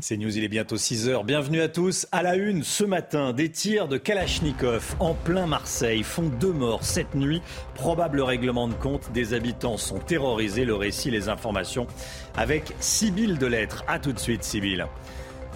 [0.00, 1.24] C'est News, il est bientôt 6 heures.
[1.24, 2.06] Bienvenue à tous.
[2.12, 6.84] À la une, ce matin, des tirs de Kalachnikov en plein Marseille font deux morts
[6.84, 7.42] cette nuit.
[7.74, 9.10] Probable règlement de compte.
[9.10, 10.64] Des habitants sont terrorisés.
[10.64, 11.88] Le récit, les informations
[12.36, 13.82] avec Sybille Delettre.
[13.88, 14.86] A tout de suite, Sybille.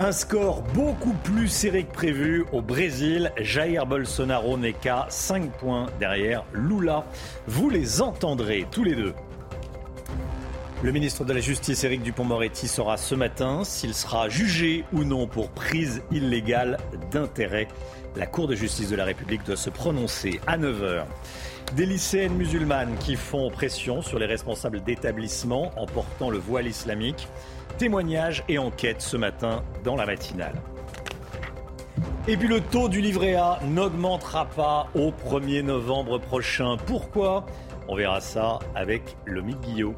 [0.01, 3.31] Un score beaucoup plus serré que prévu au Brésil.
[3.37, 7.07] Jair Bolsonaro n'est qu'à 5 points derrière Lula.
[7.47, 9.15] Vous les entendrez tous les deux.
[10.83, 15.29] Le ministre de la Justice, Éric Dupont-Moretti, saura ce matin s'il sera jugé ou non
[15.29, 16.77] pour prise illégale
[17.13, 17.69] d'intérêt.
[18.17, 21.05] La Cour de justice de la République doit se prononcer à 9h.
[21.77, 27.29] Des lycéennes musulmanes qui font pression sur les responsables d'établissements en portant le voile islamique.
[27.79, 30.61] Témoignages et enquêtes ce matin dans la matinale.
[32.27, 36.77] Et puis le taux du livret A n'augmentera pas au 1er novembre prochain.
[36.87, 37.47] Pourquoi?
[37.87, 39.95] On verra ça avec Lomique Guillot.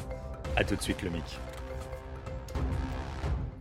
[0.56, 1.24] A tout de suite, le mic.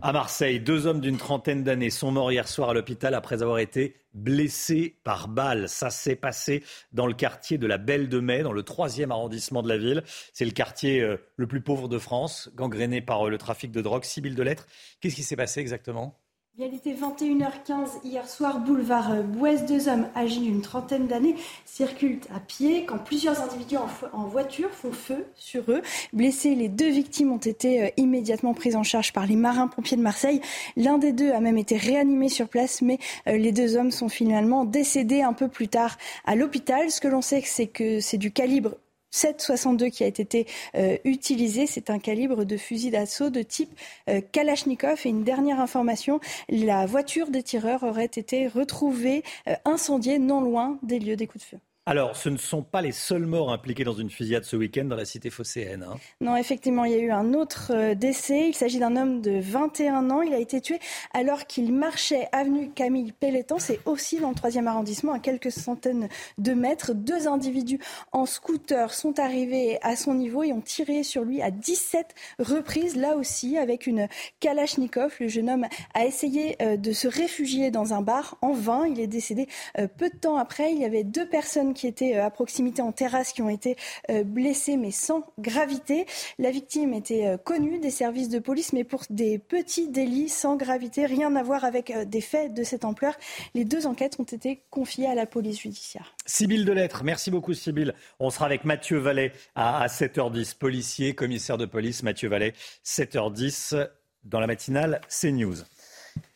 [0.00, 3.58] À Marseille, deux hommes d'une trentaine d'années sont morts hier soir à l'hôpital après avoir
[3.58, 5.68] été blessés par balle.
[5.68, 9.62] Ça s'est passé dans le quartier de la Belle de Mai, dans le troisième arrondissement
[9.62, 10.04] de la ville.
[10.32, 13.80] C'est le quartier euh, le plus pauvre de France, gangréné par euh, le trafic de
[13.80, 14.04] drogue.
[14.04, 14.66] Sibylle de lettres,
[15.00, 16.20] qu'est-ce qui s'est passé exactement?
[16.56, 19.64] Il était 21h15 hier soir, boulevard euh, Bouès.
[19.66, 23.76] Deux hommes âgés d'une trentaine d'années circulent à pied quand plusieurs individus
[24.12, 25.82] en, voiture font feu sur eux.
[26.12, 30.02] Blessés, les deux victimes ont été euh, immédiatement prises en charge par les marins-pompiers de
[30.02, 30.40] Marseille.
[30.76, 34.08] L'un des deux a même été réanimé sur place, mais euh, les deux hommes sont
[34.08, 36.88] finalement décédés un peu plus tard à l'hôpital.
[36.90, 38.76] Ce que l'on sait, c'est que c'est du calibre
[39.14, 41.66] 7,62 qui a été euh, utilisé.
[41.66, 43.70] C'est un calibre de fusil d'assaut de type
[44.08, 45.00] euh, Kalachnikov.
[45.04, 50.78] Et une dernière information, la voiture des tireurs aurait été retrouvée euh, incendiée non loin
[50.82, 51.58] des lieux des coups de feu.
[51.86, 54.96] Alors, ce ne sont pas les seuls morts impliqués dans une fusillade ce week-end dans
[54.96, 55.86] la cité phocéenne.
[55.86, 55.96] Hein.
[56.22, 58.48] Non, effectivement, il y a eu un autre euh, décès.
[58.48, 60.22] Il s'agit d'un homme de 21 ans.
[60.22, 60.78] Il a été tué
[61.12, 63.58] alors qu'il marchait avenue Camille Pelletan.
[63.58, 66.94] C'est aussi dans le 3e arrondissement, à quelques centaines de mètres.
[66.94, 67.80] Deux individus
[68.12, 72.96] en scooter sont arrivés à son niveau et ont tiré sur lui à 17 reprises,
[72.96, 74.08] là aussi avec une
[74.40, 75.16] Kalachnikov.
[75.20, 78.86] Le jeune homme a essayé euh, de se réfugier dans un bar en vain.
[78.86, 80.72] Il est décédé euh, peu de temps après.
[80.72, 83.76] Il y avait deux personnes qui étaient euh, à proximité en terrasse qui ont été
[84.10, 86.06] euh, blessés mais sans gravité.
[86.38, 90.56] La victime était euh, connue des services de police mais pour des petits délits sans
[90.56, 93.14] gravité, rien à voir avec des faits de cette ampleur.
[93.54, 96.14] Les deux enquêtes ont été confiées à la police judiciaire.
[96.26, 97.92] Sybille Delettre, merci beaucoup Sybille.
[98.18, 103.88] On sera avec Mathieu Vallet à 7h10, policier, commissaire de police Mathieu Vallet, 7h10
[104.24, 105.56] dans la matinale CNews.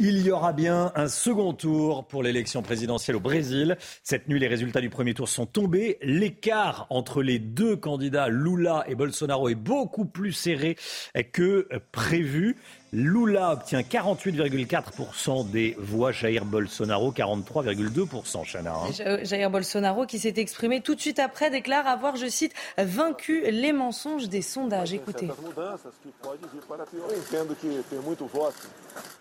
[0.01, 3.77] Il y aura bien un second tour pour l'élection présidentielle au Brésil.
[4.05, 5.99] Cette nuit, les résultats du premier tour sont tombés.
[6.03, 10.77] L'écart entre les deux candidats, Lula et Bolsonaro, est beaucoup plus serré
[11.33, 12.57] que prévu.
[12.93, 18.45] Lula obtient 48,4% des voix, Jair Bolsonaro 43,2%.
[18.51, 18.75] Chana.
[18.75, 19.19] Hein.
[19.25, 23.73] Jair Bolsonaro, qui s'est exprimé tout de suite après, déclare avoir, je cite, vaincu les
[23.73, 24.95] mensonges des sondages.
[24.95, 25.29] Écoutez.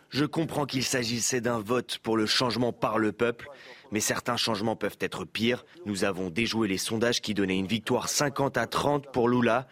[0.10, 3.50] Je comprends qu'il s'agissait d'un vote pour le changement par le peuple,
[3.92, 5.66] mais certains changements peuvent être pires.
[5.86, 9.68] Nous avons déjoué les sondages qui donnaient une victoire 50 à 30 pour Lula.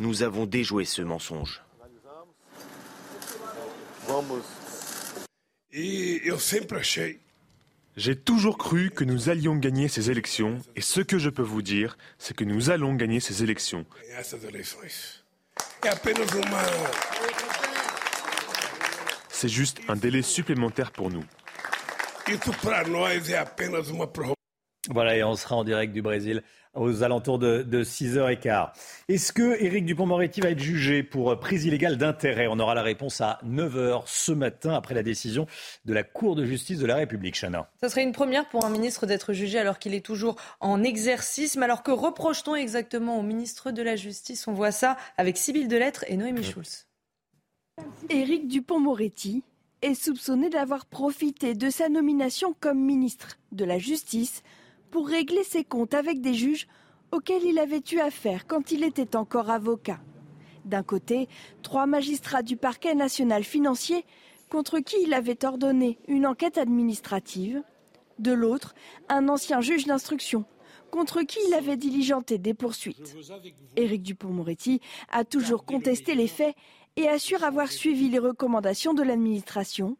[0.00, 1.62] Nous avons déjoué ce mensonge.
[7.96, 11.62] J'ai toujours cru que nous allions gagner ces élections et ce que je peux vous
[11.62, 13.86] dire, c'est que nous allons gagner ces élections.
[19.38, 21.22] C'est juste un délai supplémentaire pour nous.
[24.88, 26.42] Voilà, et on sera en direct du Brésil
[26.72, 28.70] aux alentours de, 6h15.
[29.10, 32.46] Est-ce que Éric Dupont-Moretti va être jugé pour prise illégale d'intérêt?
[32.46, 35.46] On aura la réponse à 9h ce matin après la décision
[35.84, 37.68] de la Cour de justice de la République, Chana.
[37.82, 41.56] Ce serait une première pour un ministre d'être jugé alors qu'il est toujours en exercice.
[41.56, 44.48] Mais alors que reproche-t-on exactement au ministre de la Justice?
[44.48, 46.85] On voit ça avec Sybille Delettre et Noémie Schulz.
[48.08, 49.42] Éric Dupont-Moretti
[49.82, 54.42] est soupçonné d'avoir profité de sa nomination comme ministre de la Justice
[54.90, 56.68] pour régler ses comptes avec des juges
[57.12, 60.00] auxquels il avait eu affaire quand il était encore avocat.
[60.64, 61.28] D'un côté,
[61.62, 64.04] trois magistrats du parquet national financier
[64.48, 67.62] contre qui il avait ordonné une enquête administrative.
[68.18, 68.74] De l'autre,
[69.08, 70.44] un ancien juge d'instruction
[70.90, 73.16] contre qui il avait diligenté des poursuites.
[73.76, 74.80] Éric Dupont-Moretti
[75.10, 76.54] a toujours contesté les faits
[76.96, 79.96] et assure avoir suivi les recommandations de l'administration.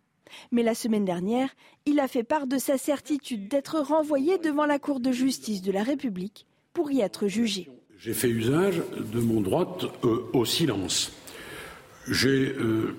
[0.50, 1.50] Mais la semaine dernière,
[1.84, 5.72] il a fait part de sa certitude d'être renvoyé devant la Cour de justice de
[5.72, 7.68] la République pour y être jugé.
[7.98, 11.12] J'ai fait usage de mon droit euh, au silence.
[12.08, 12.94] J'ai euh,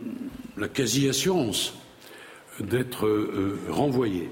[0.57, 1.75] la quasi-assurance
[2.59, 4.29] d'être euh, renvoyé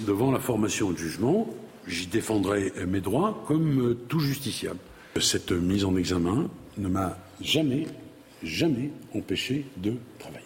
[0.00, 1.52] devant la formation de jugement.
[1.86, 4.78] J'y défendrai mes droits comme tout justiciable.
[5.20, 7.86] Cette mise en examen ne m'a jamais,
[8.42, 10.44] jamais empêché de travailler.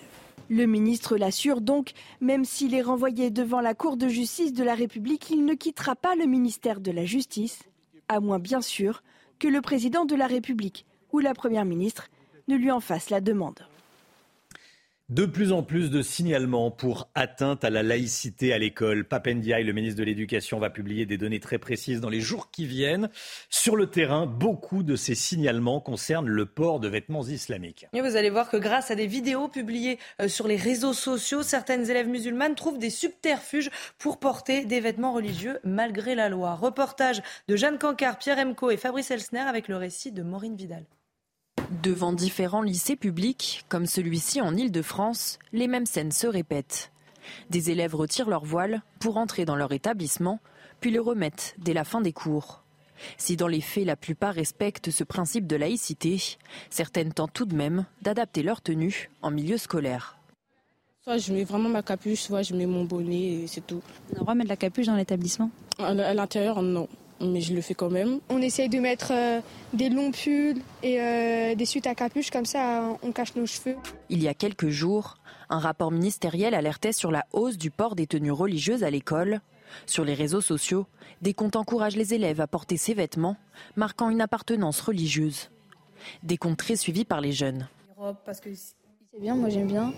[0.49, 4.75] Le ministre l'assure donc, même s'il est renvoyé devant la Cour de justice de la
[4.75, 7.61] République, il ne quittera pas le ministère de la Justice,
[8.09, 9.03] à moins bien sûr
[9.39, 12.09] que le président de la République ou la Première ministre
[12.49, 13.67] ne lui en fasse la demande.
[15.13, 19.05] De plus en plus de signalements pour atteinte à la laïcité à l'école.
[19.07, 22.65] Papendiaï, le ministre de l'Éducation, va publier des données très précises dans les jours qui
[22.65, 23.11] viennent.
[23.51, 27.85] Sur le terrain, beaucoup de ces signalements concernent le port de vêtements islamiques.
[27.93, 31.91] Vous allez voir que grâce à des vidéos publiées euh, sur les réseaux sociaux, certaines
[31.91, 33.69] élèves musulmanes trouvent des subterfuges
[33.99, 36.55] pour porter des vêtements religieux malgré la loi.
[36.55, 40.87] Reportage de Jeanne Cancard, Pierre Emco et Fabrice Elsner avec le récit de Maureen Vidal.
[41.81, 46.93] Devant différents lycées publics, comme celui-ci en Île-de-France, les mêmes scènes se répètent.
[47.49, 50.39] Des élèves retirent leur voile pour entrer dans leur établissement,
[50.81, 52.63] puis le remettent dès la fin des cours.
[53.17, 56.37] Si dans les faits la plupart respectent ce principe de laïcité,
[56.69, 60.19] certaines tentent tout de même d'adapter leur tenue en milieu scolaire.
[61.03, 63.81] Soit je mets vraiment ma capuche, soit je mets mon bonnet et c'est tout.
[64.11, 65.51] On a le droit de mettre la capuche dans l'établissement?
[65.79, 66.87] À l'intérieur, non
[67.23, 68.21] mais je le fais quand même.
[68.29, 69.41] On essaye de mettre euh,
[69.73, 73.77] des longs pulls et euh, des suites à capuche, comme ça on cache nos cheveux.
[74.09, 75.17] Il y a quelques jours,
[75.49, 79.41] un rapport ministériel alertait sur la hausse du port des tenues religieuses à l'école.
[79.87, 80.87] Sur les réseaux sociaux,
[81.23, 83.37] des comptes encouragent les élèves à porter ces vêtements,
[83.77, 85.51] marquant une appartenance religieuse.
[86.23, 87.69] Des comptes très suivis par les jeunes.
[89.15, 89.93] C'est bien, moi j'aime bien.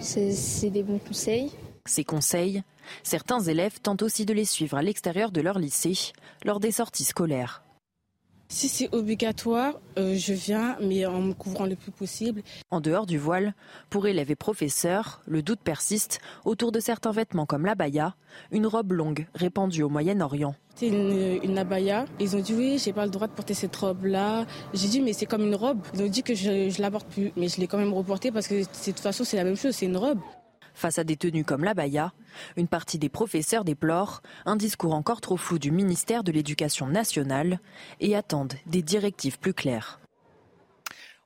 [0.00, 1.50] C'est des bons conseils.
[1.86, 2.62] Ces conseils,
[3.02, 6.12] certains élèves tentent aussi de les suivre à l'extérieur de leur lycée
[6.44, 7.62] lors des sorties scolaires.
[8.52, 12.42] Si c'est obligatoire, euh, je viens, mais en me couvrant le plus possible.
[12.72, 13.54] En dehors du voile,
[13.90, 18.16] pour élèves et professeurs, le doute persiste autour de certains vêtements comme l'abaya,
[18.50, 20.56] une robe longue répandue au Moyen-Orient.
[20.74, 22.06] C'est une, une, abaya.
[22.18, 24.46] Ils ont dit oui, j'ai pas le droit de porter cette robe-là.
[24.74, 25.82] J'ai dit mais c'est comme une robe.
[25.94, 28.32] Ils ont dit que je, je la porte plus, mais je l'ai quand même reportée
[28.32, 30.18] parce que de toute façon c'est la même chose, c'est une robe.
[30.80, 32.14] Face à des tenues comme l'abaya,
[32.56, 37.60] une partie des professeurs déplorent un discours encore trop flou du ministère de l'Éducation nationale
[38.00, 39.99] et attendent des directives plus claires.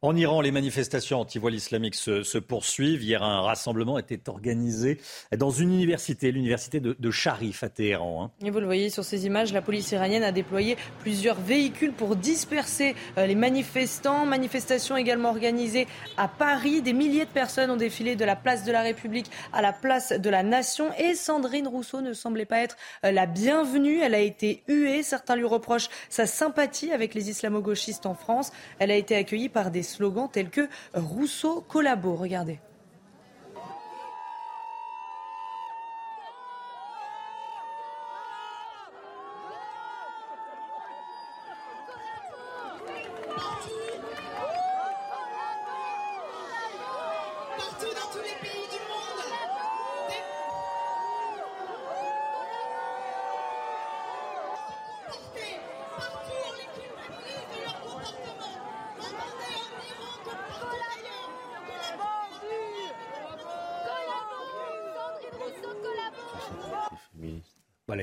[0.04, 3.02] En Iran, les manifestations anti-voile islamique se, poursuivent.
[3.02, 5.00] Hier, un rassemblement était organisé
[5.34, 8.24] dans une université, l'université de, Sharif à Téhéran.
[8.24, 8.46] Hein.
[8.46, 12.16] Et vous le voyez sur ces images, la police iranienne a déployé plusieurs véhicules pour
[12.16, 14.26] disperser euh, les manifestants.
[14.26, 15.86] Manifestations également organisées
[16.18, 16.82] à Paris.
[16.82, 20.12] Des milliers de personnes ont défilé de la place de la République à la place
[20.12, 20.92] de la Nation.
[20.98, 22.76] Et Sandrine Rousseau ne semblait pas être
[23.06, 24.00] euh, la bienvenue.
[24.00, 25.02] Elle a été huée.
[25.02, 28.52] Certains lui reprochent sa sympathie avec les islamo-gauchistes en France.
[28.78, 32.16] Elle a été accueillie par des slogans tels que Rousseau collabo.
[32.16, 32.58] Regardez.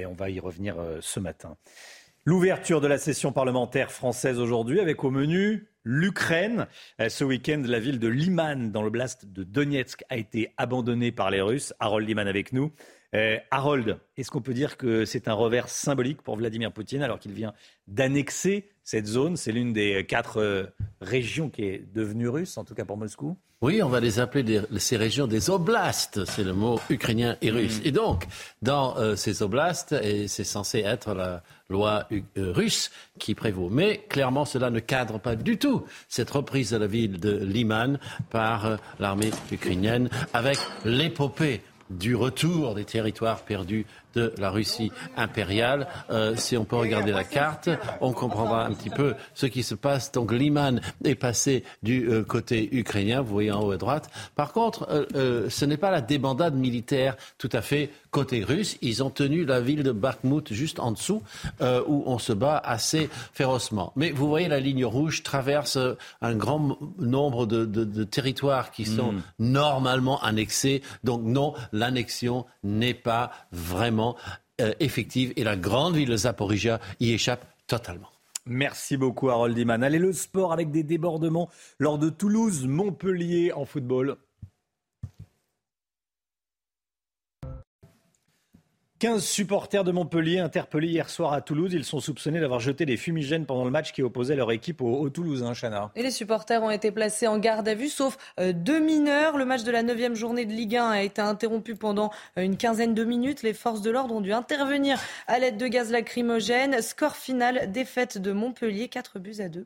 [0.06, 1.58] On va y revenir euh, ce matin.
[2.26, 6.68] L'ouverture de la session parlementaire française aujourd'hui avec au menu l'Ukraine.
[7.00, 11.32] Euh, ce week-end, la ville de Liman, dans l'oblast de Donetsk, a été abandonnée par
[11.32, 11.74] les Russes.
[11.80, 12.72] Harold Liman avec nous.
[13.14, 17.20] Euh, Harold, est-ce qu'on peut dire que c'est un revers symbolique pour Vladimir Poutine alors
[17.20, 17.54] qu'il vient
[17.88, 19.36] d'annexer cette zone?
[19.36, 23.84] C'est l'une des quatre régions qui est devenue russe, en tout cas pour Moscou oui,
[23.84, 27.78] on va les appeler ces régions des oblasts, c'est le mot ukrainien et russe.
[27.78, 27.86] Mm.
[27.86, 28.26] Et donc,
[28.64, 32.22] dans euh, ces oblasts, et c'est censé être la loi euh,
[32.54, 32.90] russe
[33.20, 33.70] qui prévaut.
[33.70, 38.00] Mais clairement, cela ne cadre pas du tout cette reprise de la ville de Liman
[38.32, 41.62] par euh, l'armée ukrainienne avec l'épopée
[42.00, 45.88] du retour des territoires perdus de la Russie impériale.
[46.10, 49.76] Euh, si on peut regarder la carte, on comprendra un petit peu ce qui se
[49.76, 50.12] passe.
[50.12, 54.10] Donc Liman est passé du euh, côté ukrainien, vous voyez en haut à droite.
[54.36, 58.78] Par contre, euh, ce n'est pas la débandade militaire tout à fait côté russe.
[58.82, 61.22] Ils ont tenu la ville de Bakhmut juste en dessous,
[61.62, 63.94] où on se bat assez férocement.
[63.96, 65.78] Mais vous voyez, la ligne rouge traverse
[66.22, 69.22] un grand nombre de, territoires qui sont hmm.
[69.40, 70.82] normalement annexés.
[71.04, 74.01] Donc non, l'annexion n'est pas vraiment
[74.60, 78.10] euh, effective et la grande ville de Zaporizhia y échappe totalement.
[78.46, 79.84] Merci beaucoup Harold Iman.
[79.84, 84.18] Allez, le sport avec des débordements lors de Toulouse-Montpellier en football.
[89.02, 91.74] 15 supporters de Montpellier interpellés hier soir à Toulouse.
[91.74, 94.96] Ils sont soupçonnés d'avoir jeté des fumigènes pendant le match qui opposait leur équipe au,
[95.00, 95.90] au Toulousain, Chana.
[95.96, 99.40] Et les supporters ont été placés en garde à vue, sauf euh, deux mineurs.
[99.40, 102.58] Le match de la 9 journée de Ligue 1 a été interrompu pendant euh, une
[102.58, 103.42] quinzaine de minutes.
[103.42, 106.80] Les forces de l'ordre ont dû intervenir à l'aide de gaz lacrymogène.
[106.84, 109.66] Score final, défaite de Montpellier, 4 buts à 2.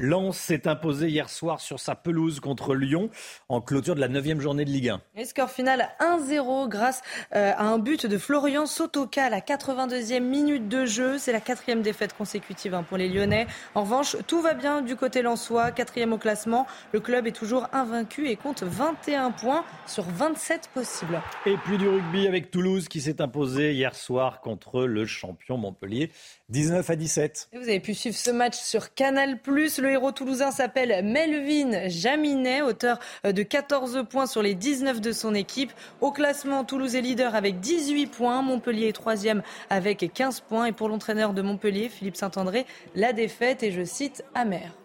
[0.00, 3.10] Lens s'est imposé hier soir sur sa pelouse contre Lyon
[3.50, 5.00] en clôture de la 9 journée de Ligue 1.
[5.16, 7.02] Et score final 1-0 grâce
[7.34, 11.18] euh, à un but de Florian Sotoka à la 82e minute de jeu.
[11.18, 13.46] C'est la quatrième défaite consécutive hein, pour les Lyonnais.
[13.74, 16.66] En revanche, tout va bien du côté lensois, quatrième au classement.
[16.92, 21.20] Le club est toujours invaincu et compte 21 points sur 27 possibles.
[21.44, 26.10] Et puis du rugby avec Toulouse qui s'est imposé hier soir contre le champion Montpellier
[26.48, 27.50] 19 à 17.
[27.52, 29.38] vous avez pu suivre ce match sur Canal+.
[29.46, 35.12] Le héros toulousain s'appelle Melvin Jaminet, auteur euh, de 14 points sur les 19 de
[35.12, 35.72] son équipe.
[36.00, 38.42] Au classement, Toulouse est leader avec 18 points.
[38.42, 40.66] Montpellier est troisième avec 15 points.
[40.66, 44.79] Et pour l'entraîneur de Montpellier, Philippe Saint-André, la défaite est, je cite, amère.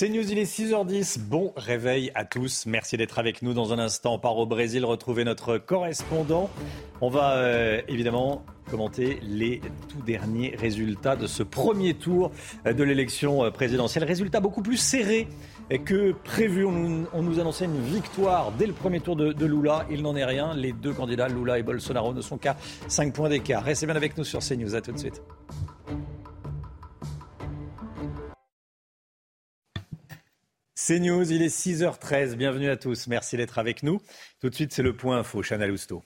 [0.00, 1.18] C'est News, il est 6h10.
[1.18, 2.66] Bon réveil à tous.
[2.66, 4.14] Merci d'être avec nous dans un instant.
[4.14, 6.50] On part au Brésil retrouver notre correspondant.
[7.00, 12.30] On va euh, évidemment commenter les tout derniers résultats de ce premier tour
[12.64, 14.04] de l'élection euh, présidentielle.
[14.04, 15.26] Résultat beaucoup plus serré
[15.84, 16.64] que prévu.
[16.64, 19.84] On nous, annonçait une victoire dès le premier tour de, de Lula.
[19.90, 20.54] Il n'en est rien.
[20.54, 23.64] Les deux candidats, Lula et Bolsonaro, ne sont qu'à 5 points d'écart.
[23.64, 24.76] Restez bien avec nous sur CNews.
[24.76, 25.20] À tout de suite.
[30.88, 32.36] C'est News, il est 6h13.
[32.36, 33.08] Bienvenue à tous.
[33.08, 34.00] Merci d'être avec nous.
[34.40, 35.42] Tout de suite, c'est le point info.
[35.42, 36.02] Chana Lousteau.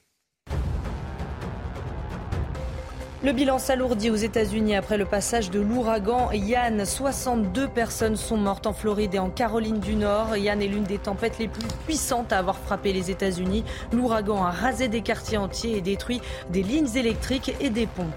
[3.23, 6.85] Le bilan s'alourdit aux États-Unis après le passage de l'ouragan Yann.
[6.85, 10.37] 62 personnes sont mortes en Floride et en Caroline du Nord.
[10.37, 13.63] Yann est l'une des tempêtes les plus puissantes à avoir frappé les États-Unis.
[13.93, 16.21] L'ouragan a rasé des quartiers entiers et détruit
[16.51, 18.11] des lignes électriques et des ponts.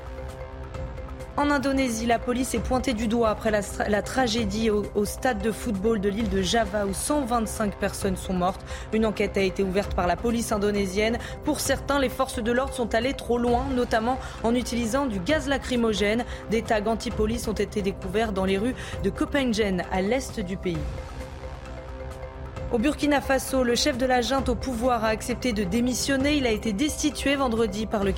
[1.37, 5.99] En Indonésie, la police est pointée du doigt après la, tragédie au, stade de football
[5.99, 8.61] de l'île de Java où 125 personnes sont mortes.
[8.93, 11.17] Une enquête a été ouverte par la police indonésienne.
[11.43, 15.49] Pour certains, les forces de l'ordre sont allées trop loin, notamment en utilisant du gaz
[15.49, 16.23] lacrymogène.
[16.51, 20.77] Des tags anti-police ont été découverts dans les rues de Copenhagen, à l'est du pays.
[22.75, 26.35] Au Burkina Faso, le chef de la junte au pouvoir a accepté de démissionner.
[26.35, 28.11] Il a été destitué vendredi par le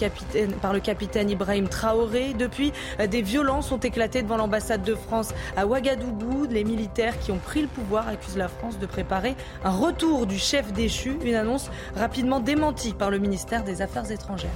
[0.79, 2.33] capitaine, Ibrahim Traoré.
[2.33, 2.73] Depuis,
[3.07, 6.47] des violences ont éclaté devant l'ambassade de France à Ouagadougou.
[6.49, 10.39] Les militaires qui ont pris le pouvoir accusent la France de préparer un retour du
[10.39, 14.49] chef déchu, une annonce rapidement démentie par le ministère des Affaires étrangères.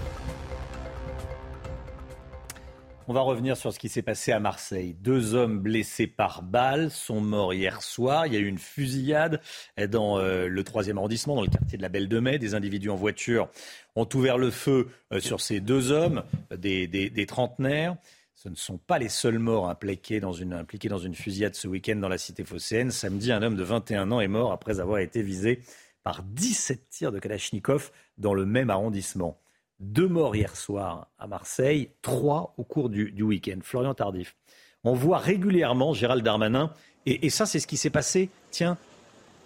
[3.12, 4.96] On va revenir sur ce qui s'est passé à Marseille.
[4.98, 8.26] Deux hommes blessés par balle sont morts hier soir.
[8.26, 9.42] Il y a eu une fusillade
[9.90, 12.40] dans euh, le troisième arrondissement, dans le quartier de la Belle de Mai.
[12.40, 13.50] Des individus en voiture
[13.98, 16.24] ont ouvert le feu euh, sur ces deux hommes,
[16.58, 17.98] des, trentenaires.
[18.34, 21.68] Ce ne sont pas les seuls morts impliqués dans une, impliqués dans une fusillade ce
[21.68, 22.92] week-end dans la cité phocéenne.
[22.92, 25.60] Samedi, un homme de 21 ans est mort après avoir été visé
[26.04, 29.38] par 17 tirs de Kalachnikov dans le même arrondissement.
[29.82, 33.58] Deux morts hier soir à Marseille, trois au cours du, week-end.
[33.64, 34.36] Florian Tardif.
[34.84, 36.72] On voit régulièrement Gérald Darmanin,
[37.08, 38.78] et, ça c'est ce qui s'est passé, tiens,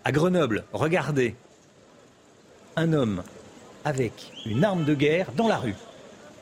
[0.04, 0.66] à Grenoble.
[0.74, 1.36] Regardez,
[2.76, 3.24] un homme
[3.86, 5.76] avec une arme de guerre dans la rue.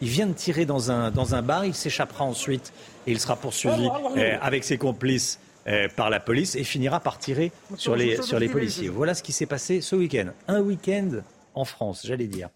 [0.02, 2.74] Il vient de tirer dans un, dans un bar, il s'échappera ensuite
[3.06, 7.20] et il sera poursuivi euh, avec ses complices euh, par la police et finira par
[7.20, 8.90] tirer sur les, sur les policiers.
[8.90, 10.32] Voilà ce qui s'est passé ce week-end.
[10.48, 11.22] Un week-end
[11.54, 12.50] en France, j'allais dire.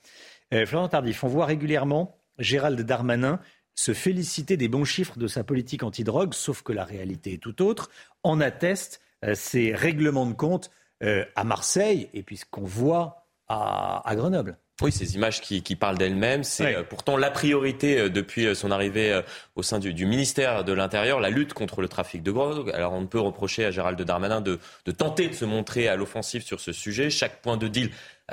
[0.53, 3.39] Euh, Florent Tardif, on voit régulièrement Gérald Darmanin
[3.75, 7.61] se féliciter des bons chiffres de sa politique antidrogue, sauf que la réalité est tout
[7.61, 7.89] autre.
[8.23, 10.71] En attestent euh, ces règlements de compte
[11.03, 14.57] euh, à Marseille et puis ce qu'on voit à, Grenoble.
[14.81, 16.43] Oui, ces images qui, parlent d'elles-mêmes.
[16.43, 19.21] C'est pourtant la priorité depuis son arrivée
[19.55, 22.69] au sein du, ministère de l'Intérieur, la lutte contre le trafic de drogue.
[22.71, 25.95] Alors on ne peut reprocher à Gérald Darmanin de, de tenter de se montrer à
[25.95, 27.09] l'offensive sur ce sujet.
[27.09, 27.89] Chaque point de deal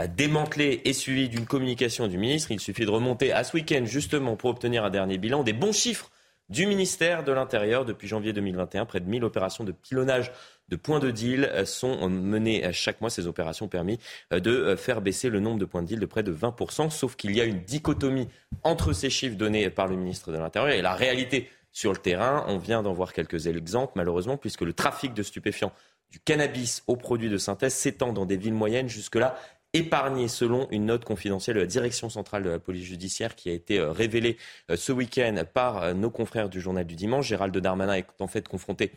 [0.08, 2.50] démantelé et suivi d'une communication du ministre.
[2.50, 5.72] Il suffit de remonter à ce week-end justement pour obtenir un dernier bilan des bons
[5.72, 6.10] chiffres
[6.50, 8.84] du ministère de l'Intérieur depuis janvier 2021.
[8.86, 10.32] Près de 1000 opérations de pilonnage
[10.68, 13.08] de points de deal sont menées chaque mois.
[13.08, 13.98] Ces opérations ont permis
[14.30, 17.34] de faire baisser le nombre de points de deal de près de 20%, sauf qu'il
[17.34, 18.28] y a une dichotomie
[18.62, 22.44] entre ces chiffres donnés par le ministre de l'Intérieur et la réalité sur le terrain.
[22.48, 25.72] On vient d'en voir quelques exemples, malheureusement, puisque le trafic de stupéfiants
[26.10, 29.36] du cannabis aux produits de synthèse s'étend dans des villes moyennes jusque-là
[29.74, 33.52] épargné selon une note confidentielle de la direction centrale de la police judiciaire qui a
[33.52, 34.38] été euh, révélée
[34.70, 37.26] euh, ce week-end par euh, nos confrères du journal du dimanche.
[37.26, 38.92] Gérald Darmanin est en fait confronté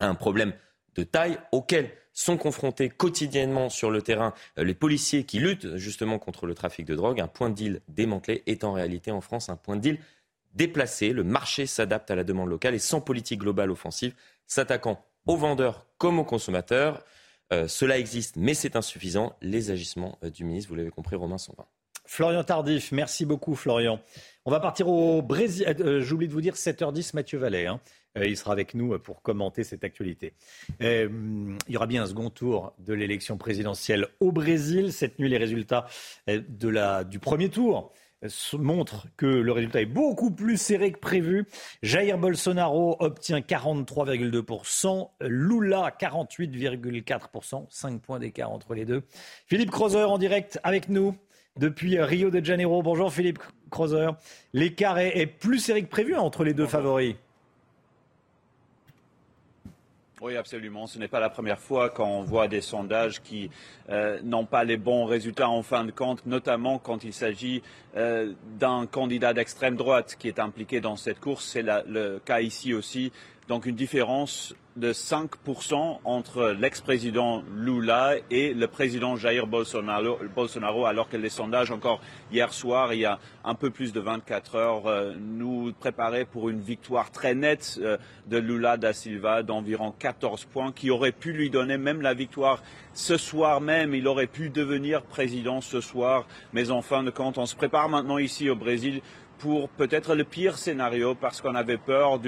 [0.00, 0.54] à un problème
[0.96, 6.46] de taille auquel sont confrontés quotidiennement sur le terrain les policiers qui luttent justement contre
[6.46, 7.20] le trafic de drogue.
[7.20, 9.98] Un point de deal démantelé est en réalité en France un point de deal
[10.54, 11.12] déplacé.
[11.12, 14.14] Le marché s'adapte à la demande locale et sans politique globale offensive,
[14.46, 17.02] s'attaquant aux vendeurs comme aux consommateurs.
[17.52, 19.36] Euh, cela existe, mais c'est insuffisant.
[19.42, 21.66] Les agissements euh, du ministre, vous l'avez compris, Romain va.
[22.06, 23.98] Florian Tardif, merci beaucoup Florian.
[24.44, 25.66] On va partir au Brésil.
[25.80, 27.66] Euh, j'oublie de vous dire 7h10, Mathieu Vallet.
[27.66, 27.80] Hein.
[28.16, 30.34] il sera avec nous pour commenter cette actualité.
[30.80, 34.92] il y aura bien un second tour de l'élection présidentielle au Brésil.
[34.92, 35.86] Cette nuit, les résultats
[36.26, 37.92] de la, du premier tour
[38.58, 41.46] montre que le résultat est beaucoup plus serré que prévu.
[41.82, 49.02] Jair Bolsonaro obtient 43,2%, Lula 48,4%, 5 points d'écart entre les deux.
[49.46, 51.16] Philippe Crozer en direct avec nous
[51.58, 52.82] depuis Rio de Janeiro.
[52.82, 53.38] Bonjour Philippe
[53.70, 54.10] Crozer.
[54.52, 57.14] L'écart est, plus serré que prévu entre les deux favoris.
[60.24, 60.86] Oui, absolument.
[60.86, 63.50] Ce n'est pas la première fois qu'on voit des sondages qui
[63.90, 67.62] euh, n'ont pas les bons résultats en fin de compte, notamment quand il s'agit
[67.94, 71.44] euh, d'un candidat d'extrême droite qui est impliqué dans cette course.
[71.44, 73.12] C'est le cas ici aussi.
[73.48, 81.16] Donc une différence de 5% entre l'ex-président Lula et le président Jair Bolsonaro, alors que
[81.16, 82.00] les sondages encore
[82.32, 86.48] hier soir, il y a un peu plus de 24 heures, euh, nous préparaient pour
[86.48, 91.32] une victoire très nette euh, de Lula da Silva d'environ 14 points, qui aurait pu
[91.32, 92.60] lui donner même la victoire
[92.94, 93.94] ce soir même.
[93.94, 97.88] Il aurait pu devenir président ce soir, mais en fin de compte, on se prépare
[97.88, 99.02] maintenant ici au Brésil
[99.38, 102.20] pour peut-être le pire scénario parce qu'on avait peur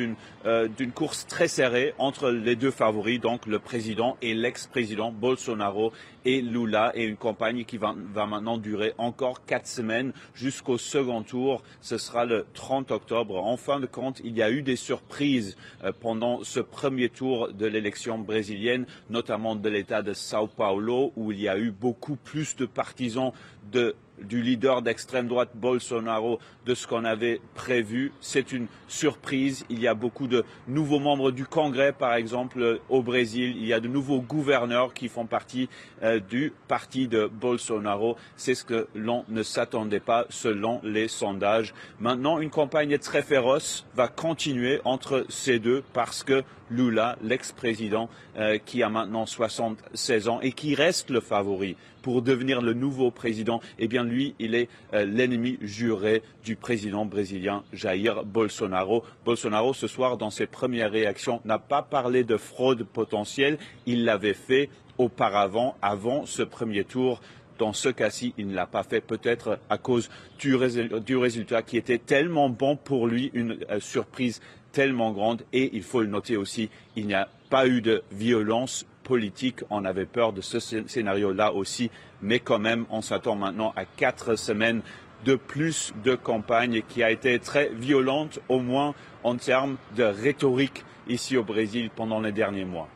[0.44, 5.92] euh, d'une course très serrée entre les deux favoris, donc le président et l'ex-président Bolsonaro
[6.24, 11.22] et Lula, et une campagne qui va, va maintenant durer encore quatre semaines jusqu'au second
[11.22, 11.62] tour.
[11.80, 13.36] Ce sera le 30 octobre.
[13.36, 17.52] En fin de compte, il y a eu des surprises euh, pendant ce premier tour
[17.52, 22.16] de l'élection brésilienne, notamment de l'État de Sao Paulo, où il y a eu beaucoup
[22.16, 23.32] plus de partisans
[23.72, 28.12] de du leader d'extrême droite Bolsonaro de ce qu'on avait prévu.
[28.20, 29.64] C'est une surprise.
[29.68, 33.54] Il y a beaucoup de nouveaux membres du Congrès, par exemple, au Brésil.
[33.56, 35.68] Il y a de nouveaux gouverneurs qui font partie
[36.02, 38.16] euh, du parti de Bolsonaro.
[38.36, 41.74] C'est ce que l'on ne s'attendait pas selon les sondages.
[42.00, 48.58] Maintenant, une campagne très féroce va continuer entre ces deux parce que Lula, l'ex-président, euh,
[48.58, 53.60] qui a maintenant 76 ans et qui reste le favori pour devenir le nouveau président,
[53.80, 59.02] eh bien lui, il est euh, l'ennemi juré du président brésilien Jair Bolsonaro.
[59.24, 63.58] Bolsonaro, ce soir, dans ses premières réactions, n'a pas parlé de fraude potentielle.
[63.86, 67.20] Il l'avait fait auparavant, avant ce premier tour.
[67.58, 71.98] Dans ce cas-ci, il ne l'a pas fait peut-être à cause du, résultat qui était
[71.98, 74.40] tellement bon pour lui, une euh, surprise
[74.76, 75.42] tellement grande.
[75.54, 79.60] Et il faut le noter aussi, il n'y a pas eu de violence politique.
[79.70, 84.36] On avait peur de ce scénario-là aussi, mais quand même, on s'attend maintenant à quatre
[84.36, 84.82] semaines
[85.24, 90.84] de plus de campagne qui a été très violente, au moins en termes de rhétorique
[91.08, 92.88] ici au Brésil pendant les derniers mois.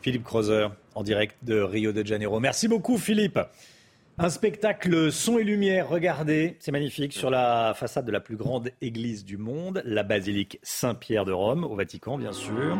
[0.00, 2.38] Philippe Crozer, en direct de Rio de Janeiro.
[2.38, 3.40] Merci beaucoup, Philippe.
[4.20, 8.70] Un spectacle son et lumière, regardez, c'est magnifique, sur la façade de la plus grande
[8.80, 12.76] église du monde, la basilique Saint-Pierre de Rome, au Vatican, bien sûr.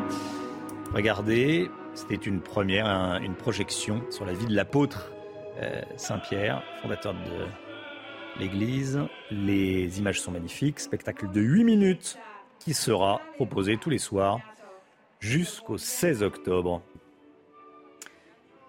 [0.93, 5.13] Regardez, c'était une première, une projection sur la vie de l'apôtre
[5.61, 8.99] euh, Saint-Pierre, fondateur de l'Église.
[9.31, 10.81] Les images sont magnifiques.
[10.81, 12.19] Spectacle de 8 minutes
[12.59, 14.41] qui sera proposé tous les soirs
[15.21, 16.83] jusqu'au 16 octobre.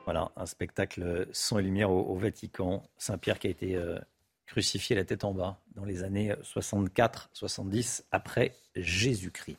[0.06, 2.84] Voilà, un spectacle son et lumière au, Vatican.
[2.98, 4.00] Saint-Pierre qui a été euh,
[4.48, 9.58] crucifié la tête en bas dans les années 64-70 après Jésus-Christ.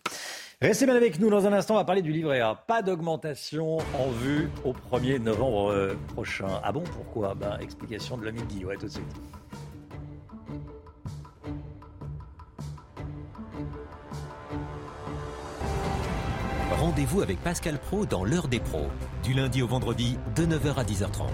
[0.61, 2.55] Restez bien avec nous dans un instant, on va parler du livret A.
[2.55, 6.61] Pas d'augmentation en vue au 1er novembre euh, prochain.
[6.63, 7.35] Ah bon, pourquoi?
[7.35, 9.21] Ben, Explication de l'ami Guy, ouais, tout de suite.
[16.91, 18.89] Rendez-vous avec Pascal Pro dans l'heure des pros,
[19.23, 21.31] du lundi au vendredi de 9h à 10h30.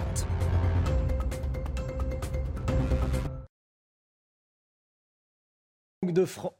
[6.13, 6.53] De France.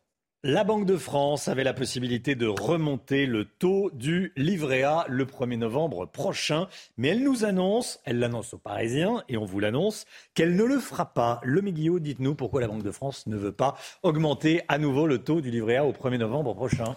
[0.44, 5.26] La Banque de France avait la possibilité de remonter le taux du livret A le
[5.26, 10.06] 1er novembre prochain, mais elle nous annonce, elle l'annonce aux Parisiens et on vous l'annonce,
[10.34, 11.40] qu'elle ne le fera pas.
[11.44, 15.20] Le Guillaume, dites-nous pourquoi la Banque de France ne veut pas augmenter à nouveau le
[15.20, 16.96] taux du livret A au 1er novembre prochain.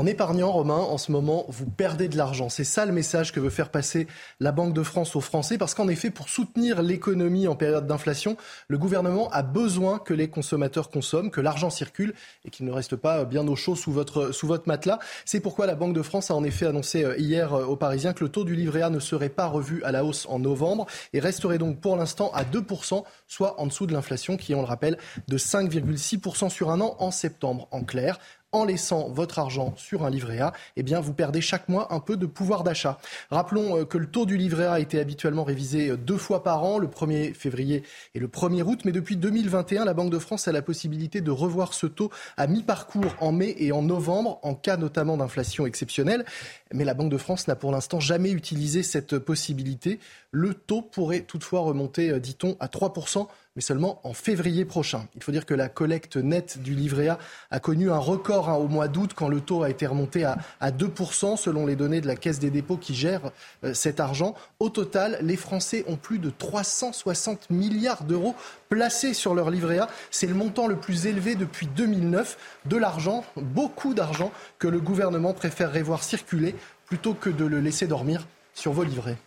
[0.00, 2.48] En épargnant, Romain, en ce moment, vous perdez de l'argent.
[2.48, 4.06] C'est ça le message que veut faire passer
[4.40, 8.38] la Banque de France aux Français, parce qu'en effet, pour soutenir l'économie en période d'inflation,
[8.68, 12.14] le gouvernement a besoin que les consommateurs consomment, que l'argent circule
[12.46, 14.32] et qu'il ne reste pas bien au chaud sous votre,
[14.64, 15.00] matelas.
[15.26, 18.14] C'est pourquoi la Banque de France a en effet annoncé euh, hier euh, aux Parisiens
[18.14, 20.86] que le taux du livret A ne serait pas revu à la hausse en novembre
[21.12, 24.66] et resterait donc pour l'instant à 2%, soit en dessous de l'inflation qui, on le
[24.66, 24.96] rappelle,
[25.28, 27.68] de 5,6% sur un an en septembre.
[27.70, 28.18] En clair,
[28.52, 32.00] en laissant votre argent sur un livret A, eh bien, vous perdez chaque mois un
[32.00, 32.98] peu de pouvoir d'achat.
[33.30, 36.64] Rappelons euh, que le taux du livret A était habituellement révisé euh, deux fois par
[36.64, 37.84] an, le 1er février
[38.14, 38.80] et le 1er août.
[38.84, 42.46] Mais depuis 2021, la Banque de France a la possibilité de revoir ce taux à
[42.46, 46.24] mi-parcours en mai et en novembre, en cas notamment d'inflation exceptionnelle.
[46.72, 50.00] Mais la Banque de France n'a pour l'instant jamais utilisé cette possibilité.
[50.32, 53.28] Le taux pourrait toutefois remonter, euh, dit-on, à 3%
[53.60, 55.06] mais seulement en février prochain.
[55.14, 57.18] Il faut dire que la collecte nette du livret A
[57.50, 60.38] a connu un record hein, au mois d'août quand le taux a été remonté à,
[60.62, 63.20] 2% selon les données de la Caisse des dépôts qui gère
[63.64, 64.34] euh, cet argent.
[64.60, 68.34] Au total, les Français ont plus de 360 milliards d'euros
[68.70, 69.90] placés sur leur livret A.
[70.10, 72.38] C'est le montant le plus élevé depuis 2009.
[72.64, 76.54] De l'argent, beaucoup d'argent que le gouvernement préférerait voir circuler
[76.86, 79.18] plutôt que de le laisser dormir sur vos livrets.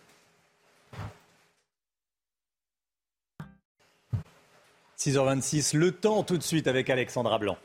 [5.04, 7.58] 6h26, le temps tout de suite avec Alexandra Blanc.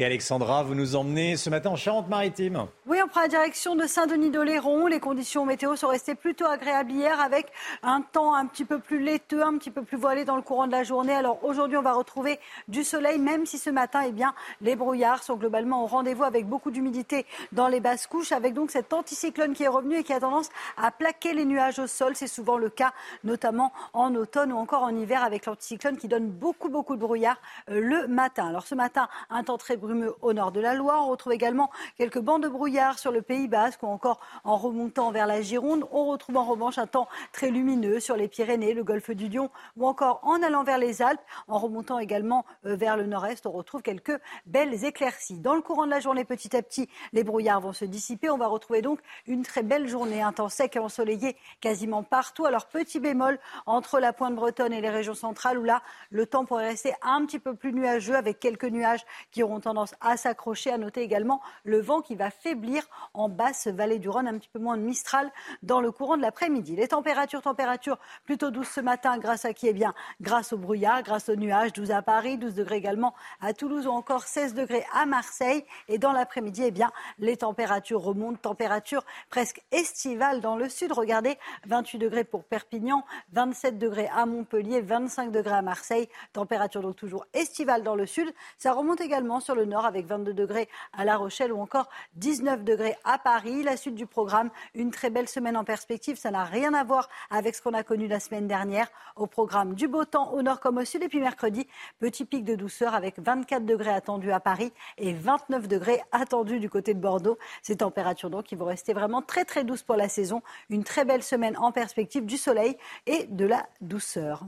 [0.00, 2.68] Et Alexandra, vous nous emmenez ce matin en Charente-Maritime.
[2.86, 4.86] Oui, on prend la direction de Saint-Denis-d'Oléron.
[4.86, 7.48] Les conditions météo sont restées plutôt agréables hier avec
[7.82, 10.66] un temps un petit peu plus laiteux, un petit peu plus voilé dans le courant
[10.66, 11.12] de la journée.
[11.12, 14.32] Alors aujourd'hui, on va retrouver du soleil, même si ce matin, eh bien,
[14.62, 18.70] les brouillards sont globalement au rendez-vous avec beaucoup d'humidité dans les basses couches, avec donc
[18.70, 22.12] cet anticyclone qui est revenu et qui a tendance à plaquer les nuages au sol.
[22.16, 26.30] C'est souvent le cas, notamment en automne ou encore en hiver, avec l'anticyclone qui donne
[26.30, 27.36] beaucoup, beaucoup de brouillard
[27.68, 28.48] euh, le matin.
[28.48, 29.89] Alors ce matin, un temps très brûlant
[30.20, 31.06] au nord de la Loire.
[31.06, 35.10] On retrouve également quelques bancs de brouillard sur le Pays Basque ou encore en remontant
[35.10, 35.84] vers la Gironde.
[35.92, 39.50] On retrouve en revanche un temps très lumineux sur les Pyrénées, le golfe du Lion
[39.76, 41.20] ou encore en allant vers les Alpes.
[41.48, 45.40] En remontant également euh, vers le nord-est, on retrouve quelques belles éclaircies.
[45.40, 48.30] Dans le courant de la journée, petit à petit, les brouillards vont se dissiper.
[48.30, 52.46] On va retrouver donc une très belle journée, un temps sec et ensoleillé quasiment partout.
[52.46, 56.44] Alors petit bémol entre la pointe bretonne et les régions centrales où là, le temps
[56.44, 60.70] pourrait rester un petit peu plus nuageux avec quelques nuages qui auront tendance à s'accrocher.
[60.70, 62.82] À noter également le vent qui va faiblir
[63.14, 65.30] en basse vallée du Rhône, un petit peu moins de Mistral
[65.62, 66.76] dans le courant de l'après-midi.
[66.76, 69.68] Les températures, températures plutôt douces ce matin, grâce à qui?
[69.68, 73.52] Eh bien, grâce au brouillard, grâce aux nuages, 12 à Paris, 12 degrés également à
[73.52, 75.64] Toulouse ou encore 16 degrés à Marseille.
[75.88, 80.92] Et dans l'après-midi, eh bien, les températures remontent, température presque estivale dans le sud.
[80.92, 86.08] Regardez, 28 degrés pour Perpignan, 27 degrés à Montpellier, 25 degrés à Marseille.
[86.32, 88.32] Température donc toujours estivale dans le sud.
[88.58, 92.64] Ça remonte également sur le nord avec 22 degrés à La Rochelle ou encore 19
[92.64, 93.62] degrés à Paris.
[93.62, 96.16] La suite du programme, une très belle semaine en perspective.
[96.16, 98.88] Ça n'a rien à voir avec ce qu'on a connu la semaine dernière.
[99.16, 101.02] Au programme du beau temps au nord comme au sud.
[101.02, 101.66] Et puis mercredi,
[101.98, 106.70] petit pic de douceur avec 24 degrés attendus à Paris et 29 degrés attendus du
[106.70, 107.38] côté de Bordeaux.
[107.62, 110.42] Ces températures donc qui vont rester vraiment très très douces pour la saison.
[110.68, 114.44] Une très belle semaine en perspective du soleil et de la douceur.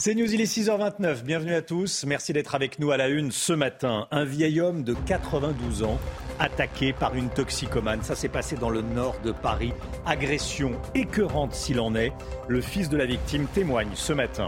[0.00, 1.24] C'est News, il est 6h29.
[1.24, 2.04] Bienvenue à tous.
[2.06, 4.06] Merci d'être avec nous à la une ce matin.
[4.12, 5.98] Un vieil homme de 92 ans
[6.38, 8.04] attaqué par une toxicomane.
[8.04, 9.72] Ça s'est passé dans le nord de Paris.
[10.06, 12.12] Agression écœurante s'il en est.
[12.46, 14.46] Le fils de la victime témoigne ce matin.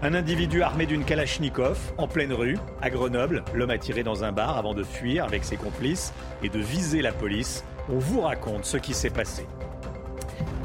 [0.00, 3.44] Un individu armé d'une Kalachnikov en pleine rue, à Grenoble.
[3.52, 7.02] L'homme a tiré dans un bar avant de fuir avec ses complices et de viser
[7.02, 7.62] la police.
[7.90, 9.44] On vous raconte ce qui s'est passé.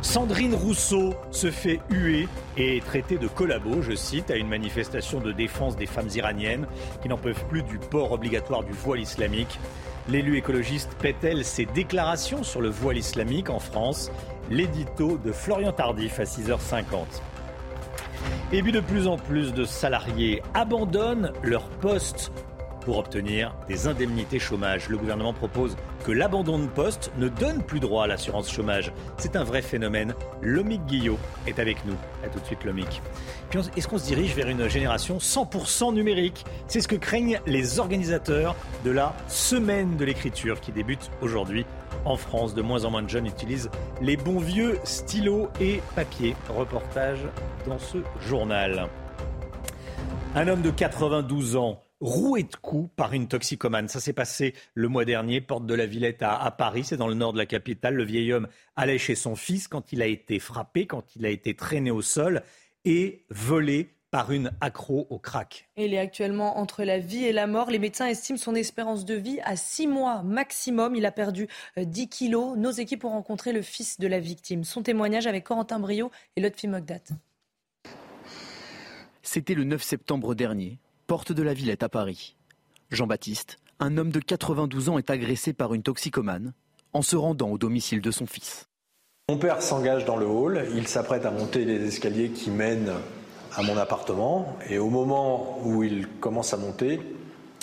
[0.04, 5.32] Sandrine Rousseau se fait huer et traiter de collabo, je cite, à une manifestation de
[5.32, 6.68] défense des femmes iraniennes
[7.02, 9.60] qui n'en peuvent plus du port obligatoire du voile islamique.
[10.10, 14.12] L'élu écologiste pète-elle ses déclarations sur le voile islamique en France
[14.52, 17.06] L'édito de Florian Tardif à 6h50.
[18.52, 22.34] Et puis de plus en plus de salariés abandonnent leur poste
[22.84, 24.90] pour obtenir des indemnités chômage.
[24.90, 28.92] Le gouvernement propose que l'abandon de poste ne donne plus droit à l'assurance chômage.
[29.18, 30.14] C'est un vrai phénomène.
[30.42, 31.18] Lomic Guillot
[31.48, 31.96] est avec nous.
[32.24, 33.02] A tout de suite, Lomic.
[33.78, 36.46] Est-ce qu'on se dirige vers une génération 100% numérique?
[36.68, 41.66] C'est ce que craignent les organisateurs de la semaine de l'écriture qui débute aujourd'hui
[42.06, 42.54] en France.
[42.54, 43.70] De moins en moins de jeunes utilisent
[44.02, 46.36] les bons vieux stylos et papier.
[46.50, 47.20] Reportage
[47.68, 48.88] dans ce journal.
[50.36, 53.88] Un homme de 92 ans roué de coups par une toxicomane.
[53.88, 57.14] Ça s'est passé le mois dernier, porte de la Villette à, Paris, c'est dans le
[57.14, 57.96] nord de la capitale.
[57.96, 61.30] Le vieil homme allait chez son fils quand il a été frappé, quand il a
[61.30, 62.44] été traîné au sol
[62.84, 65.70] et volé par une accro au crack.
[65.78, 67.72] Il est actuellement entre la vie et la mort.
[67.72, 70.96] Les médecins estiment son espérance de vie à 6 mois maximum.
[70.96, 72.58] Il a perdu 10 kilos.
[72.58, 74.66] Nos équipes ont rencontré le fils de la victime.
[74.66, 77.00] Son témoignage avec Corentin Brio et Lotfi Mogdat.
[79.24, 80.78] C'était le 9 septembre dernier,
[81.14, 82.36] porte de la Villette à Paris.
[82.90, 86.54] Jean-Baptiste, un homme de 92 ans, est agressé par une toxicomane
[86.92, 88.66] en se rendant au domicile de son fils.
[89.30, 92.94] Mon père s'engage dans le hall, il s'apprête à monter les escaliers qui mènent
[93.56, 97.00] à mon appartement et au moment où il commence à monter,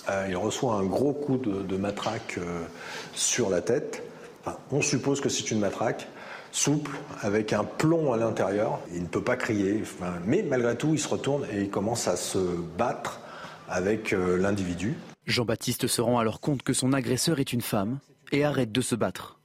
[0.08, 2.62] euh, il reçoit un gros coup de, matraque euh,
[3.14, 4.04] sur la tête.
[4.70, 6.06] on suppose que c'est une matraque
[6.52, 8.78] souple, avec un plomb à l'intérieur.
[8.94, 9.82] Il ne peut pas crier,
[10.24, 12.38] mais malgré tout, il se retourne et il commence à se
[12.78, 13.20] battre
[13.70, 14.94] avec euh, l'individu.
[15.26, 18.00] Jean-Baptiste se rend alors compte que son agresseur est une femme
[18.32, 19.38] et arrête de se battre.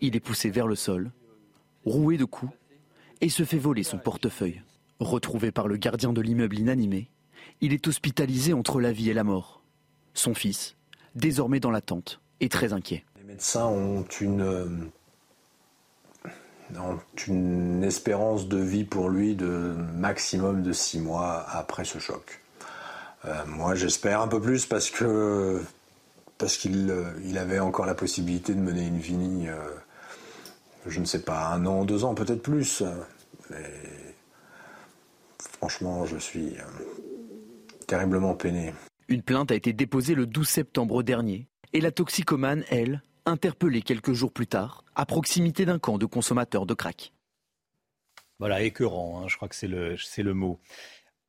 [0.00, 1.12] Il est poussé vers le sol,
[1.84, 2.52] roué de coups,
[3.20, 4.62] et se fait voler son portefeuille.
[5.00, 7.10] Retrouvé par le gardien de l'immeuble inanimé,
[7.60, 9.62] il est hospitalisé entre la vie et la mort.
[10.14, 10.76] Son fils,
[11.14, 13.04] désormais dans l'attente, est très inquiet.
[13.18, 14.66] Les médecins ont une, euh,
[17.26, 22.40] une espérance de vie pour lui de maximum de six mois après ce choc.
[23.24, 25.62] Euh, moi, j'espère un peu plus parce que
[26.38, 29.56] parce qu'il euh, il avait encore la possibilité de mener une vie, euh,
[30.86, 32.82] je ne sais pas, un an, deux ans, peut-être plus.
[33.50, 33.64] Mais
[35.58, 36.56] franchement, je suis
[37.86, 38.72] terriblement peiné.
[39.08, 44.12] Une plainte a été déposée le 12 septembre dernier et la toxicomane, elle, interpellée quelques
[44.12, 47.12] jours plus tard, à proximité d'un camp de consommateurs de crack.
[48.38, 50.60] Voilà, écœurant, hein, je crois que c'est le, le mot.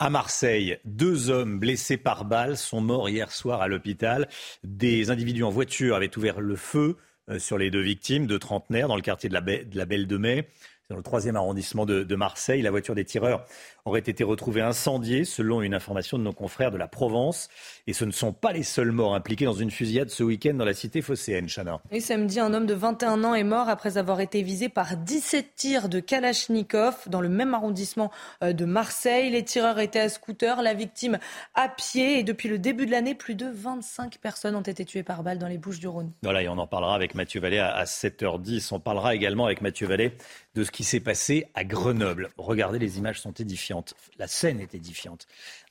[0.02, 4.30] À Marseille, deux hommes blessés par balle sont morts hier soir à l'hôpital.
[4.64, 6.96] Des individus en voiture avaient ouvert le feu
[7.30, 10.48] euh, sur les deux victimes, deux trentenaires, dans le quartier de la, Belle de Mai
[10.90, 12.62] dans le troisième arrondissement de, Marseille.
[12.62, 13.46] La voiture des tireurs
[13.90, 17.50] aurait été retrouvée incendiée, selon une information de nos confrères de la Provence.
[17.88, 20.66] Et ce ne sont pas les seuls morts impliqués dans une fusillade ce week-end dans
[20.66, 21.82] la cité phocéenne, Chana.
[21.92, 25.56] Et samedi, un homme de 21 ans est mort après avoir été visé par 17
[25.56, 28.12] tirs de Kalachnikov dans le même arrondissement
[28.44, 29.32] euh, de Marseille.
[29.32, 31.18] Les tireurs étaient à scooter, la victime
[31.56, 32.20] à pied.
[32.20, 35.40] Et depuis le début de l'année, plus de 25 personnes ont été tuées par balle
[35.40, 36.12] dans les Bouches du Rhône.
[36.22, 38.70] Voilà, et on en parlera avec Mathieu Vallée à 7h10.
[38.72, 40.14] On parlera également avec Mathieu Vallée
[40.54, 42.30] de ce qui s'est passé à Grenoble.
[42.38, 43.79] Regardez, les images sont édifiantes.
[44.18, 45.28] La scène est édifiante.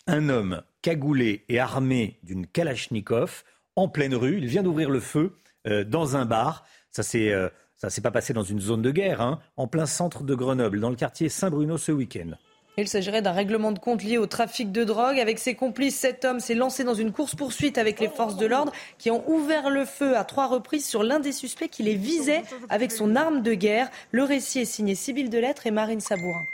[0.07, 3.45] Un homme cagoulé et armé d'une Kalachnikov
[3.77, 4.39] en pleine rue.
[4.39, 6.65] Il vient d'ouvrir le feu euh, dans un bar.
[6.91, 10.35] Ça euh, s'est pas passé dans une zone de guerre, hein, en plein centre de
[10.35, 12.33] Grenoble, dans le quartier Saint-Bruno ce week-end.
[12.81, 15.19] Il s'agirait d'un règlement de compte lié au trafic de drogue.
[15.19, 18.73] Avec ses complices, cet homme s'est lancé dans une course-poursuite avec les forces de l'ordre
[18.99, 22.43] qui ont ouvert le feu à trois reprises sur l'un des suspects qui les visait
[22.69, 23.91] avec son arme de guerre.
[24.13, 26.45] Le récit est signé Sybille Delettre et Marine Sabourin.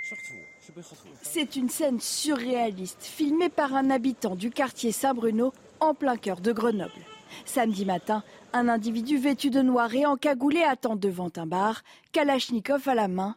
[1.23, 6.53] C'est une scène surréaliste filmée par un habitant du quartier Saint-Bruno en plein cœur de
[6.53, 6.93] Grenoble.
[7.45, 11.83] Samedi matin, un individu vêtu de noir et encagoulé attend devant un bar,
[12.13, 13.37] Kalachnikov à la main.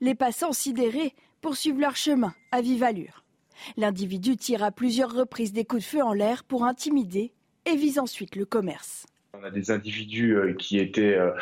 [0.00, 3.24] Les passants sidérés poursuivent leur chemin à vive allure.
[3.76, 7.32] L'individu tire à plusieurs reprises des coups de feu en l'air pour intimider
[7.64, 9.06] et vise ensuite le commerce.
[9.42, 11.32] On a des individus euh, qui étaient euh,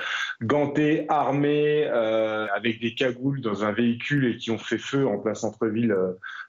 [0.41, 5.19] gantés, armés, euh, avec des cagoules dans un véhicule et qui ont fait feu en
[5.19, 5.95] plein centre-ville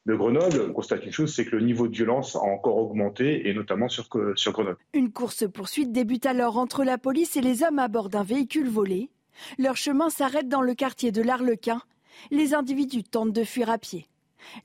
[0.06, 0.68] de Grenoble.
[0.70, 3.90] On constate une chose, c'est que le niveau de violence a encore augmenté, et notamment
[3.90, 4.78] sur, sur Grenoble.
[4.94, 9.10] Une course-poursuite débute alors entre la police et les hommes à bord d'un véhicule volé.
[9.60, 11.82] Leur chemin s'arrête dans le quartier de l'Arlequin,
[12.30, 14.08] les individus tentent de fuir à pied.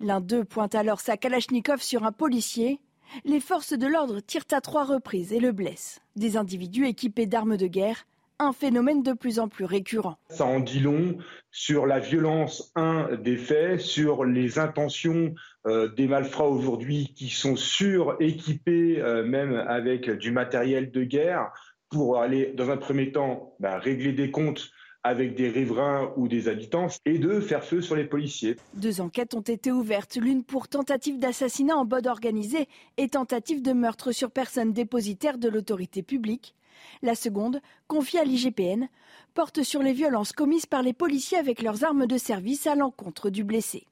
[0.00, 2.80] L'un d'eux pointe alors sa Kalachnikov sur un policier.
[3.24, 6.00] Les forces de l'ordre tirent à trois reprises et le blessent.
[6.16, 8.06] Des individus équipés d'armes de guerre,
[8.38, 10.18] un phénomène de plus en plus récurrent.
[10.28, 11.16] Ça en dit long
[11.50, 15.34] sur la violence, un, des faits, sur les intentions
[15.66, 21.50] euh, des malfrats aujourd'hui qui sont suréquipés, euh, même avec du matériel de guerre,
[21.90, 24.70] pour aller, dans un premier temps, bah, régler des comptes
[25.06, 28.56] avec des riverains ou des habitants et de faire feu sur les policiers.
[28.74, 33.72] Deux enquêtes ont été ouvertes, l'une pour tentative d'assassinat en bode organisé et tentative de
[33.72, 36.54] meurtre sur personne dépositaire de l'autorité publique.
[37.02, 38.88] La seconde, confiée à l'IGPN,
[39.34, 43.30] porte sur les violences commises par les policiers avec leurs armes de service à l'encontre
[43.30, 43.86] du blessé.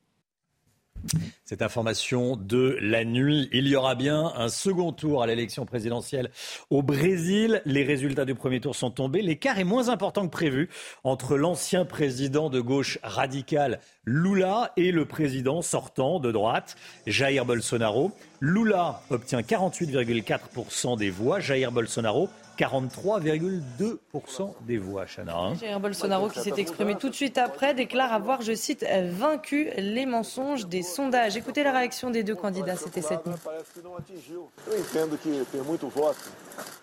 [1.44, 3.48] Cette information de la nuit.
[3.52, 6.30] Il y aura bien un second tour à l'élection présidentielle
[6.70, 7.62] au Brésil.
[7.66, 9.22] Les résultats du premier tour sont tombés.
[9.22, 10.68] L'écart est moins important que prévu
[11.04, 18.12] entre l'ancien président de gauche radical Lula et le président sortant de droite Jair Bolsonaro.
[18.40, 25.54] Lula obtient 48,4% des voix, Jair Bolsonaro 43,2% des voix, Chana.
[25.54, 30.06] Jair Bolsonaro, qui s'est exprimé tout de suite après, déclare avoir, je cite, vaincu les
[30.06, 31.36] mensonges des sondages.
[31.36, 33.34] Écoutez la réaction des deux candidats, c'était cette nuit.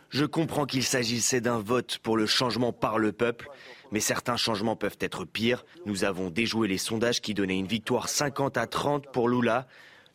[0.09, 3.49] Je comprends qu'il s'agissait d'un vote pour le changement par le peuple,
[3.91, 5.65] mais certains changements peuvent être pires.
[5.85, 9.67] Nous avons déjoué les sondages qui donnaient une victoire 50 à 30 pour Lula.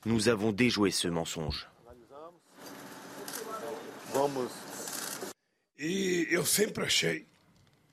[0.04, 1.68] Nous avons déjoué ce mensonge.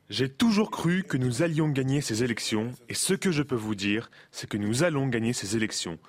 [0.09, 3.75] J'ai toujours cru que nous allions gagner ces élections et ce que je peux vous
[3.75, 5.99] dire, c'est que nous allons gagner ces élections.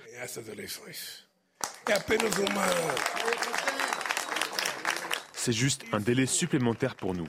[5.33, 7.29] C'est juste un délai supplémentaire pour nous.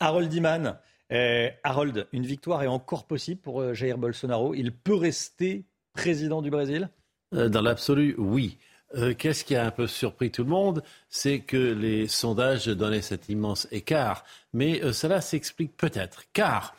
[0.00, 0.78] Harold Iman,
[1.10, 4.54] eh, Harold, une victoire est encore possible pour euh, Jair Bolsonaro.
[4.54, 6.90] Il peut rester président du Brésil?
[7.34, 8.58] Euh, Dans l'absolu, oui.
[8.96, 13.02] Euh, qu'est-ce qui a un peu surpris tout le monde C'est que les sondages donnaient
[13.02, 14.24] cet immense écart.
[14.52, 16.24] Mais euh, cela s'explique peut-être.
[16.32, 16.74] Car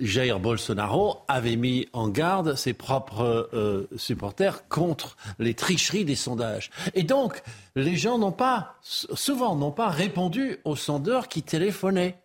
[0.00, 6.70] Jair Bolsonaro avait mis en garde ses propres euh, supporters contre les tricheries des sondages.
[6.94, 7.42] Et donc,
[7.76, 12.18] les gens n'ont pas, souvent, n'ont pas répondu aux sondeurs qui téléphonaient.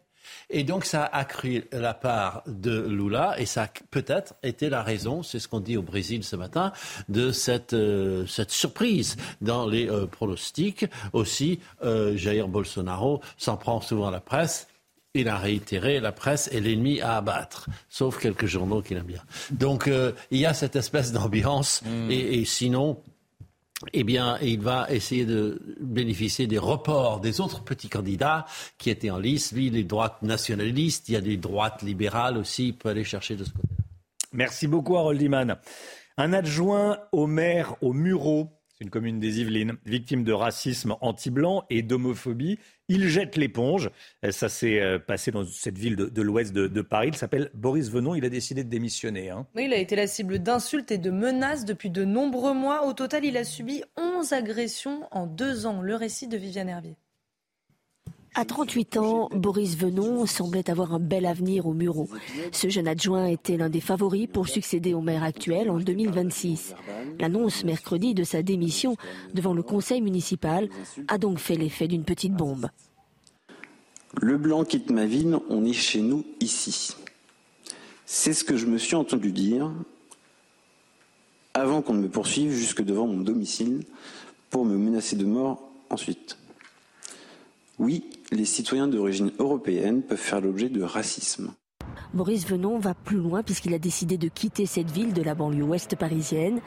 [0.50, 4.84] Et donc ça a accru la part de Lula et ça a peut-être été la
[4.84, 6.72] raison, c'est ce qu'on dit au Brésil ce matin,
[7.08, 10.86] de cette, euh, cette surprise dans les euh, pronostics.
[11.14, 14.68] Aussi, euh, Jair Bolsonaro s'en prend souvent à la presse.
[15.16, 19.24] Il a réitéré, la presse est l'ennemi à abattre, sauf quelques journaux qu'il aime bien.
[19.50, 19.90] Donc
[20.30, 22.12] il y a cette espèce d'ambiance, mm.
[22.12, 23.02] et, et sinon,
[23.94, 28.46] eh bien, il va essayer de bénéficier des reports des autres petits candidats
[28.78, 29.54] qui étaient en lice.
[29.54, 33.36] Lui, les droites nationalistes, il y a des droites libérales aussi, il peut aller chercher
[33.36, 33.68] de ce côté.
[34.34, 35.58] Merci beaucoup, Harold Iman.
[36.18, 41.66] Un adjoint au maire au Murau c'est une commune des Yvelines, victime de racisme anti-blanc
[41.70, 42.60] et d'homophobie.
[42.88, 43.90] Il jette l'éponge.
[44.24, 47.10] Euh, ça s'est euh, passé dans cette ville de, l'ouest de, Paris.
[47.10, 48.16] Il s'appelle Boris Venon.
[48.16, 49.32] Il a décidé de démissionner.
[49.32, 49.46] Hein.
[49.54, 52.86] Oui, il a été la cible d'insultes et de menaces depuis de nombreux mois.
[52.86, 55.82] Au total, il a subi 11 agressions en deux ans.
[55.82, 56.96] Le récit de Viviane Hervier.
[58.40, 62.08] À 38 ans, Boris Venon semblait avoir un bel avenir au Murau.
[62.54, 66.74] Ce jeune adjoint était l'un des favoris pour succéder au maire actuel en 2026.
[67.20, 68.96] L'annonce mercredi de sa démission
[69.34, 70.70] devant le conseil municipal
[71.10, 72.70] a donc fait l'effet d'une petite bombe.
[74.22, 76.96] Le blanc quitte ma ville, on est chez nous ici.
[78.06, 79.70] C'est ce que je me suis entendu dire
[81.54, 83.84] avant qu'on ne me poursuive jusque devant mon domicile
[84.50, 86.38] pour me menacer de mort ensuite.
[87.80, 91.54] Oui, les citoyens d'origine européenne peuvent faire l'objet de racisme.
[92.14, 95.64] Maurice Venon va plus loin puisqu'il a décidé de quitter cette ville de la banlieue
[95.64, 96.60] ouest parisienne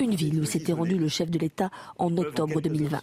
[0.00, 3.00] une ville où s'était rendu le chef de l'État en octobre 2020.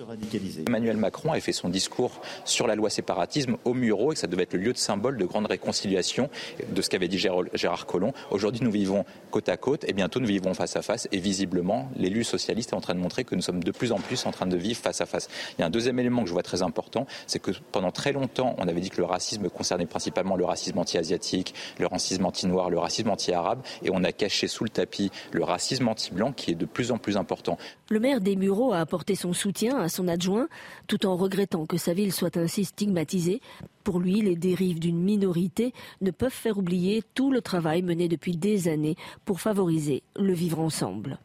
[0.68, 4.28] Emmanuel Macron a fait son discours sur la loi séparatisme au Muro et que ça
[4.28, 6.30] devait être le lieu de symbole de grande réconciliation
[6.70, 8.14] de ce qu'avait dit Gérard Collomb.
[8.32, 11.90] Aujourd'hui, nous vivons côte à côte et bientôt nous vivons face à face et visiblement,
[11.96, 14.32] l'élu socialiste est en train de montrer que nous sommes de plus en plus en
[14.32, 15.30] train de vivre face à face.
[15.58, 18.12] Il y a un deuxième élément que je vois très important, c'est que pendant très
[18.12, 22.70] longtemps, on avait dit que le racisme concernait principalement le racisme anti-asiatique, le racisme anti-noir,
[22.70, 26.56] le racisme anti-arabe et on a caché sous le tapis le racisme anti-blanc qui est
[26.56, 27.58] de plus en plus important.
[27.90, 30.48] Le maire des Mureaux a apporté son soutien à son adjoint,
[30.88, 33.42] tout en regrettant que sa ville soit ainsi stigmatisée.
[33.84, 38.38] Pour lui, les dérives d'une minorité ne peuvent faire oublier tout le travail mené depuis
[38.38, 38.96] des années
[39.26, 41.20] pour favoriser le vivre ensemble.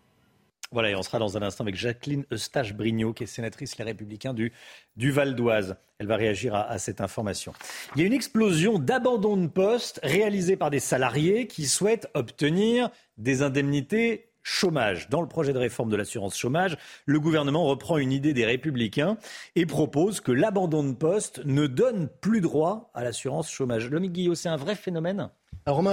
[0.72, 4.34] Voilà, et on sera dans un instant avec Jacqueline Eustache-Brignot, qui est sénatrice Les Républicains
[4.34, 4.52] du,
[4.96, 5.76] du Val d'Oise.
[5.98, 7.52] Elle va réagir à, à, cette information.
[7.96, 12.90] Il y a une explosion d'abandon de poste réalisée par des salariés qui souhaitent obtenir
[13.18, 15.08] des indemnités chômage.
[15.08, 19.16] Dans le projet de réforme de l'assurance chômage, le gouvernement reprend une idée des républicains
[19.54, 23.88] et propose que l'abandon de poste ne donne plus droit à l'assurance chômage.
[23.88, 25.30] Lomi Guillot, c'est un vrai phénomène?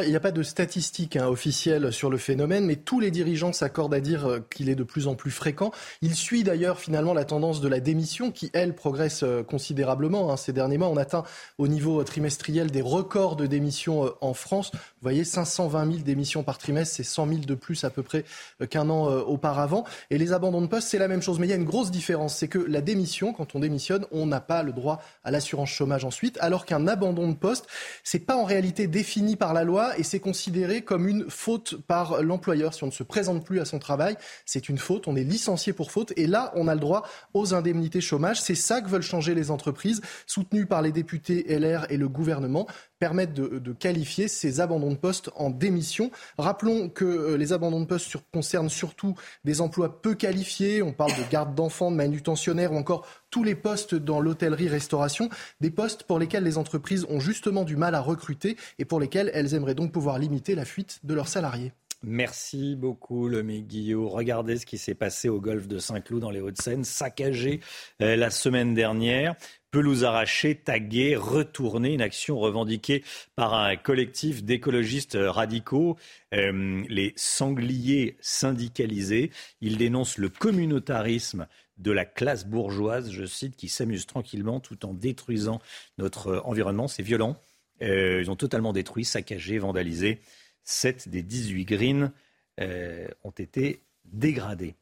[0.04, 3.54] Il n'y a pas de statistiques hein, officielles sur le phénomène, mais tous les dirigeants
[3.54, 5.72] s'accordent à dire euh, qu'il est de plus en plus fréquent.
[6.02, 10.32] Il suit d'ailleurs finalement la tendance de la démission qui, elle, progresse euh, considérablement.
[10.32, 10.38] Hein.
[10.38, 11.24] Ces derniers mois, on atteint
[11.58, 14.72] au niveau euh, trimestriel des records de démissions en France.
[14.74, 18.24] Vous voyez, 520 000 démissions par trimestre, c'est 100 000 de plus à peu près
[18.70, 19.84] qu'un an auparavant.
[20.10, 21.40] Et les abandons de poste, c'est la même chose.
[21.40, 24.26] Mais il y a une grosse différence, c'est que la démission, quand on démissionne, on
[24.26, 27.68] n'a pas le droit à l'assurance chômage ensuite, alors qu'un abandon de poste,
[28.04, 29.64] c'est pas en réalité défini par la
[29.98, 32.74] et c'est considéré comme une faute par l'employeur.
[32.74, 35.74] Si on ne se présente plus à son travail, c'est une faute, on est licencié
[35.74, 38.42] pour faute et là, on a le droit aux indemnités chômage.
[38.42, 42.68] C'est ça que veulent changer les entreprises, soutenues par les députés LR et le gouvernement.
[43.00, 46.12] Permettent de, qualifier ces abandons de poste en démission.
[46.38, 50.82] Rappelons que euh, les abandons de poste concernent surtout des emplois peu qualifiés.
[50.82, 55.30] On parle de garde d'enfants, de manutentionnaires ou encore tous les postes dans l'hôtellerie-restauration,
[55.62, 59.30] des postes pour lesquels les entreprises ont justement du mal à recruter et pour lesquels
[59.34, 61.74] elles aimeraient donc pouvoir limiter la fuite de leurs salariés.
[62.04, 64.06] Merci beaucoup, le Guillaume.
[64.06, 67.60] Regardez ce qui s'est passé au golfe de Saint-Cloud dans les Hauts-de-Seine, saccagé
[68.04, 69.36] euh, la semaine dernière.
[69.72, 73.04] Pelouse arrachée, taguée, retournée, une action revendiquée
[73.36, 75.98] par un collectif d'écologistes radicaux,
[76.34, 79.32] euh, les sangliers syndicalisés.
[79.60, 81.48] Ils dénoncent le communautarisme
[81.78, 85.60] de la classe bourgeoise, je cite, qui s'amuse tranquillement tout en détruisant
[85.98, 86.88] notre environnement.
[86.88, 87.36] C'est violent.
[87.82, 90.22] Euh, ils ont totalement détruit, saccagé, vandalisé
[90.64, 92.12] 7 des 18 greens
[92.60, 94.76] euh, ont été dégradés.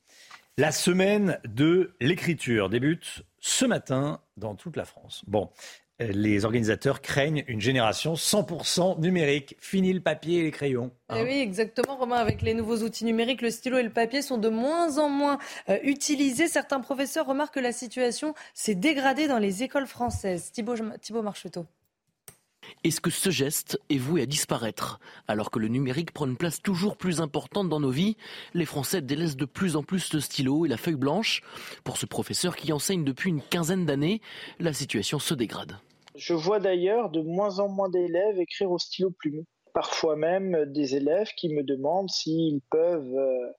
[0.58, 5.26] La semaine de l'écriture débute ce matin dans toute la France.
[5.28, 5.50] Bon,
[6.02, 9.58] euh, les organisateurs craignent une génération 100% numérique.
[9.60, 10.92] Fini le papier et les crayons.
[11.10, 11.18] Hein.
[11.20, 12.16] Eh oui, exactement, Romain.
[12.16, 15.40] Avec les nouveaux outils numériques, le stylo et le papier sont de moins en moins
[15.68, 16.48] euh, utilisés.
[16.48, 20.54] Certains professeurs remarquent que la situation s'est dégradée dans les écoles françaises.
[20.54, 21.66] Thibaut, Thibaut Marcheteau.
[22.84, 26.62] Est-ce que ce geste est voué à disparaître Alors que le numérique prend une place
[26.62, 28.18] toujours plus importante dans nos vies,
[28.54, 31.42] les Français délaissent de plus en plus le stylo et la feuille blanche.
[31.84, 34.22] Pour ce professeur qui enseigne depuis une quinzaine d'années,
[34.60, 35.78] la situation se dégrade.
[36.16, 39.44] Je vois d'ailleurs de moins en moins d'élèves écrire au stylo plume.
[39.74, 43.52] Parfois même des élèves qui me demandent s'ils peuvent, euh,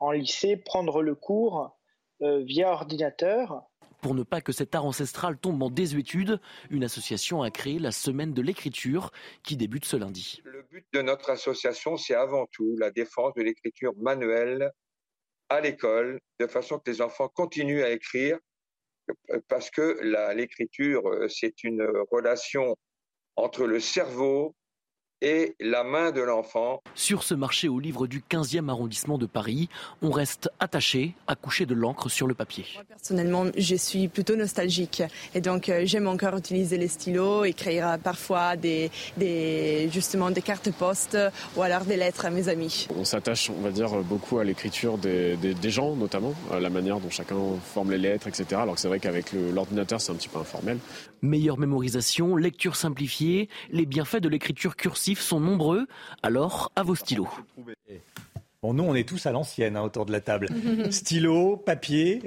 [0.00, 1.76] en lycée, prendre le cours
[2.22, 3.62] euh, via ordinateur
[4.00, 6.40] pour ne pas que cet art ancestral tombe en désuétude,
[6.70, 9.10] une association a créé la Semaine de l'écriture
[9.42, 10.40] qui débute ce lundi.
[10.44, 14.70] Le but de notre association, c'est avant tout la défense de l'écriture manuelle
[15.48, 18.38] à l'école, de façon que les enfants continuent à écrire,
[19.48, 20.00] parce que
[20.34, 22.76] l'écriture, c'est une relation
[23.36, 24.54] entre le cerveau
[25.22, 26.82] et la main de l'enfant.
[26.94, 29.68] Sur ce marché au livre du 15e arrondissement de Paris,
[30.02, 32.64] on reste attaché à coucher de l'encre sur le papier.
[32.88, 35.02] personnellement, je suis plutôt nostalgique
[35.34, 40.42] et donc euh, j'aime encore utiliser les stylos, écrire euh, parfois des, des, justement des
[40.42, 41.16] cartes poste
[41.56, 42.86] ou alors des lettres à mes amis.
[42.96, 47.00] On s'attache, on va dire, beaucoup à l'écriture des, des, gens, notamment, à la manière
[47.00, 48.60] dont chacun forme les lettres, etc.
[48.62, 50.78] Alors que c'est vrai qu'avec l'ordinateur, c'est un petit peu informel.
[51.22, 55.86] Meilleure mémorisation, lecture simplifiée, les bienfaits de l'écriture cursive sont nombreux,
[56.22, 57.28] alors à vos stylos.
[58.62, 60.48] Bon, nous, on est tous à l'ancienne hein, autour de la table.
[60.90, 62.22] Stylo, papier.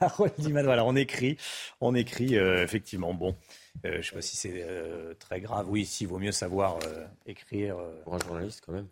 [0.18, 1.36] voilà, on écrit.
[1.80, 3.12] On écrit, euh, effectivement.
[3.12, 3.36] Bon,
[3.84, 5.66] euh, je ne sais pas si c'est euh, très grave.
[5.68, 6.78] Oui, si, vaut mieux savoir
[7.26, 7.76] écrire.
[8.04, 8.88] Pour un journaliste, quand même.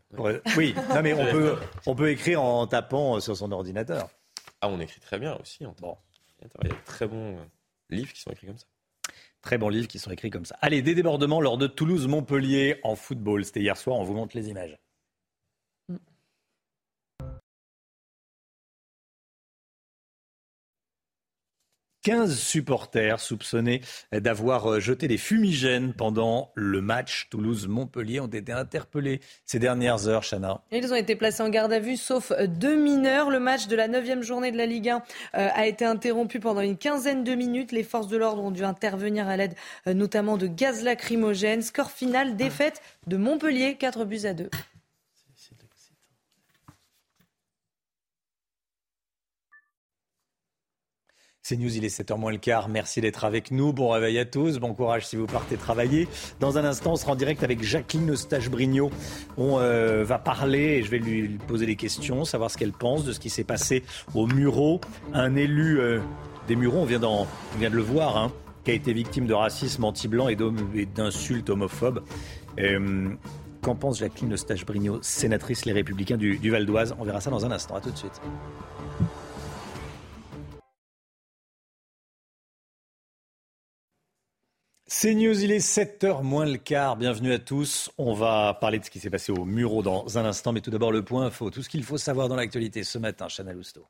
[0.57, 1.57] oui, non, mais on peut,
[1.87, 4.09] on peut écrire en tapant sur son ordinateur.
[4.61, 5.65] Ah, on écrit très bien aussi.
[5.81, 5.97] Bon.
[6.41, 7.37] Il y a de très bons
[7.93, 8.67] livres qui sont écrits comme ça.
[9.41, 10.57] Très bons livres qui sont écrits comme ça.
[10.61, 13.45] Allez, des débordements lors de Toulouse-Montpellier en football.
[13.45, 14.79] C'était hier soir, on vous montre les images.
[22.03, 23.81] 15 supporters soupçonnés
[24.13, 30.23] d'avoir euh, jeté des fumigènes pendant le match Toulouse-Montpellier ont été interpellés ces dernières heures,
[30.23, 30.63] Chana.
[30.73, 33.31] Ils ont été placés en garde à vue, sauf deux mineurs.
[33.31, 36.61] Le match de la 9 journée de la Ligue 1 euh, a été interrompu pendant
[36.61, 37.73] une quinzaine de minutes.
[37.73, 39.55] Les forces de l'ordre ont dû intervenir à l'aide
[39.87, 41.63] euh, notamment de gaz lacrymogène.
[41.63, 44.51] Score final, défaite de Montpellier, 4 buts à 2.
[51.53, 52.71] C'est News, il est 7h moins le quart.
[52.71, 53.75] Merci d'être avec nous.
[53.75, 54.59] Bon réveil à tous.
[54.59, 56.09] Bon courage si vous partez travailler.
[56.41, 58.91] Dans un instant, on sera en direct avec Jacqueline Eustache-Brignot.
[59.37, 63.05] On euh, va parler et je vais lui poser des questions, savoir ce qu'elle pense
[63.05, 63.83] de ce qui s'est passé
[64.15, 64.81] au Muro.
[65.13, 66.01] Un élu euh,
[66.49, 67.27] des Mureaux, on vient, on
[67.59, 68.33] vient de le voir, hein,
[68.65, 70.37] qui a été victime de racisme anti-blanc et
[70.87, 72.03] d'insultes homophobes.
[72.61, 73.11] Euh,
[73.61, 76.95] qu'en pense Jacqueline Eustache-Brignot, sénatrice Les Républicains du, du Val d'Oise?
[76.99, 77.77] On verra ça dans un instant.
[77.77, 78.23] À tout de suite.
[84.95, 86.99] C'est News, il est 7h moins le quart.
[86.99, 87.91] Bienvenue à tous.
[87.97, 90.71] On va parler de ce qui s'est passé au Muro dans un instant, mais tout
[90.71, 91.49] d'abord le point info.
[91.49, 93.87] Tout ce qu'il faut savoir dans l'actualité ce matin, Chanel Housteau.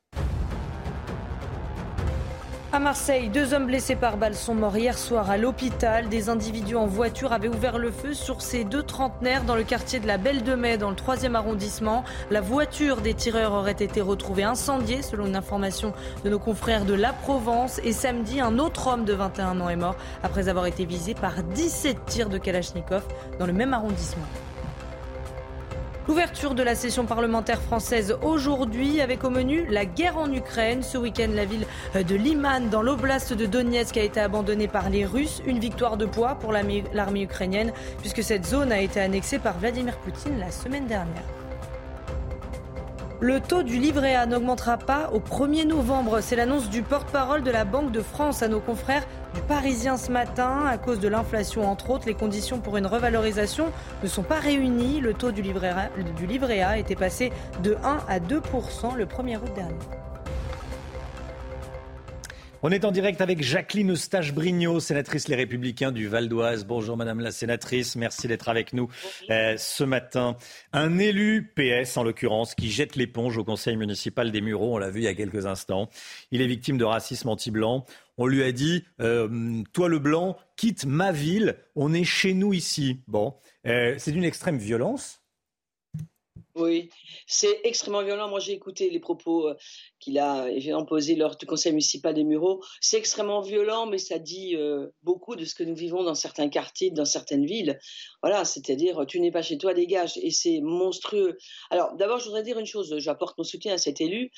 [2.83, 6.09] Marseille, deux hommes blessés par balle sont morts hier soir à l'hôpital.
[6.09, 10.01] Des individus en voiture avaient ouvert le feu sur ces deux trentenaires dans le quartier
[10.01, 12.03] de la Belle de Mai, dans le 3e arrondissement.
[12.33, 15.93] La voiture des tireurs aurait été retrouvée incendiée, selon une information
[16.25, 17.81] de nos confrères de La Provence.
[17.85, 21.41] Et samedi, un autre homme de 21 ans est mort après avoir été visé par
[21.55, 23.05] 17 tirs de Kalachnikov
[23.39, 24.27] dans le même arrondissement.
[26.09, 30.83] L'ouverture de la session parlementaire française aujourd'hui avec au menu la guerre en Ukraine.
[30.83, 35.07] Ce week-end, la ville de Liman dans l'oblast de Donetsk a été abandonnée par les
[35.07, 35.43] Russes.
[35.47, 39.97] Une victoire de poids pour l'armée ukrainienne puisque cette zone a été annexée par Vladimir
[39.99, 41.42] Poutine la semaine dernière.
[43.23, 46.19] Le taux du livret A n'augmentera pas au 1er novembre.
[46.21, 50.11] C'est l'annonce du porte-parole de la Banque de France à nos confrères du Parisien ce
[50.11, 50.67] matin.
[50.67, 53.67] À cause de l'inflation, entre autres, les conditions pour une revalorisation
[54.03, 54.99] ne sont pas réunies.
[55.01, 57.31] Le taux du livret A, a était passé
[57.63, 59.79] de 1 à 2% le 1er août dernier.
[62.65, 66.65] On est en direct avec Jacqueline Eustache-Brignot, sénatrice Les Républicains du Val d'Oise.
[66.65, 68.89] Bonjour Madame la sénatrice, merci d'être avec nous
[69.31, 70.37] euh, ce matin.
[70.73, 74.91] Un élu PS en l'occurrence qui jette l'éponge au conseil municipal des Mureaux, on l'a
[74.91, 75.91] vu il y a quelques instants.
[76.31, 77.85] Il est victime de racisme anti-blanc.
[78.17, 82.53] On lui a dit, euh, toi le blanc, quitte ma ville, on est chez nous
[82.53, 83.01] ici.
[83.09, 83.35] Bon,
[83.67, 85.19] euh, c'est d'une extrême violence.
[86.55, 86.91] Oui,
[87.27, 88.29] c'est extrêmement violent.
[88.29, 89.49] Moi, j'ai écouté les propos
[90.03, 92.63] qu'il a évidemment posés lors du conseil municipal des Mureaux.
[92.81, 96.49] C'est extrêmement violent, mais ça dit euh, beaucoup de ce que nous vivons dans certains
[96.49, 97.79] quartiers, dans certaines villes.
[98.23, 100.19] Voilà, c'est-à-dire, tu n'es pas chez toi, dégage.
[100.21, 101.39] Et c'est monstrueux.
[101.71, 102.95] Alors, d'abord, je voudrais dire une chose.
[102.99, 104.33] J'apporte mon soutien à cet élu.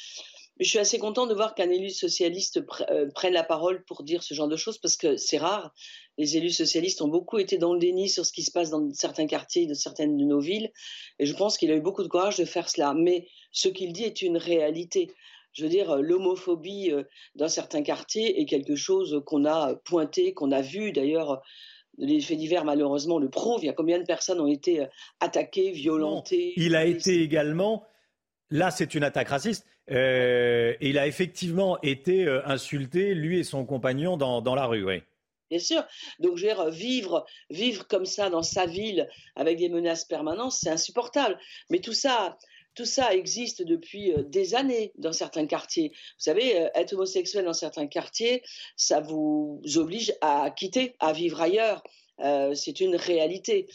[0.61, 4.23] Je suis assez content de voir qu'un élu socialiste euh, prenne la parole pour dire
[4.23, 5.75] ce genre de choses parce que c'est rare.
[6.17, 8.89] Les élus socialistes ont beaucoup été dans le déni sur ce qui se passe dans
[8.93, 10.71] certains quartiers de certaines de nos villes.
[11.19, 12.95] Et je pense qu'il a eu beaucoup de courage de faire cela.
[12.95, 15.11] Mais ce qu'il dit est une réalité.
[15.55, 20.53] Je veux dire, l'homophobie euh, dans certains quartiers est quelque chose qu'on a pointé, qu'on
[20.53, 21.43] a vu d'ailleurs.
[21.97, 23.63] Les faits divers, malheureusement, le prouvent.
[23.63, 24.87] Il y a combien de personnes ont été euh,
[25.21, 27.85] attaquées, violentées Il a été également,
[28.51, 33.65] là c'est une attaque raciste, euh, il a effectivement été euh, insulté, lui et son
[33.65, 35.03] compagnon, dans, dans la rue, oui.
[35.51, 35.85] Bien sûr.
[36.21, 40.53] Donc, je veux dire, vivre, vivre comme ça dans sa ville avec des menaces permanentes,
[40.53, 41.39] c'est insupportable.
[41.71, 42.39] Mais tout ça,
[42.75, 45.91] tout ça existe depuis euh, des années dans certains quartiers.
[45.91, 48.43] Vous savez, être homosexuel dans certains quartiers,
[48.77, 51.83] ça vous oblige à quitter, à vivre ailleurs.
[52.55, 53.67] c'est une réalité.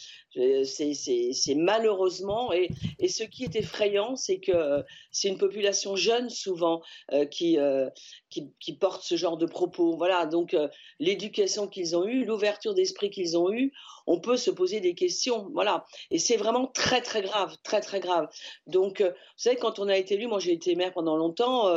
[0.63, 2.69] C'est malheureusement, et,
[3.07, 6.81] ce qui est effrayant, c'est que c'est une population jeune souvent
[7.13, 7.89] euh, qui, euh,
[8.29, 9.95] qui, porte ce genre de propos.
[9.97, 10.67] Voilà, donc euh,
[10.99, 13.73] l'éducation qu'ils ont eue, l'ouverture d'esprit qu'ils ont eue,
[14.07, 15.49] on peut se poser des questions.
[15.53, 18.27] Voilà, et c'est vraiment très très grave, très très grave.
[18.67, 21.67] Donc, vous savez, quand on a été élu, moi j'ai été maire pendant longtemps,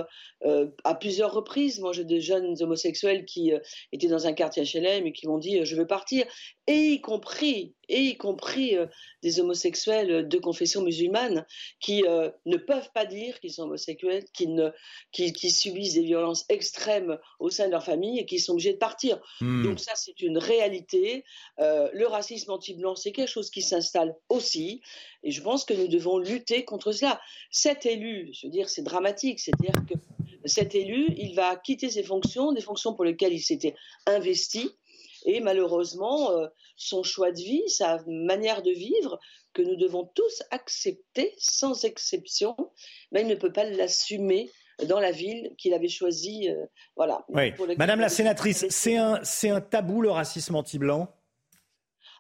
[0.85, 1.81] à plusieurs reprises.
[1.81, 3.53] Moi j'ai des jeunes homosexuels qui
[3.93, 6.27] étaient dans un quartier HLM et qui m'ont dit je veux partir,
[6.67, 8.87] et y compris et y compris euh,
[9.23, 11.47] des homosexuels de confession musulmane
[11.79, 14.71] qui euh, ne peuvent pas dire qu'ils sont homosexuels, qui, ne,
[15.13, 18.79] qui, subissent des violences extrêmes au sein de leur famille et qui sont obligés de
[18.79, 19.21] partir.
[19.41, 19.63] Hmm.
[19.63, 21.25] Donc ça, c'est une réalité.
[21.61, 24.81] Euh, le racisme anti-blanc, c'est quelque chose qui s'installe aussi.
[25.23, 27.21] Et je pense que nous devons lutter contre cela.
[27.51, 29.39] Cet élu, je veux dire, c'est dramatique.
[29.39, 29.95] C'est-à-dire que
[30.47, 33.75] cet élu, il va quitter ses fonctions, des fonctions pour lesquelles il s'était
[34.07, 34.71] investi
[35.25, 36.47] et malheureusement euh,
[36.77, 39.19] son choix de vie, sa manière de vivre,
[39.53, 42.57] que nous devons tous accepter sans exception,
[43.11, 44.51] mais il ne peut pas l'assumer
[44.87, 46.49] dans la ville qu'il avait choisie.
[46.49, 46.67] Euh,
[46.97, 47.25] voilà.
[47.77, 51.09] Madame la sénatrice, c'est un, c'est un tabou le racisme anti-blanc?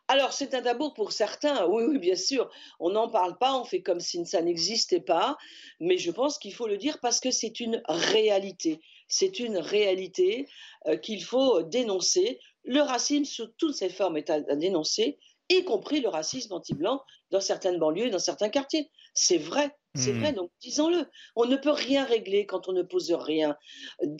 [0.08, 2.50] Alors, c'est un tabou pour certains, oui, oui, bien sûr.
[2.80, 5.38] On n'en parle pas, on fait comme si ça n'existait pas,
[5.80, 8.80] mais je pense qu'il faut le dire parce que c'est une réalité.
[9.08, 10.48] C'est une réalité
[10.86, 12.40] euh, qu'il faut dénoncer.
[12.64, 17.40] Le racisme sous toutes ses formes est à, dénoncer, y compris le racisme anti-blanc dans
[17.40, 18.90] certaines banlieues, dans certains quartiers.
[19.14, 20.20] C'est vrai, c'est hmm.
[20.20, 21.04] vrai, donc disons-le.
[21.36, 23.56] On ne peut rien régler quand on ne pose rien.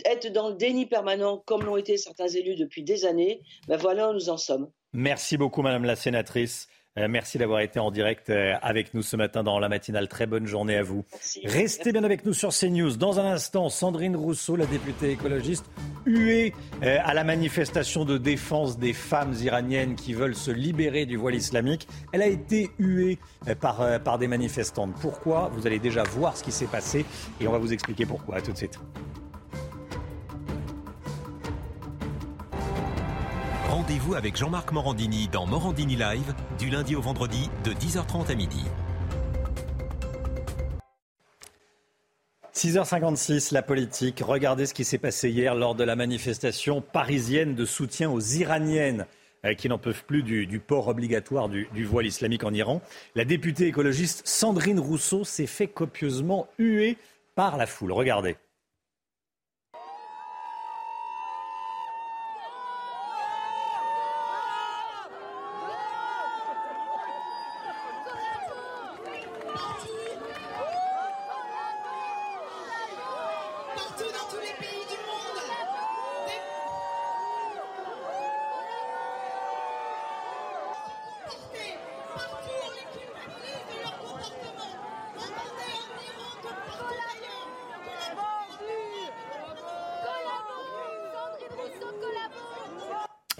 [0.05, 4.11] Être dans le déni permanent, comme l'ont été certains élus depuis des années, ben voilà
[4.11, 4.71] où nous en sommes.
[4.93, 6.69] Merci beaucoup, Madame la Sénatrice.
[6.99, 10.09] Euh, merci d'avoir été en direct euh, avec nous ce matin dans la matinale.
[10.09, 11.05] Très bonne journée à vous.
[11.45, 12.97] Restez bien avec nous sur CNews.
[12.97, 15.65] Dans un instant, Sandrine Rousseau, la députée écologiste,
[16.05, 21.17] huée euh, à la manifestation de défense des femmes iraniennes qui veulent se libérer du
[21.17, 21.89] voile islamique.
[22.13, 23.19] Elle a été huée
[23.61, 24.95] par, par des manifestantes.
[25.01, 25.51] Pourquoi?
[25.55, 27.07] Vous allez déjà voir ce qui s'est passé
[27.41, 28.37] et on va vous expliquer pourquoi.
[28.37, 28.79] À tout de suite.
[34.03, 38.65] Rendez-vous avec Jean-Marc Morandini dans Morandini Live du lundi au vendredi de 10h30 à midi.
[42.53, 44.21] 6h56, la politique.
[44.25, 49.07] Regardez ce qui s'est passé hier lors de la manifestation parisienne de soutien aux Iraniennes
[49.45, 52.81] euh, qui n'en peuvent plus du, port obligatoire du, du, voile islamique en Iran.
[53.15, 56.97] La députée écologiste Sandrine Rousseau s'est fait copieusement huer
[57.37, 57.93] par la foule.
[57.93, 58.37] Regardez.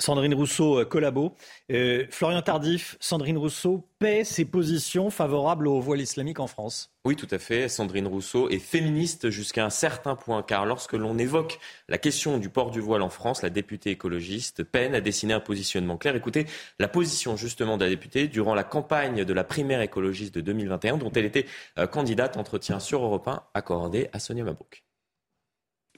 [0.03, 1.35] Sandrine Rousseau euh, collabo.
[1.71, 6.93] Euh, Florian Tardif, Sandrine Rousseau paie ses positions favorables au voile islamique en France.
[7.05, 7.69] Oui, tout à fait.
[7.69, 12.49] Sandrine Rousseau est féministe jusqu'à un certain point, car lorsque l'on évoque la question du
[12.49, 16.17] port du voile en France, la députée écologiste peine à dessiner un positionnement clair.
[16.17, 16.47] Écoutez
[16.81, 20.97] la position justement de la députée durant la campagne de la primaire écologiste de 2021,
[20.97, 21.47] dont elle était
[21.79, 22.37] euh, candidate.
[22.37, 24.85] Entretien sur Europe 1 accordé à Sonia Mabrouk.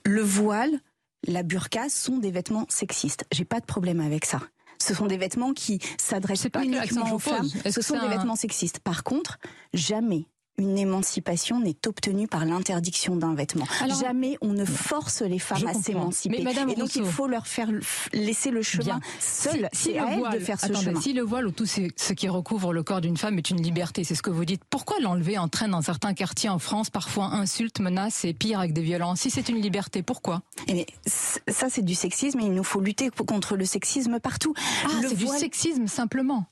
[0.04, 0.80] Le voile
[1.26, 3.24] la burqa sont des vêtements sexistes.
[3.32, 4.40] J'ai pas de problème avec ça.
[4.80, 7.48] Ce sont des vêtements qui s'adressent pas, uniquement aux femmes.
[7.70, 8.80] Ce sont des vêtements sexistes.
[8.80, 9.38] Par contre,
[9.72, 10.26] jamais
[10.58, 13.66] une émancipation n'est obtenue par l'interdiction d'un vêtement.
[14.00, 16.44] Jamais on ne force les femmes à s'émanciper.
[16.68, 17.68] Et donc il faut leur faire
[18.12, 19.66] laisser le chemin seul.
[19.66, 21.00] à elles de faire ce chemin.
[21.00, 24.04] Si le voile ou tout ce qui recouvre le corps d'une femme est une liberté,
[24.04, 24.62] c'est ce que vous dites.
[24.70, 28.82] Pourquoi l'enlever entraîne dans certains quartiers en France parfois insultes, menaces et pire avec des
[28.82, 30.42] violences Si c'est une liberté, pourquoi?
[30.68, 31.10] Et eh
[31.50, 34.54] Ça c'est du sexisme et il nous faut lutter contre le sexisme partout.
[34.84, 36.46] Ah, c'est du sexisme simplement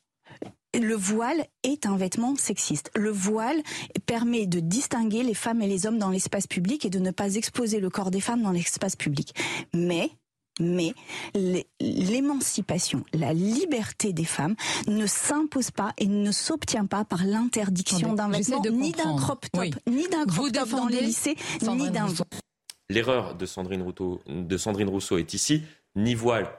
[0.81, 2.91] le voile est un vêtement sexiste.
[2.95, 3.63] Le voile
[4.07, 7.35] permet de distinguer les femmes et les hommes dans l'espace public et de ne pas
[7.35, 9.35] exposer le corps des femmes dans l'espace public.
[9.75, 10.11] Mais
[10.61, 10.93] mais
[11.81, 14.55] l'émancipation, la liberté des femmes
[14.87, 19.65] ne s'impose pas et ne s'obtient pas par l'interdiction d'un vêtement, ni d'un crop top,
[19.87, 22.07] ni d'un crop top dans les lycées, ni d'un...
[22.91, 23.83] L'erreur de Sandrine,
[24.29, 25.63] de Sandrine Rousseau est ici,
[25.97, 26.51] ni voile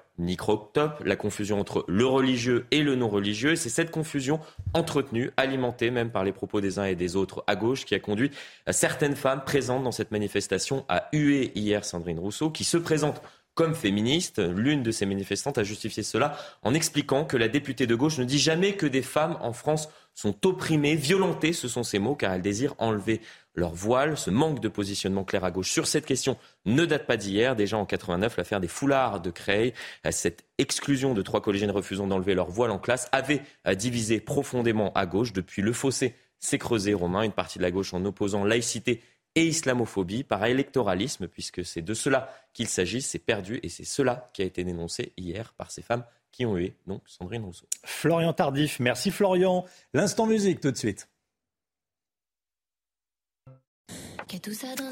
[0.73, 3.55] top, la confusion entre le religieux et le non religieux.
[3.55, 4.39] C'est cette confusion
[4.73, 7.99] entretenue, alimentée même par les propos des uns et des autres à gauche, qui a
[7.99, 8.31] conduit
[8.69, 13.21] certaines femmes présentes dans cette manifestation à huer hier Sandrine Rousseau, qui se présente
[13.55, 14.39] comme féministe.
[14.39, 18.23] L'une de ces manifestantes a justifié cela en expliquant que la députée de gauche ne
[18.23, 22.33] dit jamais que des femmes en France sont opprimées, violentées, ce sont ces mots, car
[22.33, 23.19] elle désire enlever
[23.55, 24.17] leur voile.
[24.17, 27.55] Ce manque de positionnement clair à gauche sur cette question ne date pas d'hier.
[27.55, 29.73] Déjà en 89, l'affaire des foulards de Creil,
[30.11, 33.41] cette exclusion de trois collégiennes refusant d'enlever leur voile en classe avait
[33.75, 35.33] divisé profondément à gauche.
[35.33, 39.01] Depuis, le fossé s'est creusé, Romain, une partie de la gauche en opposant laïcité
[39.35, 44.29] et islamophobie par électoralisme, puisque c'est de cela qu'il s'agit, c'est perdu, et c'est cela
[44.33, 47.67] qui a été dénoncé hier par ces femmes qui ont eu, donc Sandrine Rousseau.
[47.83, 49.65] Florian Tardif, merci Florian.
[49.93, 51.07] L'instant musique tout de suite.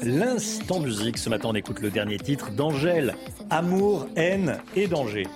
[0.02, 3.16] L'instant musique, ce matin on écoute le dernier titre d'Angèle,
[3.50, 5.26] Amour, haine et danger.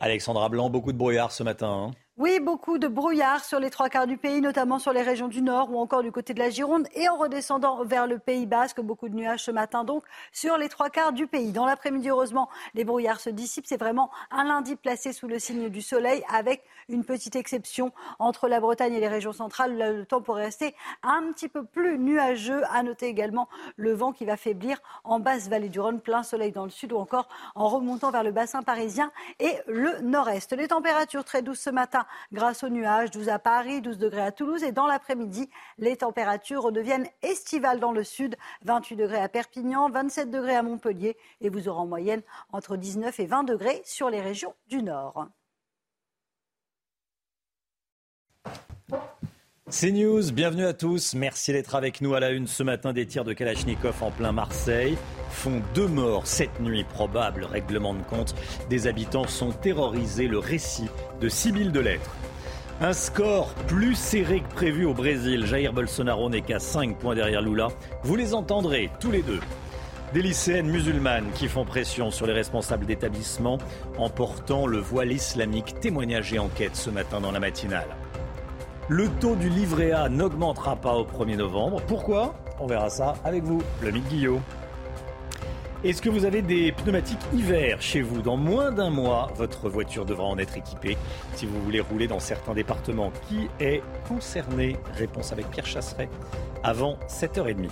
[0.00, 1.90] Alexandra Blanc, beaucoup de brouillard ce matin.
[1.90, 2.03] Hein.
[2.16, 5.42] Oui, beaucoup de brouillard sur les trois quarts du pays, notamment sur les régions du
[5.42, 6.86] Nord ou encore du côté de la Gironde.
[6.94, 10.68] Et en redescendant vers le Pays Basque, beaucoup de nuages ce matin donc sur les
[10.68, 11.50] trois quarts du pays.
[11.50, 13.66] Dans l'après-midi, heureusement, les brouillards se dissipent.
[13.66, 17.90] C'est vraiment un lundi placé sous le signe du soleil avec une petite exception
[18.20, 19.76] entre la Bretagne et les régions centrales.
[19.76, 22.62] Le temps pourrait rester un petit peu plus nuageux.
[22.70, 26.52] À noter également le vent qui va faiblir en basse vallée du Rhône, plein soleil
[26.52, 29.10] dans le sud ou encore en remontant vers le bassin parisien
[29.40, 30.52] et le nord-est.
[30.52, 33.10] Les températures très douces ce matin grâce aux nuages.
[33.10, 34.62] 12 à Paris, 12 degrés à Toulouse.
[34.62, 35.48] Et dans l'après-midi,
[35.78, 38.36] les températures redeviennent estivales dans le sud.
[38.62, 41.16] 28 degrés à Perpignan, 27 degrés à Montpellier.
[41.40, 45.28] Et vous aurez en moyenne entre 19 et 20 degrés sur les régions du nord.
[49.70, 51.14] C'est News, bienvenue à tous.
[51.14, 54.30] Merci d'être avec nous à la une ce matin des tirs de Kalachnikov en plein
[54.30, 54.98] Marseille.
[55.30, 58.34] Font deux morts cette nuit, probable règlement de compte.
[58.68, 60.28] Des habitants sont terrorisés.
[60.28, 60.90] Le récit
[61.22, 62.14] de Sibylle de Lettres.
[62.82, 65.46] Un score plus serré que prévu au Brésil.
[65.46, 67.68] Jair Bolsonaro n'est qu'à 5 points derrière Lula.
[68.02, 69.40] Vous les entendrez tous les deux.
[70.12, 73.58] Des lycéennes musulmanes qui font pression sur les responsables d'établissements
[73.96, 75.80] en portant le voile islamique.
[75.80, 77.88] Témoignage et enquête ce matin dans la matinale.
[78.90, 81.80] Le taux du livret A n'augmentera pas au 1er novembre.
[81.86, 82.34] Pourquoi?
[82.60, 84.42] On verra ça avec vous, le Guillot.
[85.82, 88.20] Est-ce que vous avez des pneumatiques hiver chez vous?
[88.20, 90.98] Dans moins d'un mois, votre voiture devra en être équipée
[91.34, 93.10] si vous voulez rouler dans certains départements.
[93.26, 94.76] Qui est concerné?
[94.98, 96.10] Réponse avec Pierre Chasseret
[96.62, 97.70] avant 7h30.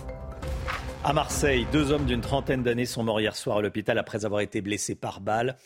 [1.04, 4.40] À Marseille, deux hommes d'une trentaine d'années sont morts hier soir à l'hôpital après avoir
[4.40, 5.56] été blessés par balle.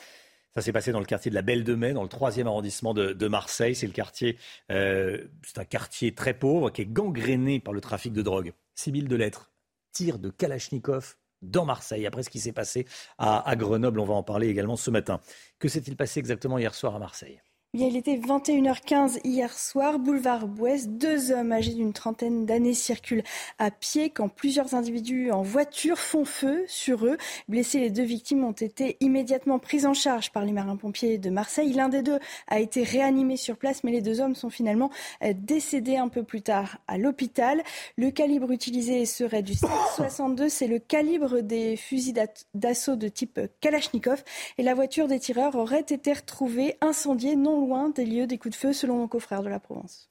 [0.57, 2.95] Ça s'est passé dans le quartier de la Belle de Mai, dans le troisième arrondissement
[2.95, 3.75] de, Marseille.
[3.75, 4.39] C'est le quartier,
[4.73, 8.55] euh, c'est un quartier très pauvre qui est gangréné par le trafic de drogue.
[8.75, 9.53] Sibylle Delettre,
[9.93, 12.87] tir de Kalachnikov dans Marseille, après ce qui s'est passé
[13.19, 14.01] à Grenoble.
[14.01, 15.21] On va en parler également ce matin.
[15.59, 17.43] Que s'est-il passé exactement hier soir à Marseille?
[17.85, 20.89] Il était 21h15 hier soir, boulevard Bouès.
[20.89, 23.23] Deux hommes âgés d'une trentaine d'années circulent
[23.59, 27.19] à pied quand plusieurs individus en voiture font feu sur eux.
[27.49, 31.75] Blessés, les deux victimes ont été immédiatement prises en charge par les marins-pompiers de Marseille.
[31.75, 32.19] L'un des deux
[32.49, 34.91] a été réanimé sur place, mais les deux hommes sont finalement
[35.23, 37.63] euh, décédés un peu plus tard à l'hôpital.
[37.99, 40.49] Le calibre utilisé serait du 7,62.
[40.49, 42.15] C'est le calibre des fusils
[42.55, 44.25] d'assaut de type Kalachnikov.
[44.57, 48.55] Et la voiture des tireurs aurait été retrouvée incendiée non loin des lieux des coups
[48.55, 50.11] de feu, selon nos confrères de la Provence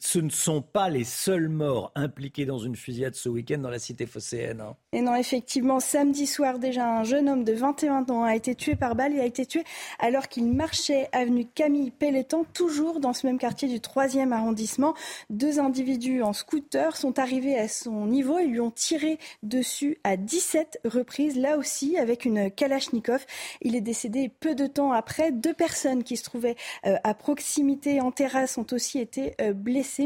[0.00, 3.78] ce ne sont pas les seuls morts impliqués dans une fusillade ce week-end dans la
[3.78, 4.60] cité phocéenne.
[4.60, 4.76] Hein.
[4.92, 8.76] Et non, effectivement, samedi soir déjà, un jeune homme de 21 ans a été tué
[8.76, 9.12] par balle.
[9.12, 9.64] Il a été tué
[9.98, 14.94] alors qu'il marchait avenue Camille Pelletan, toujours dans ce même quartier du 3e arrondissement.
[15.30, 20.16] Deux individus en scooter sont arrivés à son niveau et lui ont tiré dessus à
[20.16, 23.24] 17 reprises, là aussi avec une Kalachnikov.
[23.62, 25.32] Il est décédé peu de temps après.
[25.32, 29.52] Deux personnes qui se trouvaient euh, à proximité en terrasse ont aussi été euh,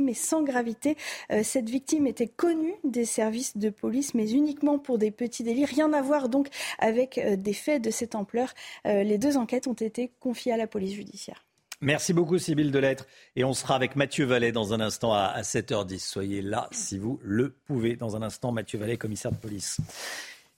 [0.00, 0.96] mais sans gravité.
[1.32, 5.64] Euh, cette victime était connue des services de police, mais uniquement pour des petits délits.
[5.64, 8.52] Rien à voir donc avec euh, des faits de cette ampleur.
[8.86, 11.44] Euh, les deux enquêtes ont été confiées à la police judiciaire.
[11.82, 13.06] Merci beaucoup, Sybille Delettre.
[13.36, 15.98] Et on sera avec Mathieu Vallet dans un instant à 7h10.
[15.98, 17.96] Soyez là si vous le pouvez.
[17.96, 19.78] Dans un instant, Mathieu Vallet, commissaire de police.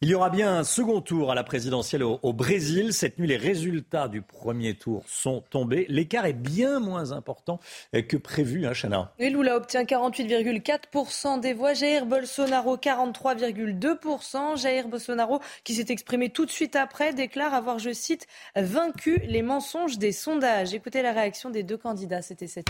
[0.04, 2.92] Il y aura bien un second tour à la présidentielle au, Brésil.
[2.92, 5.86] Cette nuit, les résultats du premier tour sont tombés.
[5.88, 7.60] L'écart est bien moins important
[7.92, 9.12] que prévu, hein, Chana.
[9.20, 11.74] Et Lula obtient 48,4% des voix.
[11.74, 14.60] Jair Bolsonaro, 43,2%.
[14.60, 18.26] Jair Bolsonaro, qui s'est exprimé tout de suite après, déclare avoir, je cite,
[18.56, 20.74] vaincu les mensonges des sondages.
[20.74, 22.22] Écoutez la réaction des deux candidats.
[22.22, 22.66] C'était cette.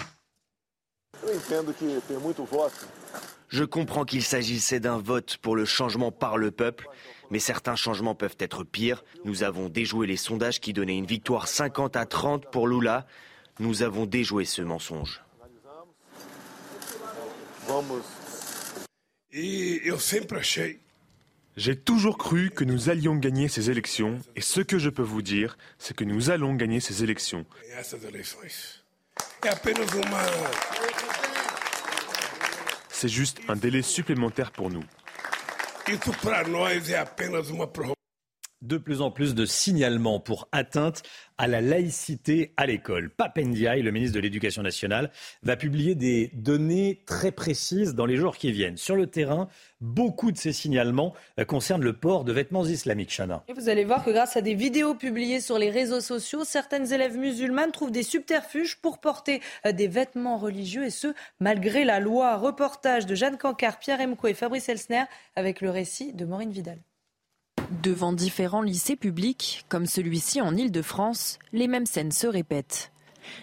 [3.53, 6.89] Je comprends qu'il s'agissait d'un vote pour le changement par le peuple,
[7.31, 9.05] mais certains changements peuvent être pires.
[9.27, 13.07] Nous avons déjoué les sondages qui donnaient une victoire 50 à 30 pour Lula.
[13.61, 15.23] Nous avons déjoué ce mensonge.
[21.55, 25.21] J'ai toujours cru que nous allions gagner ces élections et ce que je peux vous
[25.21, 27.45] dire, c'est que nous allons gagner ces élections.
[33.03, 34.85] C'est juste un délai supplémentaire pour nous.
[38.63, 41.03] De plus en plus de signalements pour atteinte
[41.37, 43.11] à la laïcité à l'école.
[43.11, 45.11] Papendiaï, le ministre de l'Éducation nationale,
[45.43, 48.77] va publier des données très précises dans les jours qui viennent.
[48.77, 49.49] Sur le terrain,
[49.81, 53.43] beaucoup de ces signalements euh, concernent le port de vêtements islamiques, Chana.
[53.57, 57.17] Vous allez voir que grâce à des vidéos publiées sur les réseaux sociaux, certaines élèves
[57.17, 62.37] musulmanes trouvent des subterfuges pour porter euh, des vêtements religieux et ce, malgré la loi.
[62.37, 65.05] Reportage de Jeanne Cancard, Pierre Emco et Fabrice Elsner
[65.35, 66.79] avec le récit de Maureen Vidal.
[67.81, 72.93] Devant différents lycées publics, comme celui-ci en Île-de-France, les mêmes scènes se répètent.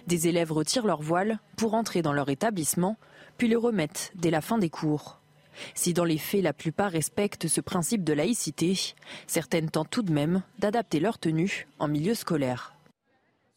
[0.06, 2.96] Des élèves retirent leur voile pour entrer dans leur établissement,
[3.38, 5.20] puis le remettent dès la fin des cours.
[5.74, 8.94] Si dans les faits la plupart respectent ce principe de laïcité,
[9.26, 12.76] certaines tentent tout de même d'adapter leur tenue en milieu scolaire.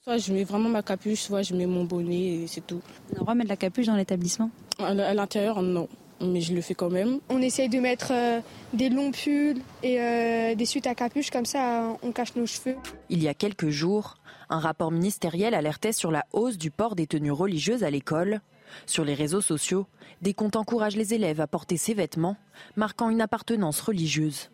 [0.02, 2.80] Soit je mets vraiment ma capuche, soit je mets mon bonnet et c'est tout.
[3.20, 4.50] On remet la capuche dans l'établissement?
[4.78, 5.88] À l'intérieur, non
[6.22, 7.20] mais je le fais quand même.
[7.28, 8.40] On essaye de mettre euh,
[8.72, 12.76] des longs pulls et euh, des suites à capuche, comme ça on cache nos cheveux.
[13.08, 14.16] Il y a quelques jours,
[14.48, 18.40] un rapport ministériel alertait sur la hausse du port des tenues religieuses à l'école.
[18.86, 19.86] Sur les réseaux sociaux,
[20.22, 22.36] des comptes encouragent les élèves à porter ces vêtements,
[22.76, 24.50] marquant une appartenance religieuse.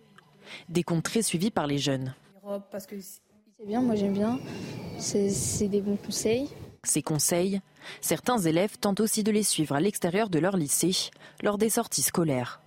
[0.69, 2.15] Des comptes très suivis par les jeunes.
[3.61, 4.39] C'est bien, moi j'aime bien.
[4.99, 6.49] C'est des bons conseils.
[6.89, 7.61] Ces conseils,
[8.01, 11.11] certains élèves tentent aussi de les suivre à l'extérieur de leur lycée
[11.43, 12.63] lors des sorties scolaires.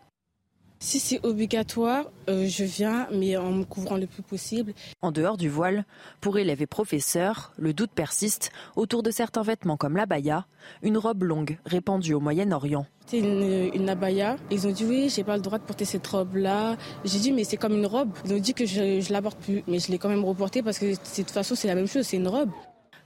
[0.78, 4.74] Si c'est obligatoire, euh, je viens, mais en me couvrant le plus possible.
[5.02, 5.86] En dehors du voile,
[6.22, 10.46] pour élèves et professeurs, le doute persiste autour de certains vêtements comme l'abaya,
[10.84, 12.86] une robe longue répandue au Moyen-Orient.
[13.08, 14.38] C'est une, une, abaya.
[14.52, 16.78] Ils ont dit oui, j'ai pas le droit de porter cette robe-là.
[17.06, 18.12] J'ai dit mais c'est comme une robe.
[18.26, 20.62] Ils ont dit que je, je la porte plus, mais je l'ai quand même reportée
[20.62, 22.52] parce que de toute façon c'est la même chose, c'est une robe.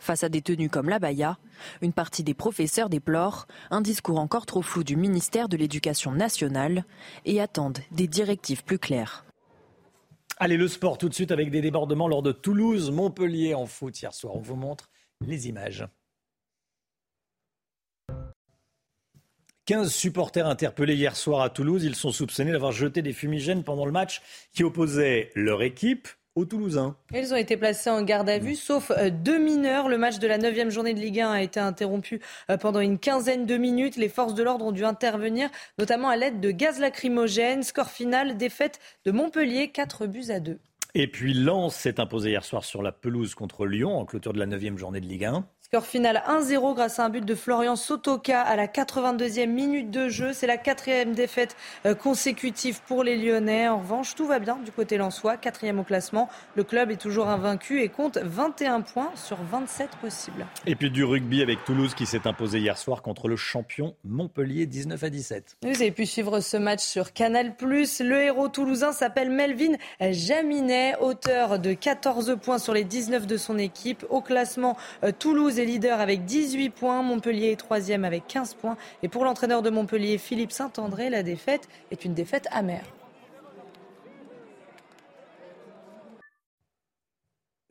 [0.06, 1.39] Face à des tenues comme l'abaya,
[1.82, 6.86] une partie des professeurs déplorent un discours encore trop flou du ministère de l'Éducation nationale
[7.26, 9.26] et attendent des directives plus claires.
[10.38, 14.14] Allez, le sport tout de suite avec des débordements lors de Toulouse-Montpellier en foot hier
[14.14, 14.36] soir.
[14.36, 14.91] On vous montre
[15.26, 15.88] les images.
[19.66, 21.84] 15 supporters interpellés hier soir à Toulouse.
[21.84, 24.22] Ils sont soupçonnés d'avoir jeté des fumigènes pendant le match
[24.53, 26.96] qui opposait leur équipe aux Toulousains.
[27.14, 29.88] Ils ont été placés en garde à vue, sauf euh, deux mineurs.
[29.88, 33.00] Le match de la 9 journée de Ligue 1 a été interrompu euh, pendant une
[33.00, 33.96] quinzaine de minutes.
[33.96, 37.64] Les forces de l'ordre ont dû intervenir, notamment à l'aide de gaz lacrymogène.
[37.64, 40.60] Score final, défaite de Montpellier, 4 buts à 2.
[40.98, 44.40] Et puis Lens s'est imposé hier soir sur la pelouse contre Lyon en clôture de
[44.40, 45.46] la 9 journée de Ligue 1.
[45.76, 50.07] Score final 1-0 grâce à un but de Florian Sotoka à la 82e minute de
[50.07, 50.32] jeu.
[50.32, 53.67] C'est la quatrième défaite euh, consécutive pour les Lyonnais.
[53.67, 56.30] En revanche, tout va bien du côté lensois, quatrième au classement.
[56.55, 60.45] Le club est toujours invaincu et compte 21 points sur 27 possibles.
[60.65, 64.67] Et puis du rugby avec Toulouse qui s'est imposé hier soir contre le champion Montpellier
[64.67, 65.57] 19 à 17.
[65.61, 67.53] Vous avez pu suivre ce match sur Canal+.
[67.59, 73.57] Le héros toulousain s'appelle Melvin Jaminet, auteur de 14 points sur les 19 de son
[73.57, 74.05] équipe.
[74.09, 77.01] Au classement, euh, Toulouse est leader avec 18 points.
[77.01, 78.78] Montpellier est troisième avec 15 points.
[79.03, 82.86] Et pour l'entraîneur de Montpellier, Philippe Saint-André, la défaite est une défaite amère.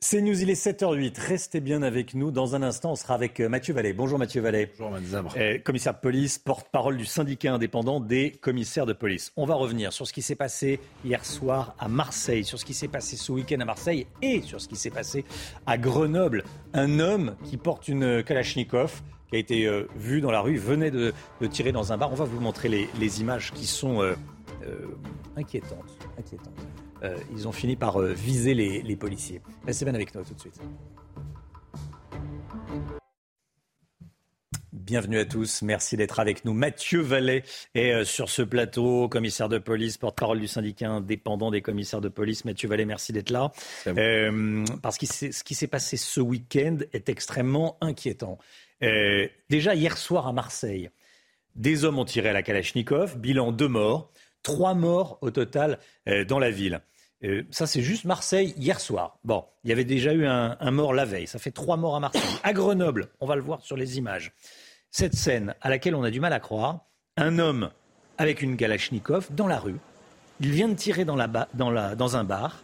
[0.07, 1.19] C'est News, il est 7h08.
[1.19, 2.29] Restez bien avec nous.
[2.29, 3.91] Dans un instant, on sera avec euh, Mathieu Vallée.
[3.91, 4.69] Bonjour Mathieu Vallée.
[4.77, 5.29] Bonjour Madame.
[5.35, 9.33] Euh, commissaire de police, porte-parole du syndicat indépendant des commissaires de police.
[9.35, 12.75] On va revenir sur ce qui s'est passé hier soir à Marseille, sur ce qui
[12.75, 15.25] s'est passé ce week-end à Marseille et sur ce qui s'est passé
[15.65, 16.43] à Grenoble.
[16.75, 20.91] Un homme qui porte une Kalachnikov qui a été euh, vu dans la rue, venait
[20.91, 21.15] de,
[21.49, 22.11] tirer dans un bar.
[22.11, 24.03] On va vous montrer les, images qui sont
[25.35, 25.97] inquiétantes.
[26.19, 26.53] inquiétantes.
[27.03, 29.41] Euh, ils ont fini par euh, viser les, policiers.
[29.65, 30.59] Restez bien avec nous tout de suite.
[34.71, 36.53] Bienvenue à tous, merci d'être avec nous.
[36.53, 37.43] Mathieu Vallet
[37.73, 42.09] est euh, sur ce plateau, commissaire de police, porte-parole du syndicat indépendant des commissaires de
[42.09, 42.45] police.
[42.45, 43.51] Mathieu Vallet, merci d'être là.
[44.81, 48.37] parce que ce qui s'est passé ce week-end est extrêmement inquiétant.
[49.49, 50.91] déjà hier soir à Marseille,
[51.55, 54.11] des hommes ont tiré à la Kalachnikov, bilan deux morts.
[54.45, 56.79] Trois morts au total euh, dans la ville.
[57.23, 59.17] Euh, ça, c'est juste Marseille hier soir.
[59.23, 61.25] Bon, il y avait déjà eu un, mort la veille.
[61.25, 62.21] Ça fait trois morts à Marseille.
[62.43, 64.33] À Grenoble, on va le voir sur les images.
[64.91, 66.81] Cette scène à laquelle on a du mal à croire,
[67.17, 67.71] un homme
[68.19, 69.79] avec une Galachnikov dans la rue.
[70.41, 72.63] Il vient de tirer dans, un bar.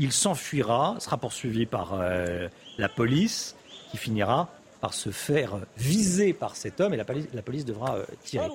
[0.00, 3.54] Il s'enfuira, sera poursuivi par euh, la police,
[3.92, 4.48] qui finira
[4.80, 8.48] par se faire viser par cet homme et la, police devra tirer.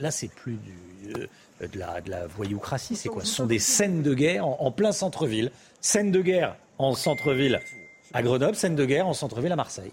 [0.00, 1.28] Là, c'est plus du,
[1.60, 2.96] de, la, de la voyoucratie.
[2.96, 5.50] C'est quoi Ce sont des scènes de guerre en, plein centre-ville.
[5.80, 7.60] Scène de guerre en centre-ville
[8.12, 9.92] à Grenoble, scène de guerre en centre-ville à Marseille.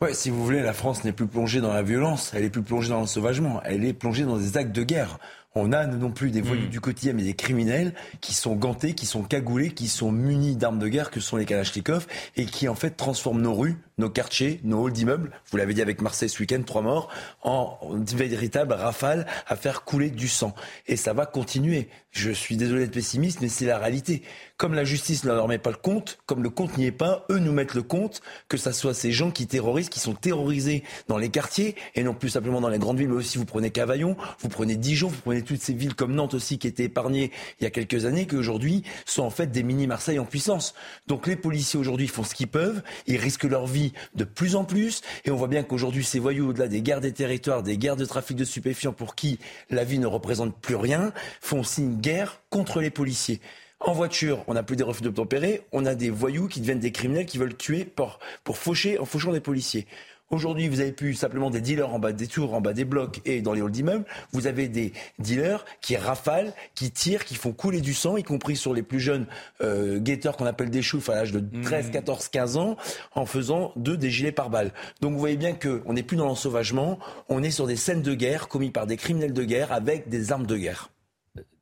[0.00, 2.62] Ouais, si vous voulez, la France n'est plus plongée dans la violence, elle est plus
[2.62, 5.18] plongée dans l'ensauvagement, elle est plongée dans des actes de guerre.
[5.56, 6.70] On a non plus des voyous hmm.
[6.70, 10.78] du quotidien, mais des criminels qui sont gantés, qui sont cagoulés, qui sont munis d'armes
[10.78, 14.60] de guerre que sont les Kalachnikov et qui en fait transforment nos rues, nos quartiers,
[14.62, 17.08] nos halls d'immeubles, vous l'avez dit avec Marseille ce week-end, trois morts,
[17.42, 17.78] en
[18.14, 20.54] véritable rafale à faire couler du sang.
[20.86, 21.88] Et ça va continuer.
[22.12, 24.22] Je suis désolé d'être pessimiste, mais c'est la réalité.
[24.60, 27.24] Comme la justice ne leur met pas le compte, comme le compte n'y est pas,
[27.30, 30.84] eux nous mettent le compte, que ça soit ces gens qui terrorisent, qui sont terrorisés
[31.08, 33.70] dans les quartiers, et non plus simplement dans les grandes villes, mais aussi vous prenez
[33.70, 37.32] Cavaillon, vous prenez Dijon, vous prenez toutes ces villes comme Nantes aussi qui étaient épargnées
[37.58, 40.74] il y a quelques années, qui aujourd'hui sont en fait des mini-Marseille en puissance.
[41.06, 44.64] Donc les policiers aujourd'hui font ce qu'ils peuvent, ils risquent leur vie de plus en
[44.64, 47.96] plus, et on voit bien qu'aujourd'hui ces voyous, au-delà des guerres des territoires, des guerres
[47.96, 49.38] de trafic de stupéfiants pour qui
[49.70, 53.40] la vie ne représente plus rien, font aussi une guerre contre les policiers.
[53.80, 56.92] En voiture, on n'a plus des refus d'obtempérer, on a des voyous qui deviennent des
[56.92, 59.86] criminels qui veulent tuer pour, pour faucher en fauchant des policiers.
[60.28, 63.20] Aujourd'hui, vous avez plus simplement des dealers en bas des tours, en bas des blocs
[63.24, 64.04] et dans les halls d'immeubles.
[64.32, 68.54] Vous avez des dealers qui rafalent, qui tirent, qui font couler du sang, y compris
[68.54, 69.26] sur les plus jeunes
[69.60, 72.76] euh, guetteurs qu'on appelle des choufs à l'âge de 13, 14, 15 ans,
[73.14, 74.72] en faisant d'eux des gilets par balles.
[75.00, 78.14] Donc vous voyez bien qu'on n'est plus dans l'ensauvagement, on est sur des scènes de
[78.14, 80.90] guerre commises par des criminels de guerre avec des armes de guerre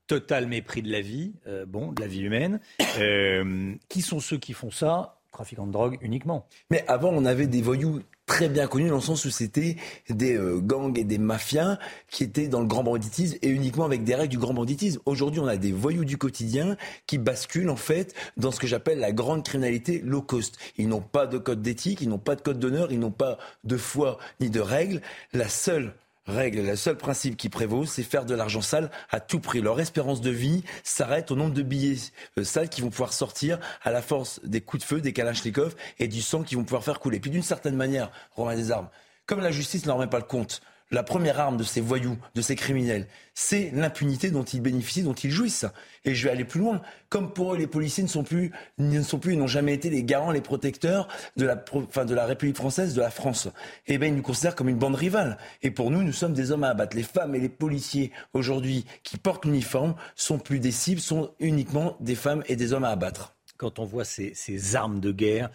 [0.09, 2.59] total mépris de la vie, euh, bon, de la vie humaine.
[2.99, 5.21] Euh, qui sont ceux qui font ça?
[5.31, 6.47] Trafiquants de drogue uniquement.
[6.71, 9.77] Mais avant, on avait des voyous très bien connus dans le sens où c'était
[10.09, 11.79] des euh, gangs et des mafias
[12.11, 15.01] qui étaient dans le grand banditisme et uniquement avec des règles du grand banditisme.
[15.05, 18.99] Aujourd'hui, on a des voyous du quotidien qui basculent en fait dans ce que j'appelle
[18.99, 20.59] la grande criminalité low cost.
[20.79, 23.39] Ils n'ont pas de code d'éthique, ils n'ont pas de code d'honneur, ils n'ont pas
[23.65, 25.03] de foi ni de règles.
[25.35, 25.93] La seule
[26.29, 29.61] règle, le seul principe qui prévaut, c'est faire de l'argent sale à tout prix.
[29.61, 33.59] Leur espérance de vie s'arrête au nombre de billets euh, sales qui vont pouvoir sortir
[33.83, 36.85] à la force des coups de feu, des kalachnikovs et du sang qui vont pouvoir
[36.85, 37.18] faire couler.
[37.20, 38.89] Puis d'une certaine manière, Romain des armes,
[39.26, 40.61] comme la justice ne leur met pas le compte,
[40.91, 45.12] la première arme de ces voyous, de ces criminels, c'est l'impunité dont ils bénéficient, dont
[45.12, 45.66] ils jouissent.
[46.05, 46.80] Et je vais aller plus loin.
[47.09, 50.41] Comme pour eux, les policiers ne sont plus, ne n'ont jamais été les garants, les
[50.41, 53.49] protecteurs de la, République française, de la France.
[53.86, 55.39] Eh bien, ils nous considèrent comme une bande rivale.
[55.62, 56.97] Et pour nous, nous sommes des hommes à abattre.
[56.97, 61.97] Les femmes et les policiers aujourd'hui qui portent l'uniforme sont plus des cibles, sont uniquement
[62.01, 63.36] des femmes et des hommes à abattre.
[63.57, 65.51] quand on voit ces armes de guerre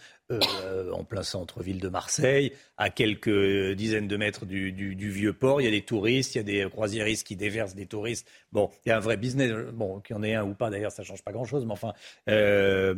[0.63, 5.61] euh, en plein centre-ville de Marseille, à quelques dizaines de mètres du, vieux port.
[5.61, 8.27] Il y a des touristes, il y a des croisiéristes qui déversent des touristes.
[8.53, 9.51] Bon, il y a un vrai business.
[9.73, 11.65] Bon, qu'il y en ait un ou pas, d'ailleurs, ça change pas grand-chose.
[11.65, 11.93] Mais enfin,
[12.29, 12.93] euh,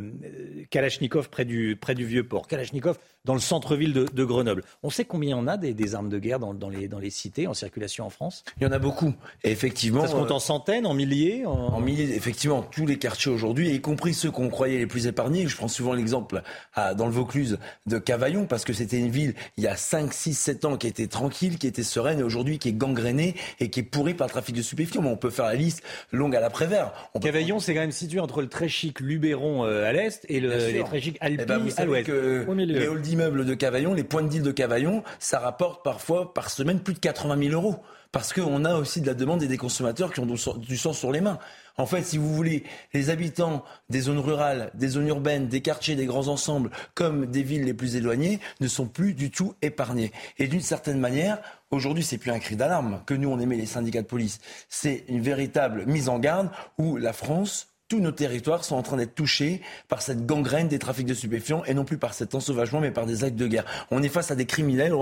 [0.70, 2.46] Kalachnikov près du, près du vieux port.
[2.46, 4.62] Kalachnikov dans le centre-ville de, Grenoble.
[4.82, 7.54] On sait combien on a des, armes de guerre dans, les, dans les cités en
[7.54, 8.44] circulation en France?
[8.60, 9.14] Il y en a beaucoup.
[9.42, 10.02] Et effectivement.
[10.02, 11.80] Ça se compte en euh, centaines, en milliers en...
[11.80, 12.62] milliers, effectivement.
[12.62, 15.48] Tous les quartiers aujourd'hui, y compris ceux qu'on croyait les plus épargnés.
[15.48, 16.42] Je prends souvent l'exemple
[16.76, 20.34] dans le Vaucluse de Cavaillon, parce que c'était une ville, il y a 5, 6,
[20.34, 23.80] 7 ans, qui était tranquille, qui était sereine, et aujourd'hui qui est gangrénée et qui
[23.80, 25.04] est pourrie par le trafic de stupéfiants.
[25.04, 25.82] on peut faire la liste
[26.12, 26.92] longue à l'après-vert.
[27.20, 30.56] Cavaillon, c'est quand même situé entre le très chic Luberon euh, à l'est et le,
[30.56, 32.08] les très chic Alpi eh ben, à l'ouest.
[32.08, 36.50] Les halls d'immeubles de Cavaillon, les points de deal de Cavaillon, ça rapporte parfois par
[36.50, 37.76] semaine plus de 80 000 euros.
[38.12, 41.12] Parce qu'on a aussi de la demande et des consommateurs qui ont du sang sur
[41.12, 41.38] les mains.
[41.76, 45.96] En fait, si vous voulez, les habitants des zones rurales, des zones urbaines, des quartiers,
[45.96, 50.12] des grands ensembles, comme des villes les plus éloignées, ne sont plus du tout épargnés.
[50.38, 51.38] Et d'une certaine manière,
[51.70, 54.38] Aujourd'hui, c'est plus un cri d'alarme que nous on émet les syndicats de police.
[54.68, 58.96] C'est une véritable mise en garde où la France tous nos territoires sont en train
[58.96, 62.80] d'être touchés par cette gangrène des trafics de stupéfiants et non plus par cet ensauvagement
[62.80, 63.64] mais par des actes de guerre.
[63.92, 64.92] On est face à des criminels,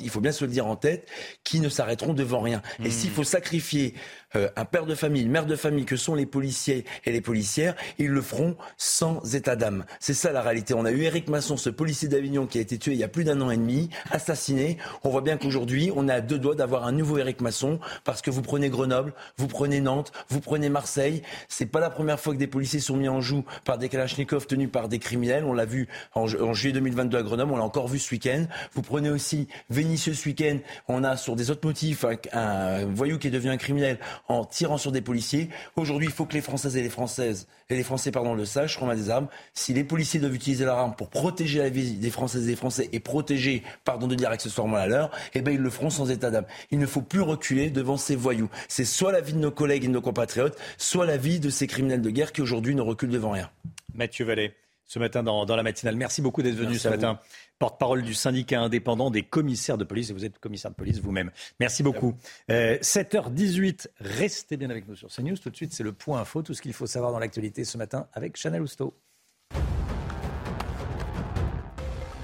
[0.00, 1.08] il faut bien se le dire en tête,
[1.42, 2.60] qui ne s'arrêteront devant rien.
[2.80, 2.90] Et mmh.
[2.90, 3.94] s'il faut sacrifier
[4.36, 7.20] euh, un père de famille, une mère de famille que sont les policiers et les
[7.20, 9.84] policières, ils le feront sans état d'âme.
[10.00, 10.74] C'est ça la réalité.
[10.74, 13.08] On a eu Éric Masson, ce policier d'Avignon qui a été tué il y a
[13.08, 14.78] plus d'un an et demi, assassiné.
[15.04, 18.30] On voit bien qu'aujourd'hui, on a deux doigts d'avoir un nouveau Éric Masson parce que
[18.30, 21.22] vous prenez Grenoble, vous prenez Nantes, vous prenez Marseille.
[21.48, 24.46] C'est pas la première fois que des policiers sont mis en joue par des kalachnikovs
[24.46, 25.44] tenus par des criminels.
[25.44, 28.46] On l'a vu en, juillet 2022 à Grenoble, on l'a encore vu ce week-end.
[28.72, 30.58] Vous prenez aussi Vénitieux ce week-end.
[30.88, 33.98] On a sur des autres motifs un voyou qui est devenu un criminel
[34.28, 35.48] en tirant sur des policiers.
[35.76, 38.76] Aujourd'hui, il faut que les Françaises et les Françaises et les Français pardon, le sachent,
[38.76, 39.28] Romain des armes.
[39.52, 42.56] Si les policiers doivent utiliser leur arme pour protéger la vie des Françaises et des
[42.56, 46.10] Français et protéger, pardon de dire accessoirement la leur, eh ben ils le feront sans
[46.10, 46.46] état d'âme.
[46.70, 48.50] Il ne faut plus reculer devant ces voyous.
[48.68, 51.50] C'est soit la vie de nos collègues et de nos compatriotes, soit la vie de
[51.50, 53.50] ces criminels de guerre qui aujourd'hui ne reculent devant rien.
[53.94, 54.54] Mathieu Vallée
[54.86, 55.96] ce matin dans, la matinale.
[55.96, 57.18] Merci beaucoup d'être venu ce matin.
[57.58, 60.10] Porte-parole du syndicat indépendant des commissaires de police.
[60.10, 61.30] Et vous êtes commissaire de police vous-même.
[61.60, 62.14] Merci beaucoup.
[62.48, 65.36] 7h18, euh, restez bien avec nous sur CNews.
[65.36, 67.78] Tout de suite, c'est le point info, tout ce qu'il faut savoir dans l'actualité ce
[67.78, 68.94] matin avec Chanel Housteau.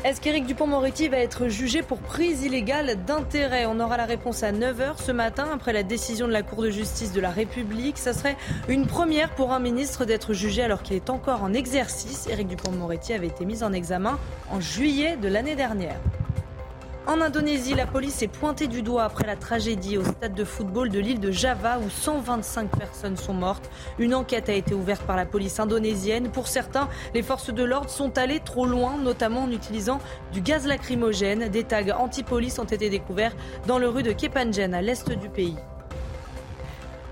[0.02, 3.66] Est-ce qu'Éric Dupont-Moretti va être jugé pour prise illégale d'intérêt?
[3.66, 6.70] On aura la réponse à 9h ce matin après la décision de la Cour de
[6.70, 7.98] justice de la République.
[7.98, 8.38] Ça serait
[8.68, 12.26] une première pour un ministre d'être jugé alors qu'il est encore en exercice.
[12.30, 14.18] Éric Dupont-Moretti avait été mis en examen
[14.50, 16.00] en juillet de l'année dernière.
[17.10, 20.90] En Indonésie, la police est pointée du doigt après la tragédie au stade de football
[20.90, 23.68] de l'île de Java où 125 personnes sont mortes.
[23.98, 26.30] Une enquête a été ouverte par la police indonésienne.
[26.30, 29.98] Pour certains, les forces de l'ordre sont allées trop loin, notamment en utilisant
[30.32, 31.48] du gaz lacrymogène.
[31.48, 33.34] Des tags anti-police ont été découverts
[33.66, 35.56] dans le rue de Kepanjen à l'est du pays.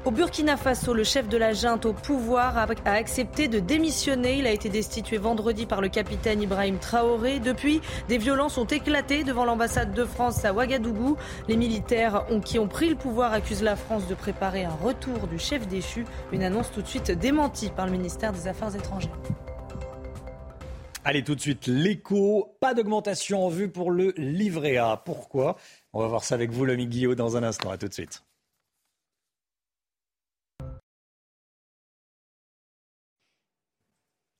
[0.04, 4.38] Au Burkina Faso, le chef de la junte au pouvoir a accepté de démissionner.
[4.38, 7.40] Il a été destitué vendredi par le capitaine Ibrahim Traoré.
[7.40, 11.16] Depuis, des violences ont éclaté devant l'ambassade de France à Ouagadougou.
[11.48, 15.38] Les militaires qui ont pris le pouvoir accusent la France de préparer un retour du
[15.38, 16.06] chef déchu.
[16.32, 19.18] Une annonce tout de suite démentie par le ministère des Affaires étrangères.
[21.04, 22.56] Allez, tout de suite, l'écho.
[22.60, 24.96] Pas d'augmentation en vue pour le livret A.
[25.04, 25.56] Pourquoi?
[25.92, 27.70] On va voir ça avec vous, l'ami Guillaume, dans un instant.
[27.70, 28.22] À tout de suite.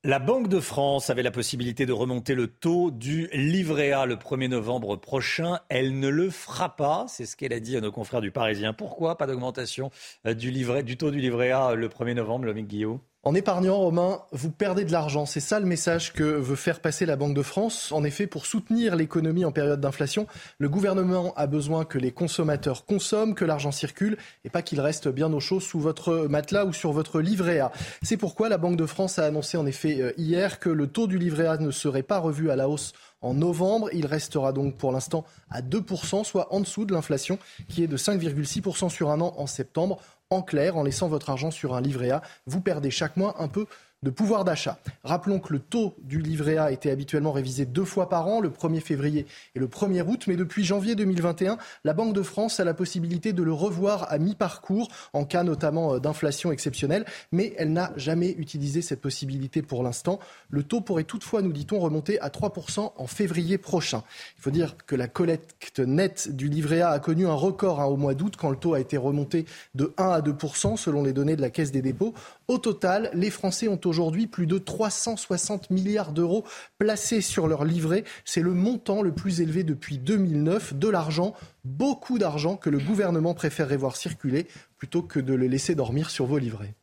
[0.05, 4.15] La Banque de France avait la possibilité de remonter le taux du livret A le
[4.15, 5.59] 1er novembre prochain.
[5.67, 7.05] Elle ne le fera pas.
[7.09, 8.71] C'est ce qu'elle a dit à nos confrères du Parisien.
[8.71, 9.17] Pourquoi?
[9.17, 9.91] Pas d'augmentation
[10.25, 13.01] euh, du, taux du livret A le 1er novembre, Lomique Guillaume?
[13.23, 15.25] En épargnant, Romain, vous perdez de l'argent.
[15.25, 17.91] C'est ça le message que veut faire passer la Banque de France.
[17.91, 20.25] En effet, pour soutenir l'économie en période d'inflation,
[20.57, 25.09] le gouvernement a besoin que les consommateurs consomment, que l'argent circule et pas qu'il reste
[25.09, 27.73] bien au chaud sous votre matelas ou sur votre livret A.
[28.03, 31.07] C'est pourquoi la Banque de France a annoncé en effet euh, hier que le taux
[31.07, 33.89] du livret A ne serait pas revu à la hausse en novembre.
[33.91, 37.97] Il restera donc pour l'instant à 2%, soit en dessous de l'inflation qui est de
[37.97, 39.99] 5,6% sur un an en septembre.
[40.31, 43.47] En clair, en laissant votre argent sur un livret A, vous perdez chaque mois un
[43.47, 43.65] peu
[44.01, 44.79] de pouvoir d'achat.
[45.03, 48.49] Rappelons que le taux du livret A était habituellement révisé deux fois par an, le
[48.49, 49.25] 1er février
[49.55, 53.33] et le 1er août, mais depuis janvier 2021, la Banque de France a la possibilité
[53.33, 58.31] de le revoir à mi-parcours, en cas notamment euh, d'inflation exceptionnelle, mais elle n'a jamais
[58.37, 60.19] utilisé cette possibilité pour l'instant.
[60.49, 64.03] Le taux pourrait toutefois, nous dit-on, remonter à 3% en février prochain.
[64.37, 67.85] Il faut dire que la collecte nette du livret A a connu un record hein,
[67.85, 69.45] au mois d'août, quand le taux a été remonté
[69.75, 72.13] de 1 à 2% selon les données de la Caisse des dépôts.
[72.47, 76.45] Au total, les Français ont aujourd'hui plus de 360 milliards d'euros
[76.77, 78.05] placés sur leur livret.
[78.23, 80.75] C'est le montant le plus élevé depuis 2009.
[80.75, 81.33] De l'argent,
[81.65, 86.25] beaucoup d'argent que le gouvernement préférerait voir circuler plutôt que de le laisser dormir sur
[86.25, 86.75] vos livrets.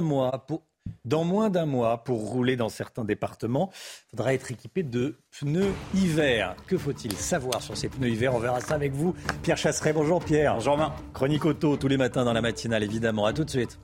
[0.00, 0.62] mois pour,
[1.06, 5.72] dans moins d'un mois, pour rouler dans certains départements, il faudra être équipé de pneus
[5.94, 6.56] hiver.
[6.66, 8.34] Que faut-il savoir sur ces pneus hiver?
[8.34, 9.14] On verra ça avec vous.
[9.42, 10.54] Pierre Chasseret, bonjour Pierre.
[10.54, 10.92] Bonjour Romain.
[11.14, 13.24] Chronique auto tous les matins dans la matinale, évidemment.
[13.24, 13.78] À tout de suite.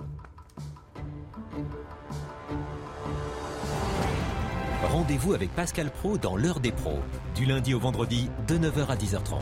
[4.82, 6.98] Rendez-vous avec Pascal Pro dans l'heure des pros,
[7.34, 9.38] du lundi au vendredi de 9h à 10h30.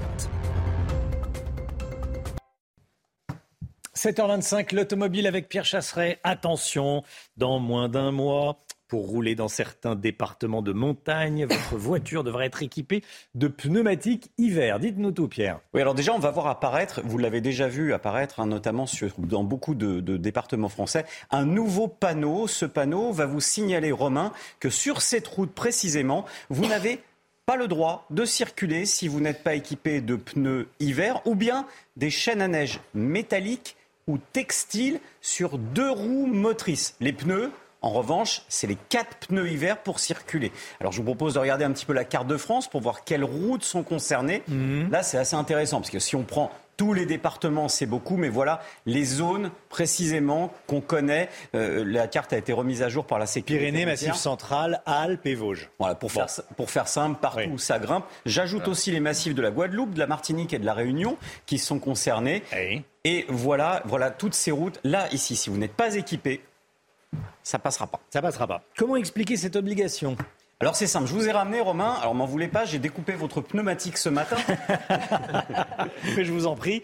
[4.01, 6.20] 7h25, l'automobile avec Pierre Chasseret.
[6.24, 7.03] Attention,
[7.36, 12.62] dans moins d'un mois, pour rouler dans certains départements de montagne, votre voiture devrait être
[12.62, 14.80] équipée de pneumatiques hiver.
[14.80, 15.61] Dites-nous tout, Pierre.
[15.74, 19.12] Oui, alors déjà, on va voir apparaître, vous l'avez déjà vu apparaître, hein, notamment sur,
[19.18, 22.46] dans beaucoup de, de, départements français, un nouveau panneau.
[22.46, 27.01] Ce panneau va vous signaler, Romain, que sur cette route précisément, vous n'avez
[27.44, 31.66] pas le droit de circuler si vous n'êtes pas équipé de pneus hiver ou bien
[31.96, 33.76] des chaînes à neige métalliques
[34.07, 36.96] ou textile sur deux roues motrices.
[37.01, 37.51] Les pneus,
[37.82, 40.53] en revanche, c'est les quatre pneus hiver pour circuler.
[40.80, 43.05] Alors je vous propose de regarder un petit peu la carte de France pour voir
[43.05, 44.42] quelles routes sont concernées.
[44.48, 44.90] Mhm.
[44.90, 48.30] Là, c'est assez intéressant parce que si on prend tous les départements, c'est beaucoup, mais
[48.30, 51.28] voilà les zones précisément qu'on connaît.
[51.55, 53.66] Euh, la carte a été remise à jour par la sécurité.
[53.66, 55.68] Pyrénées, Massif central, Alpes et Vosges.
[55.78, 58.07] Voilà, pour, faire, pour faire simple, partout où ça grimpe.
[58.24, 61.59] J'ajoute aussi les massifs de la Guadeloupe, de la Martinique et de la Réunion qui
[61.59, 62.42] sont concernés.
[63.05, 64.78] Et voilà, voilà toutes ces routes.
[64.84, 66.42] Là, ici, si vous n'êtes pas équipé,
[67.42, 68.01] ça passera pas.
[68.11, 68.62] Ça passera pas.
[68.76, 70.16] Comment expliquer cette obligation?
[70.61, 73.40] Alors c'est simple, je vous ai ramené Romain, alors m'en voulez pas, j'ai découpé votre
[73.40, 74.36] pneumatique ce matin.
[76.16, 76.82] Mais je vous en prie.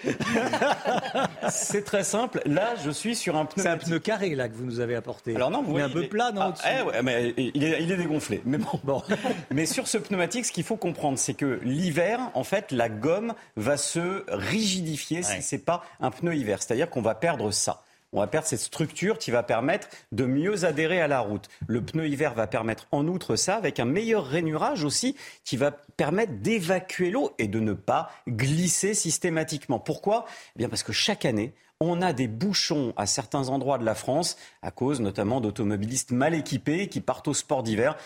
[1.50, 3.62] c'est très simple, là je suis sur un pneu.
[3.62, 5.36] C'est un pneu carré là que vous nous avez apporté.
[5.36, 7.96] Alors non, vous voyez, un peu plat non ah, eh mais il est, il est,
[7.98, 8.40] dégonflé.
[8.46, 8.80] Mais bon.
[8.82, 9.02] bon.
[9.50, 13.34] mais sur ce pneumatique, ce qu'il faut comprendre, c'est que l'hiver, en fait, la gomme
[13.56, 16.62] va se rigidifier si c'est pas un pneu hiver.
[16.62, 17.82] C'est-à-dire qu'on va perdre ça
[18.12, 21.48] on va perdre cette structure qui va permettre de mieux adhérer à la route.
[21.66, 25.70] Le pneu hiver va permettre en outre ça, avec un meilleur rainurage aussi, qui va
[25.70, 29.78] permettre d'évacuer l'eau et de ne pas glisser systématiquement.
[29.78, 30.26] Pourquoi?
[30.54, 33.94] Eh bien parce que chaque année, on a des bouchons à certains endroits de la
[33.94, 37.96] France à cause notamment d'automobilistes mal équipés qui partent au sport d'hiver.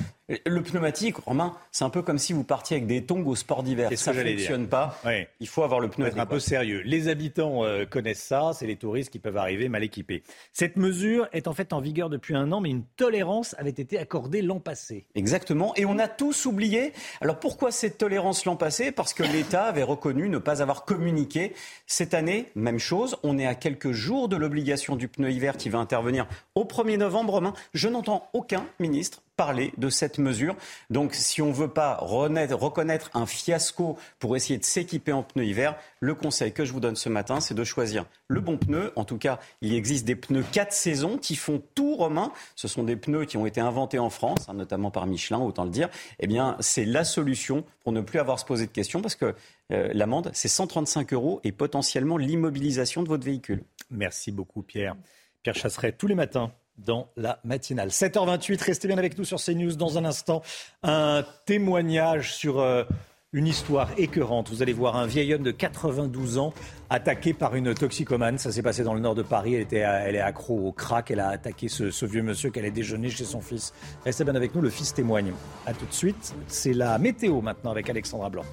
[0.46, 3.64] Le pneumatique, Romain, c'est un peu comme si vous partiez avec des tongs au sport
[3.64, 3.90] d'hiver.
[3.96, 4.96] Ça ne fonctionne pas.
[5.40, 6.06] Il faut avoir le pneu.
[6.06, 6.82] Être un peu sérieux.
[6.84, 8.52] Les habitants euh, connaissent ça.
[8.54, 10.22] C'est les touristes qui peuvent arriver mal équipés.
[10.52, 13.98] Cette mesure est en fait en vigueur depuis un an, mais une tolérance avait été
[13.98, 15.06] accordée l'an passé.
[15.14, 15.74] Exactement.
[15.76, 16.92] Et on a tous oublié.
[17.20, 18.92] Alors pourquoi cette tolérance l'an passé?
[18.92, 21.54] Parce que l'État avait reconnu ne pas avoir communiqué.
[21.86, 23.16] Cette année, même chose.
[23.24, 26.98] On est à quelques jours de l'obligation du pneu hiver qui va intervenir au 1er
[26.98, 27.34] novembre.
[27.34, 30.54] Romain, je n'entends aucun ministre parler de cette mesure.
[30.90, 35.46] Donc si on ne veut pas reconnaître un fiasco pour essayer de s'équiper en pneus
[35.46, 38.92] hiver, le conseil que je vous donne ce matin, c'est de choisir le bon pneu.
[38.96, 42.34] En tout cas, il existe des pneus 4 saisons qui font tout romain.
[42.54, 45.64] Ce sont des pneus qui ont été inventés en France, hein, notamment par Michelin, autant
[45.64, 45.88] le dire.
[46.18, 49.14] Eh bien, c'est la solution pour ne plus avoir à se poser de questions parce
[49.14, 49.34] que
[49.72, 53.62] euh, l'amende, c'est 135 euros et potentiellement l'immobilisation de votre véhicule.
[53.90, 54.96] Merci beaucoup, Pierre.
[55.42, 57.88] Pierre Chasseret, tous les matins, dans la matinale.
[57.88, 60.42] 7h28, restez bien avec nous sur CNews dans un instant.
[60.82, 62.84] Un témoignage sur euh,
[63.32, 64.48] une histoire écœurante.
[64.50, 66.52] Vous allez voir un vieil homme de 92 ans
[66.88, 68.38] attaqué par une toxicomane.
[68.38, 69.54] Ça s'est passé dans le nord de Paris.
[69.54, 71.10] Elle, était, elle est accro au crack.
[71.10, 73.72] Elle a attaqué ce, vieux monsieur qu'elle allait déjeuner chez son fils.
[74.04, 75.32] Restez bien avec nous, le fils témoigne.
[75.66, 76.34] A tout de suite.
[76.48, 78.44] C'est la météo maintenant avec Alexandra Blanc.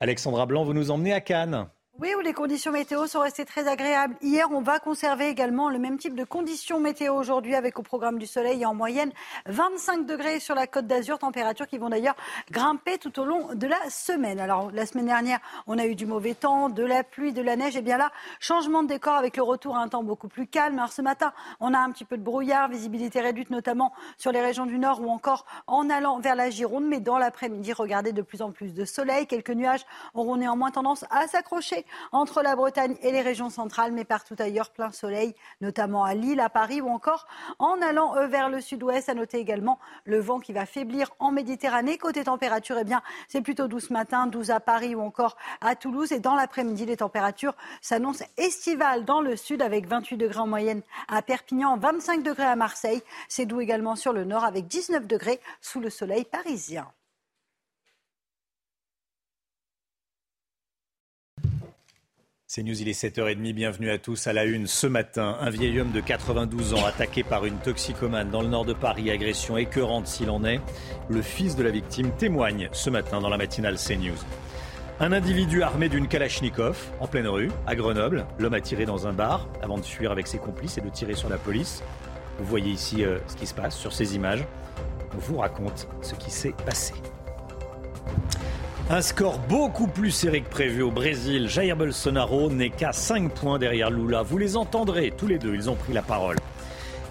[0.00, 1.66] Alexandra Blanc, vous nous emmenez à Cannes.
[2.02, 4.16] Oui, où les conditions météo sont restées très agréables.
[4.22, 8.18] Hier, on va conserver également le même type de conditions météo aujourd'hui avec au programme
[8.18, 9.12] du soleil en moyenne
[9.44, 12.16] 25 degrés sur la côte d'Azur, températures qui vont d'ailleurs
[12.50, 14.40] grimper tout au long de la semaine.
[14.40, 17.54] Alors, la semaine dernière, on a eu du mauvais temps, de la pluie, de la
[17.54, 17.76] neige.
[17.76, 20.78] Et bien là, changement de décor avec le retour à un temps beaucoup plus calme.
[20.78, 24.40] Alors, ce matin, on a un petit peu de brouillard, visibilité réduite notamment sur les
[24.40, 26.86] régions du nord ou encore en allant vers la Gironde.
[26.86, 29.26] Mais dans l'après-midi, regardez de plus en plus de soleil.
[29.26, 29.84] Quelques nuages
[30.14, 34.70] auront néanmoins tendance à s'accrocher entre la Bretagne et les régions centrales, mais partout ailleurs,
[34.70, 37.26] plein soleil, notamment à Lille, à Paris ou encore
[37.58, 39.08] en allant euh, vers le sud-ouest.
[39.08, 41.98] À noter également le vent qui va faiblir en Méditerranée.
[41.98, 46.12] Côté température, eh bien, c'est plutôt 12 matin, 12 à Paris ou encore à Toulouse.
[46.12, 50.82] Et dans l'après-midi, les températures s'annoncent estivales dans le sud avec 28 degrés en moyenne
[51.08, 53.02] à Perpignan, 25 degrés à Marseille.
[53.28, 56.86] C'est doux également sur le nord avec 19 degrés sous le soleil parisien.
[62.52, 64.66] C'est News, il est 7h30, bienvenue à tous à la une.
[64.66, 68.64] Ce matin, un vieil homme de 92 ans attaqué par une toxicomane dans le nord
[68.64, 70.60] de Paris, agression écœurante s'il en est.
[71.08, 74.18] Le fils de la victime témoigne ce matin dans la matinale CNews.
[74.98, 78.26] Un individu armé d'une Kalachnikov en pleine rue, à Grenoble.
[78.40, 81.14] L'homme a tiré dans un bar avant de fuir avec ses complices et de tirer
[81.14, 81.84] sur la police.
[82.40, 84.44] Vous voyez ici euh, ce qui se passe sur ces images.
[85.14, 86.94] On vous raconte ce qui s'est passé.
[88.92, 91.48] Un score beaucoup plus serré que prévu au Brésil.
[91.48, 94.22] Jair Bolsonaro n'est qu'à 5 points derrière Lula.
[94.22, 96.34] Vous les entendrez tous les deux, ils ont pris la parole.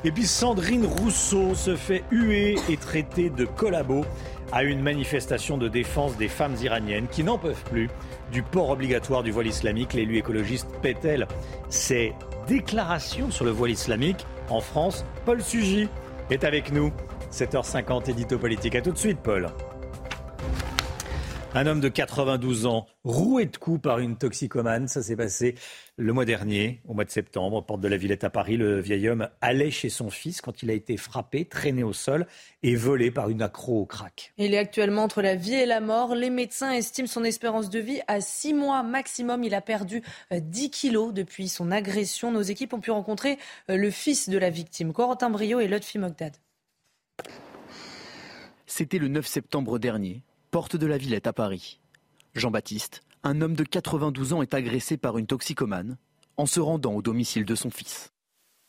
[0.04, 4.04] Et puis Sandrine Rousseau se fait huer et traiter de collabo
[4.52, 7.90] à une manifestation de défense des femmes iraniennes qui n'en peuvent plus
[8.30, 9.94] du port obligatoire du voile islamique.
[9.94, 11.30] L'élu écologiste pète-elle
[11.70, 12.14] ses
[12.46, 15.06] déclarations sur le voile islamique en France.
[15.26, 15.88] Paul Sugy
[16.30, 16.92] est avec nous.
[17.32, 18.76] 7h50, édito politique.
[18.76, 19.50] A tout de suite, Paul.
[21.56, 25.56] Un homme de 92 ans, roué de coups par une toxicomane, ça s'est passé
[25.98, 28.56] le mois dernier, au mois de septembre, porte de la Villette à Paris.
[28.56, 32.28] Le vieil homme allait chez son fils quand il a été frappé, traîné au sol
[32.62, 34.32] et volé par une accro au crack.
[34.38, 36.14] Il est actuellement entre la vie et la mort.
[36.14, 39.44] Les médecins estiment son espérance de vie à 6 mois maximum.
[39.44, 42.32] Il a perdu 10 euh, kilos depuis son agression.
[42.32, 43.40] Nos équipes ont pu rencontrer
[43.72, 46.36] euh, le fils de la victime, Corentin Brio et Lotfi Mogdad.
[48.68, 50.22] C'était le 9 septembre dernier
[50.52, 51.80] porte de la Villette à Paris.
[52.34, 55.98] Jean-Baptiste, un homme de 92 ans, est agressé par une toxicomane
[56.38, 58.12] en se rendant au domicile de son fils.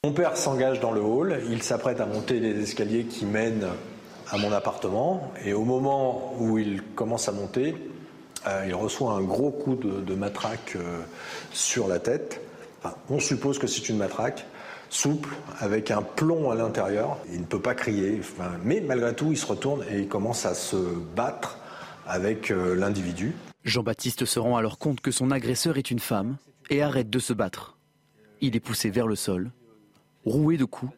[0.05, 3.69] Mon père s'engage dans le hall, il s'apprête à monter les escaliers qui mènent
[4.31, 7.75] à mon appartement et au moment où il commence à monter,
[8.47, 11.01] euh, il reçoit un gros coup de, matraque euh,
[11.53, 12.41] sur la tête.
[13.11, 14.47] on suppose que c'est une matraque
[14.89, 15.31] souple,
[15.61, 17.19] avec un plomb à l'intérieur.
[17.33, 18.21] Il ne peut pas crier,
[18.65, 21.59] mais malgré tout, il se retourne et il commence à se battre
[22.11, 23.35] avec euh, l'individu.
[23.65, 26.37] Jean-Baptiste se rend alors compte que son agresseur est une femme
[26.69, 27.79] et arrête de se battre.
[28.41, 29.51] Il est poussé vers le sol,
[30.25, 30.93] roué de coups,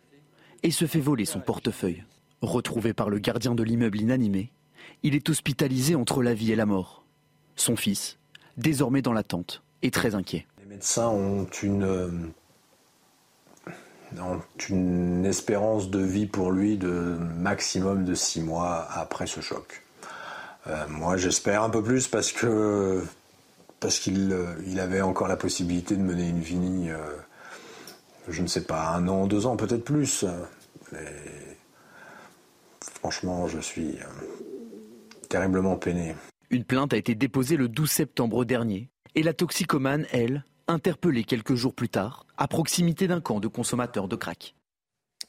[0.62, 2.05] et se fait voler son portefeuille.
[2.40, 4.52] Retrouvé par le gardien de l'immeuble inanimé,
[5.02, 7.05] il est hospitalisé entre la vie et la mort.
[7.56, 8.18] Son fils,
[8.56, 10.47] désormais dans l'attente, est très inquiet.
[10.60, 12.10] Les médecins ont une, euh,
[14.18, 19.81] ont une espérance de vie pour lui de maximum de six mois après ce choc.
[20.66, 23.02] Euh, moi, j'espère un peu plus parce que
[23.80, 27.16] parce qu'il euh, avait encore la possibilité de mener une vie, euh,
[28.28, 30.24] je ne sais pas, un an, deux ans, peut-être plus.
[33.01, 33.98] franchement, je suis
[35.28, 36.14] terriblement peiné.
[36.51, 41.55] Une plainte a été déposée le 12 septembre dernier et la toxicomane, elle, interpellée quelques
[41.55, 44.55] jours plus tard, à proximité d'un camp de consommateurs de crack.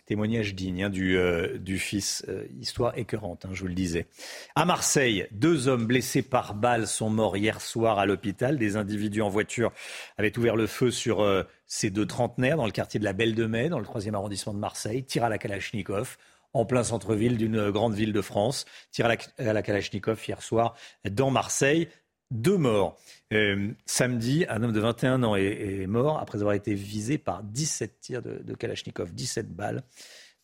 [0.06, 2.26] Témoignage digne hein, du, euh, du, fils.
[2.28, 4.08] Euh, histoire écœurante, hein, je vous le disais.
[4.54, 8.58] À Marseille, deux hommes blessés par balle sont morts hier soir à l'hôpital.
[8.58, 9.72] Des individus en voiture
[10.18, 13.34] avaient ouvert le feu sur euh, ces deux trentenaires dans le quartier de la Belle
[13.34, 15.06] de Mai, dans le troisième arrondissement de Marseille.
[15.06, 16.18] Tir à la Kalachnikov
[16.52, 18.66] en plein centre-ville d'une grande ville de France.
[18.92, 20.76] Tir à la Kalachnikov hier soir
[21.10, 21.88] dans Marseille
[22.32, 22.98] deux morts.
[23.32, 28.00] Euh, samedi, un homme de 21 ans est, mort après avoir été visé par 17
[28.00, 29.84] tirs de, Kalachnikov, 17 balles.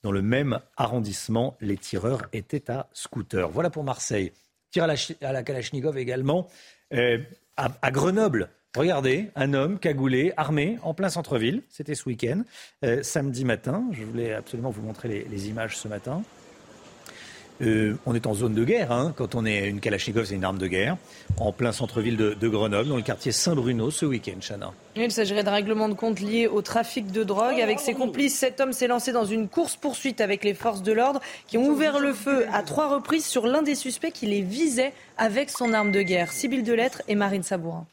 [0.02, 3.50] Dans le même arrondissement, les tireurs étaient à scooter.
[3.50, 4.32] Voilà pour Marseille.
[4.72, 6.48] Tir à la, Kalachnikov également
[6.94, 7.18] euh,
[7.58, 8.50] à, Grenoble.
[8.78, 11.64] Regardez, un homme cagoulé, armé, en plein centre-ville.
[11.70, 12.44] C'était ce week-end,
[12.86, 13.90] euh, samedi matin.
[13.92, 16.24] Je voulais absolument vous montrer les images ce matin.
[17.62, 19.14] Euh, on est en zone de guerre, hein.
[19.18, 20.98] quand on est une Kalachnikov, c'est une arme de guerre,
[21.38, 24.72] en plein centre-ville de, Grenoble, dans le quartier Saint-Bruno, ce week-end, Chana.
[24.96, 27.60] Il s'agirait de règlements de compte liés au trafic de drogue.
[27.60, 31.20] Avec ses complices, cet homme s'est lancé dans une course-poursuite avec les forces de l'ordre
[31.48, 34.94] qui ont ouvert le feu à trois reprises sur l'un des suspects qui les visait
[35.18, 36.32] avec son arme de guerre.
[36.32, 37.86] Sybille Delettre et Marine Sabourin.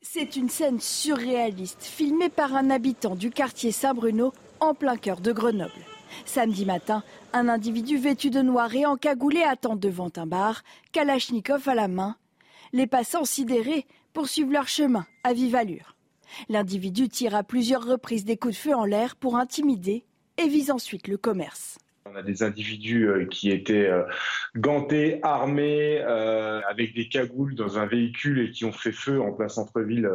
[0.00, 5.32] C'est une scène surréaliste, filmée par un habitant du quartier Saint-Bruno, en plein cœur de
[5.32, 5.72] Grenoble.
[6.24, 7.02] Samedi matin,
[7.32, 10.62] un individu vêtu de noir et encagoulé attend devant un bar,
[10.92, 12.16] Kalachnikov à la main.
[12.72, 15.96] Les passants sidérés poursuivent leur chemin à vive allure.
[16.48, 20.04] L'individu tire à plusieurs reprises des coups de feu en l'air pour intimider
[20.36, 21.78] et vise ensuite le commerce.
[22.24, 24.02] Des individus euh, qui étaient euh,
[24.56, 29.32] gantés, armés, euh, avec des cagoules dans un véhicule et qui ont fait feu en
[29.32, 30.10] plein centre-ville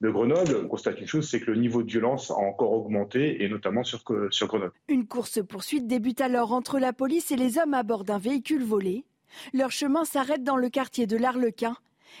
[0.00, 0.56] de Grenoble.
[0.64, 3.82] On constate une chose, c'est que le niveau de violence a encore augmenté, et notamment
[3.82, 4.72] sur, sur Grenoble.
[4.88, 9.04] Une course-poursuite débute alors entre la police et les hommes à bord d'un véhicule volé.
[9.52, 11.76] Leur chemin s'arrête dans le quartier de l'Arlequin.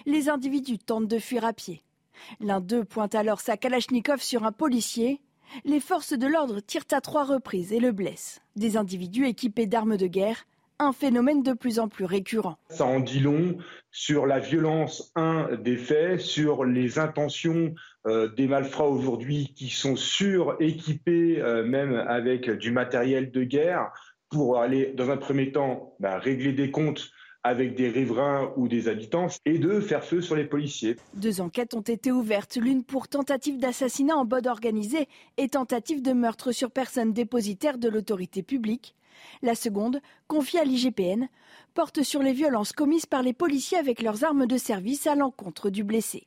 [0.06, 1.82] Les individus tentent de fuir à pied.
[2.40, 5.20] L'un d'eux pointe alors sa Kalachnikov sur un policier.
[5.64, 8.40] Les forces de l'ordre tirent à trois reprises et le blessent.
[8.56, 10.46] Des individus équipés d'armes de guerre
[10.80, 12.56] un phénomène de plus en plus récurrent.
[12.70, 13.58] Ça en dit long
[13.90, 17.74] sur la violence, un, des faits, sur les intentions
[18.06, 23.90] euh, des malfrats aujourd'hui qui sont suréquipés, euh, même avec du matériel de guerre,
[24.30, 27.10] pour aller, dans un premier temps, bah, régler des comptes
[27.42, 30.96] avec des riverains ou des habitants et de faire feu sur les policiers.
[31.14, 36.12] Deux enquêtes ont été ouvertes, l'une pour tentative d'assassinat en bode organisé et tentative de
[36.12, 38.94] meurtre sur personne dépositaire de l'autorité publique.
[39.42, 41.28] La seconde, confiée à l'IGPN,
[41.74, 45.70] porte sur les violences commises par les policiers avec leurs armes de service à l'encontre
[45.70, 46.26] du blessé.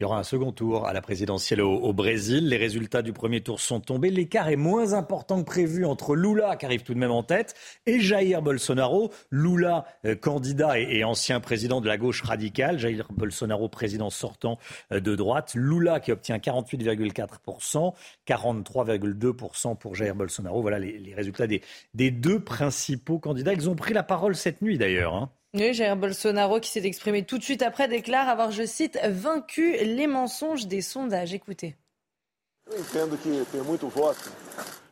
[0.00, 2.48] Il y aura un second tour à la présidentielle au, Brésil.
[2.48, 4.08] Les résultats du premier tour sont tombés.
[4.08, 7.54] L'écart est moins important que prévu entre Lula, qui arrive tout de même en tête,
[7.84, 9.12] et Jair Bolsonaro.
[9.30, 12.78] Lula, euh, candidat et, ancien président de la gauche radicale.
[12.78, 14.58] Jair Bolsonaro, président sortant
[14.90, 15.52] euh, de droite.
[15.54, 17.92] Lula qui obtient 48,4%,
[18.26, 20.62] 43,2% pour Jair Bolsonaro.
[20.62, 23.52] Voilà les, résultats des, deux principaux candidats.
[23.52, 25.14] Ils ont pris la parole cette nuit d'ailleurs.
[25.14, 25.30] Hein.
[25.52, 29.72] Oui, Jair Bolsonaro qui s'est exprimé tout de suite après déclare avoir, je cite, vaincu
[29.82, 31.34] les mensonges des sondages.
[31.34, 31.76] Écoutez.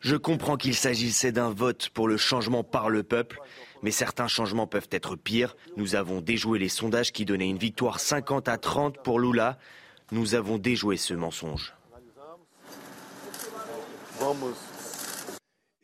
[0.01, 3.40] Je comprends qu'il s'agissait d'un vote pour le changement par le peuple,
[3.82, 5.56] mais certains changements peuvent être pires.
[5.76, 9.59] Nous avons déjoué les sondages qui donnaient une victoire 50 à 30 pour Lula.
[10.10, 11.74] Nous avons déjoué ce mensonge.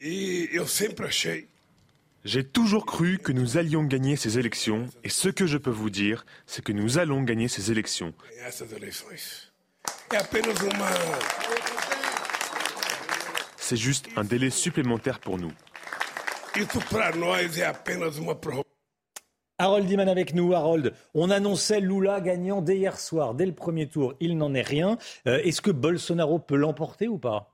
[0.01, 0.51] Et
[2.25, 5.91] j'ai toujours cru que nous allions gagner ces élections et ce que je peux vous
[5.91, 8.15] dire, c'est que nous allons gagner ces élections.
[13.57, 15.53] C'est juste un délai supplémentaire pour nous.
[19.59, 20.53] Harold Diman avec nous.
[20.55, 24.15] Harold, on annonçait Lula gagnant dès hier soir, dès le premier tour.
[24.21, 24.99] Il n'en est rien.
[25.27, 27.54] Euh, est-ce que Bolsonaro peut l'emporter ou pas?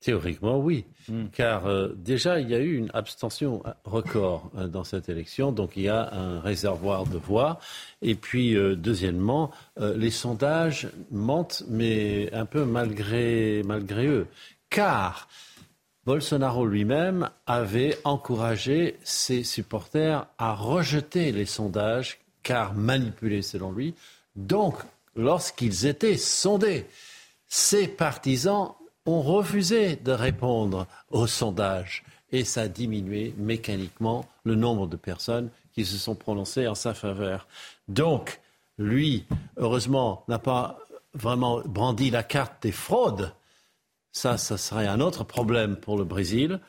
[0.00, 1.26] Théoriquement, oui, hmm.
[1.30, 5.72] car euh, déjà, il y a eu une abstention record euh, dans cette élection, donc
[5.76, 7.60] il y a un réservoir de voix.
[8.00, 14.26] Et puis, euh, deuxièmement, les sondages mentent, mais un peu malgré, malgré eux,
[14.70, 15.28] car
[16.06, 23.94] Bolsonaro lui-même avait encouragé ses supporters à rejeter les sondages, car manipulés selon lui.
[24.34, 24.76] Donc,
[25.14, 26.86] lorsqu'ils étaient sondés,
[27.48, 28.72] ses partisans
[29.10, 35.50] ont refusé de répondre aux sondages et ça a diminué mécaniquement le nombre de personnes
[35.72, 37.46] qui se sont prononcées en sa faveur.
[37.88, 38.40] Donc,
[38.78, 39.26] lui,
[39.56, 40.78] heureusement, n'a pas
[41.14, 43.32] vraiment brandi la carte des fraudes.
[44.12, 46.60] Ça, ça serait un autre problème pour le Brésil.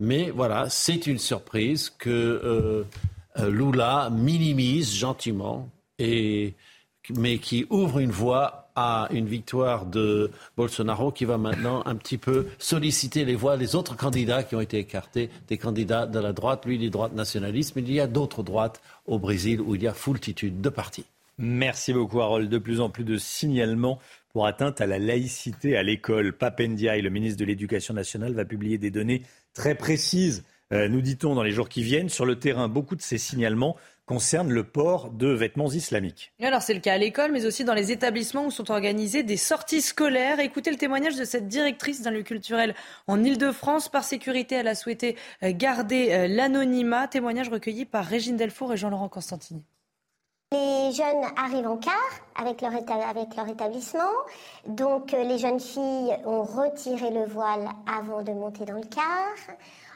[0.00, 2.84] Mais voilà, c'est une surprise que euh,
[3.38, 5.68] euh, Lula minimise gentiment,
[5.98, 6.54] et,
[7.14, 12.18] mais qui ouvre une voie à une victoire de Bolsonaro qui va maintenant un petit
[12.18, 16.32] peu solliciter les voix des autres candidats qui ont été écartés, des candidats de la
[16.32, 19.82] droite, lui, des droites nationalistes, mais il y a d'autres droites au Brésil où il
[19.82, 21.04] y a foultitude de partis.
[21.38, 22.50] Merci beaucoup, Harold.
[22.50, 23.98] De plus en plus de signalements
[24.32, 26.34] pour atteinte à la laïcité à l'école.
[26.34, 29.22] Papendiaï, le ministre de l'Éducation nationale, va publier des données
[29.54, 32.10] très précises, euh, nous dit-on, dans les jours qui viennent.
[32.10, 33.76] Sur le terrain, beaucoup de ces signalements
[34.10, 36.32] concerne le port de vêtements islamiques.
[36.42, 39.36] Alors c'est le cas à l'école, mais aussi dans les établissements où sont organisées des
[39.36, 40.40] sorties scolaires.
[40.40, 42.74] Écoutez le témoignage de cette directrice d'un lieu culturel
[43.06, 43.88] en Ile-de-France.
[43.88, 47.06] Par sécurité, elle a souhaité euh, garder euh, l'anonymat.
[47.06, 49.62] Témoignage recueilli par Régine Delfour et Jean-Laurent Constantini.
[50.50, 51.94] Les jeunes arrivent en car
[52.34, 54.10] avec leur, avec leur établissement.
[54.66, 59.36] Donc euh, les jeunes filles ont retiré le voile avant de monter dans le car.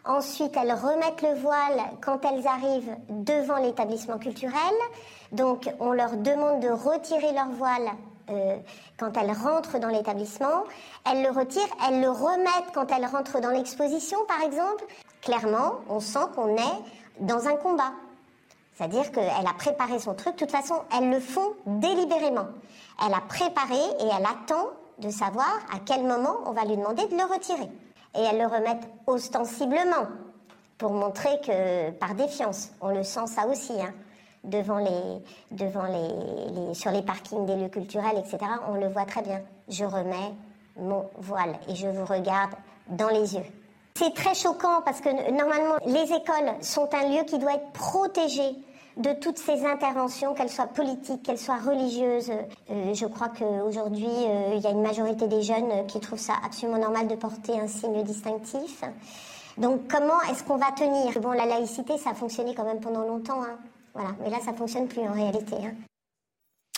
[0.06, 4.74] Ensuite, elles remettent le voile quand elles arrivent devant l'établissement culturel.
[5.32, 7.88] Donc, on leur demande de retirer leur voile
[8.28, 8.56] euh,
[8.98, 10.64] quand elles rentrent dans l'établissement.
[11.10, 14.84] Elles le retirent, elles le remettent quand elles rentrent dans l'exposition, par exemple.
[15.22, 16.82] Clairement, on sent qu'on est
[17.20, 17.92] dans un combat.
[18.74, 20.34] C'est-à-dire qu'elle a préparé son truc.
[20.34, 22.48] De toute façon, elles le font délibérément.
[23.06, 24.68] Elle a préparé et elle attend
[24.98, 27.70] de savoir à quel moment on va lui demander de le retirer
[28.14, 30.06] et elles le remettent ostensiblement
[30.78, 33.92] pour montrer que, par défiance, on le sent ça aussi, hein,
[34.42, 38.38] devant les, devant les, sur les parkings des lieux culturels, etc.
[38.68, 39.40] On le voit très bien.
[39.68, 40.32] Je remets
[40.76, 42.52] mon voile et je vous regarde
[42.88, 43.46] dans les yeux.
[43.96, 48.56] C'est très choquant parce que normalement, les écoles sont un lieu qui doit être protégé
[48.96, 52.30] de toutes ces interventions, qu'elles soient politiques, qu'elles soient religieuses.
[52.70, 56.34] Euh, je crois qu'aujourd'hui, euh, il y a une majorité des jeunes qui trouvent ça
[56.44, 58.82] absolument normal de porter un signe distinctif.
[59.58, 61.20] Donc comment est-ce qu'on va tenir?
[61.20, 63.42] Bon, la laïcité, ça a fonctionné quand même pendant longtemps.
[63.42, 63.58] Hein.
[63.94, 64.10] Voilà.
[64.22, 65.56] Mais là, ça fonctionne plus en réalité.
[65.56, 65.74] Hein.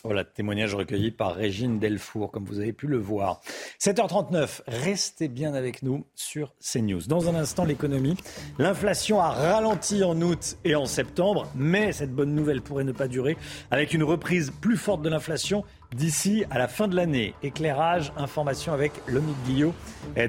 [0.07, 3.41] Voilà, témoignage recueilli par Régine Delfour, comme vous avez pu le voir.
[3.81, 7.09] 7h39, restez bien avec nous sur CNews.
[7.09, 8.17] Dans un instant, l'économie.
[8.61, 13.09] L'inflation a ralenti en août et en septembre, mais cette bonne nouvelle pourrait ne pas
[13.09, 13.37] durer,
[13.73, 15.65] avec une reprise plus forte de l'inflation
[15.95, 17.35] d'ici à la fin de l'année.
[17.43, 19.75] Éclairage, information avec Lomique Guillot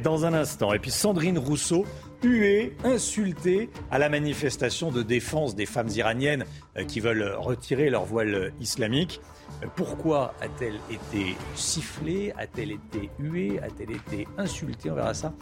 [0.04, 0.74] dans un instant.
[0.74, 1.86] Et puis Sandrine Rousseau,
[2.24, 6.46] huée, insultée à la manifestation de défense des femmes iraniennes
[6.78, 9.22] euh, qui veulent retirer leur voile islamique.
[9.76, 14.92] Pourquoi a-t-elle été sifflée A-t-elle été huée A-t-elle été insultée?
[14.92, 15.34] On verra ça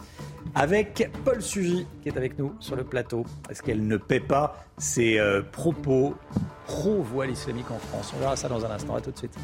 [0.54, 3.24] avec Paul Sugy qui est avec nous sur le plateau.
[3.50, 6.14] Est-ce qu'elle ne paie pas ses euh, propos
[6.66, 8.12] pro-voile islamique en France?
[8.16, 8.94] On verra ça dans un instant.
[8.94, 9.36] À tout de suite.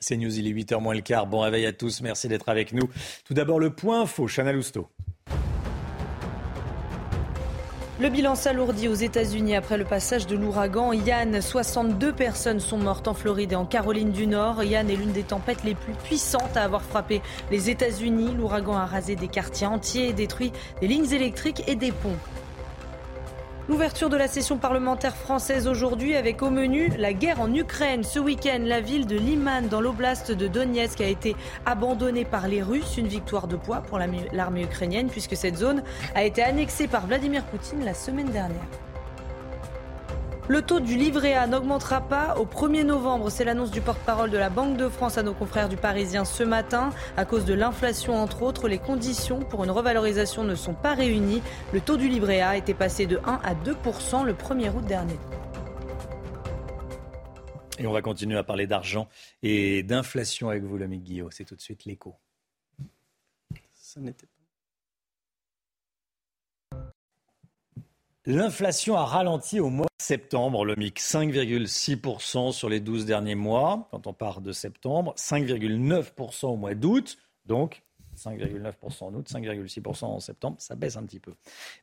[0.00, 1.26] C'est News, il est 8h moins le quart.
[1.26, 2.88] Bon réveil à tous, merci d'être avec nous.
[3.24, 4.88] Tout d'abord le point info, Chana Lousteau.
[8.00, 11.42] Le bilan s'alourdit aux États-Unis après le passage de l'ouragan Yann.
[11.42, 14.64] 62 personnes sont mortes en Floride et en Caroline du Nord.
[14.64, 17.20] Yann est l'une des tempêtes les plus puissantes à avoir frappé
[17.50, 18.32] les États-Unis.
[18.34, 20.50] L'ouragan a rasé des quartiers entiers détruit
[20.80, 22.16] des lignes électriques et des ponts.
[23.68, 28.02] L'ouverture de la session parlementaire française aujourd'hui avec au menu la guerre en Ukraine.
[28.02, 32.62] Ce week-end, la ville de Liman dans l'oblast de Donetsk a été abandonnée par les
[32.62, 32.96] Russes.
[32.96, 35.82] Une victoire de poids pour l'armée ukrainienne puisque cette zone
[36.14, 38.89] a été annexée par Vladimir Poutine la semaine dernière.
[40.50, 43.30] Le taux du livret A n'augmentera pas au 1er novembre.
[43.30, 46.42] C'est l'annonce du porte-parole de la Banque de France à nos confrères du Parisien ce
[46.42, 46.90] matin.
[47.16, 51.40] À cause de l'inflation, entre autres, les conditions pour une revalorisation ne sont pas réunies.
[51.72, 55.14] Le taux du livret A était passé de 1 à 2% le 1er août dernier.
[57.78, 59.08] Et on va continuer à parler d'argent
[59.44, 61.30] et d'inflation avec vous, l'ami Guillaume.
[61.30, 62.16] C'est tout de suite l'écho.
[63.72, 64.26] Ça n'était
[68.32, 73.88] L'inflation a ralenti au mois de septembre, le MIC 5,6% sur les 12 derniers mois,
[73.90, 77.82] quand on part de septembre, 5,9% au mois d'août, donc
[78.16, 81.34] 5,9% en août, 5,6% en septembre, ça baisse un petit peu.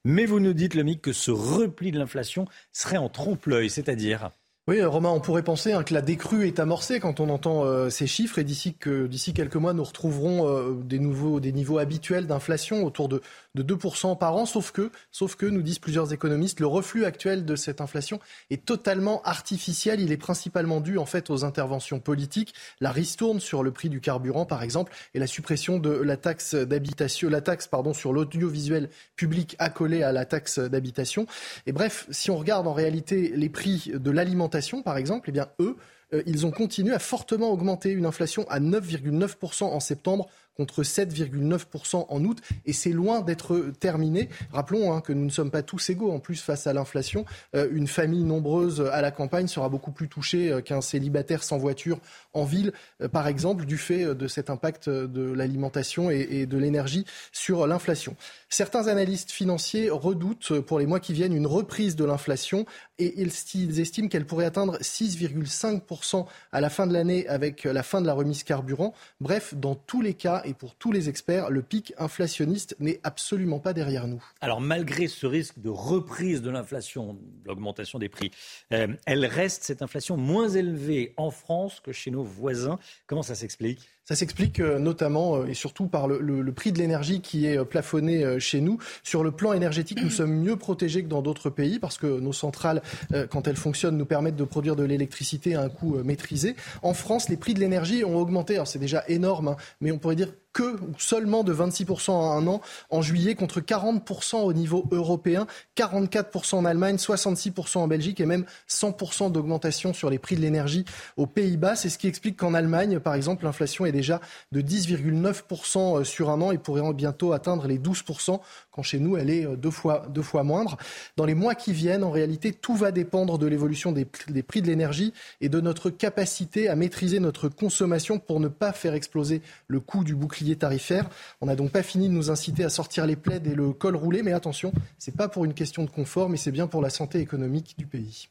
[0.06, 4.32] Mais vous nous dites, le MIC, que ce repli de l'inflation serait en trompe-l'œil, c'est-à-dire
[4.70, 7.90] oui, Romain, on pourrait penser hein, que la décrue est amorcée quand on entend euh,
[7.90, 12.28] ces chiffres et d'ici que quelques mois, nous retrouverons euh, des nouveaux des niveaux habituels
[12.28, 13.22] d'inflation autour de,
[13.56, 14.46] de 2% par an.
[14.46, 18.20] Sauf que, sauf que, nous disent plusieurs économistes, le reflux actuel de cette inflation
[18.50, 20.02] est totalement artificiel.
[20.02, 24.02] Il est principalement dû en fait aux interventions politiques, la ristourne sur le prix du
[24.02, 28.90] carburant, par exemple, et la suppression de la taxe d'habitation, la taxe pardon sur l'audiovisuel
[29.16, 31.26] public accolée à la taxe d'habitation.
[31.68, 35.48] Et bref, si on regarde en réalité les prix de l'alimentation par exemple, eh bien,
[35.60, 35.76] eux,
[36.14, 42.08] euh, ils ont continué à fortement augmenter une inflation à 9,9% en septembre contre 7,9%
[42.10, 42.40] en août.
[42.66, 44.28] Et c'est loin d'être terminé.
[44.52, 47.26] Rappelons hein, que nous ne sommes pas tous égaux en plus face à l'inflation.
[47.56, 51.60] Euh, une famille nombreuse à la campagne sera beaucoup plus touchée euh, qu'un célibataire sans
[51.60, 52.00] voiture
[52.34, 52.72] en ville,
[53.12, 58.16] par exemple, du fait de cet impact de l'alimentation et, de l'énergie sur l'inflation.
[58.50, 62.66] Certains analystes financiers redoutent pour les mois qui viennent une reprise de l'inflation
[63.00, 68.02] et ils estiment qu'elle pourrait atteindre 6,5% à la fin de l'année avec la fin
[68.02, 68.94] de la remise carburant.
[69.20, 73.60] Bref, dans tous les cas, et pour tous les experts, le pic inflationniste n'est absolument
[73.60, 74.24] pas derrière nous.
[74.42, 78.32] Alors malgré ce risque de reprise de l'inflation, l'augmentation des prix,
[78.74, 82.80] euh, elle reste cette inflation moins élevée en France que chez nos voisins.
[83.06, 83.88] Comment ça s'explique?
[84.08, 88.40] Ça s'explique euh, notamment euh, et surtout par le, prix de l'énergie qui est plafonné
[88.40, 88.80] chez nous.
[89.04, 92.34] Sur le plan énergétique, nous sommes mieux protégés que dans d'autres pays parce que nos
[92.34, 92.82] centrales,
[93.30, 96.56] quand elles fonctionnent, nous permettent de produire de l'électricité à un coût maîtrisé.
[96.82, 98.56] En France, les prix de l'énergie ont augmenté.
[98.56, 102.32] Alors c'est déjà énorme, hein, mais on pourrait dire que ou seulement de 26% en
[102.32, 108.20] un an en juillet contre 40% au niveau européen, 44% en Allemagne, 66% en Belgique
[108.20, 110.84] et même 100% d'augmentation sur les prix de l'énergie
[111.16, 111.76] aux Pays-Bas.
[111.76, 114.20] C'est ce qui explique qu'en Allemagne, par exemple, l'inflation est déjà
[114.52, 118.40] de 10,9% sur un an et pourrait bientôt atteindre les 12%
[118.84, 120.78] chez nous, elle est euh, deux fois, moindre.
[121.16, 124.68] Dans les mois qui viennent, en réalité, tout va dépendre de l'évolution des, prix de
[124.68, 129.80] l'énergie et de notre capacité à maîtriser notre consommation pour ne pas faire exploser le
[129.80, 131.10] coût du bouclier tarifaire.
[131.42, 133.96] On n'a donc pas fini de nous inciter à sortir les plaids et le col
[133.96, 136.82] roulé, mais attention, ce n'est pas pour une question de confort, mais c'est bien pour
[136.82, 138.30] la santé économique du pays.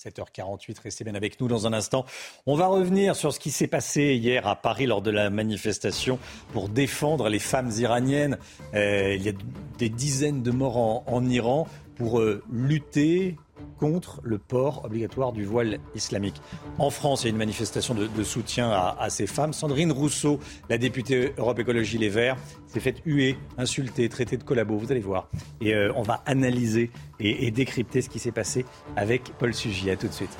[0.00, 2.06] 7h48, restez bien avec nous dans un instant.
[2.46, 6.18] On va revenir sur ce qui s'est passé hier à Paris lors de la manifestation
[6.54, 8.38] pour défendre les femmes iraniennes.
[8.72, 9.32] Euh, il y a
[9.76, 13.36] des dizaines de morts en, Iran pour euh, lutter
[13.78, 16.40] contre le port obligatoire du voile islamique.
[16.78, 19.52] En France, il y a une manifestation de, soutien à, ces femmes.
[19.52, 20.38] Sandrine Rousseau,
[20.68, 24.76] la députée Europe Écologie Les Verts, s'est faite huer, insulter, traiter de collabo.
[24.76, 25.28] Vous allez voir.
[25.60, 28.64] Et euh, on va analyser et, décrypter ce qui s'est passé
[28.96, 29.88] avec Paul Sugy.
[29.98, 30.36] Tout de suite.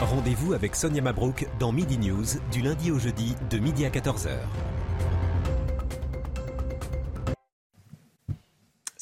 [0.00, 4.30] Rendez-vous avec Sonia Mabrouk dans Midi News du lundi au jeudi de midi à 14h.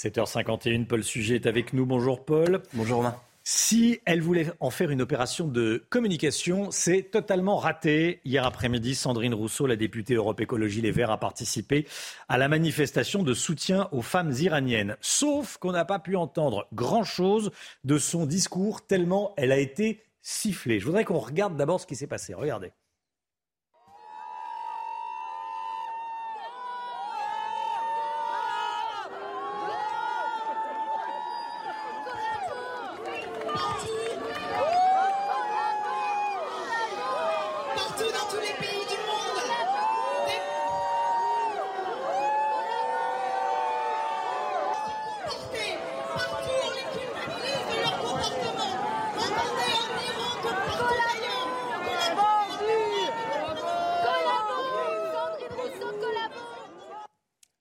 [0.02, 1.86] 7h51, Paul Sujet est avec nous.
[1.86, 2.60] Bonjour Paul.
[2.74, 3.14] Bonjour Romain.
[3.44, 8.20] Si elle voulait en faire une opération de communication, c'est totalement raté.
[8.24, 11.86] Hier après-midi, Sandrine Rousseau, la députée Europe Écologie Les Verts, a participé
[12.28, 14.96] à la manifestation de soutien aux femmes iraniennes.
[15.00, 17.52] Sauf qu'on n'a pas pu entendre grand-chose
[17.84, 20.80] de son discours, tellement elle a été sifflée.
[20.80, 22.34] Je voudrais qu'on regarde d'abord ce qui s'est passé.
[22.34, 22.72] Regardez.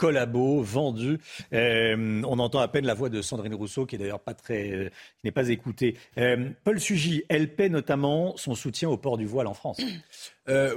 [0.02, 1.20] Collabo, vendu.
[1.54, 4.72] Euh, on entend à peine la voix de Sandrine Rousseau, qui est d'ailleurs pas très,
[4.72, 5.96] euh, qui n'est pas écoutée.
[6.18, 9.80] Euh, Paul Sugy, elle paie notamment son soutien au port du voile en France.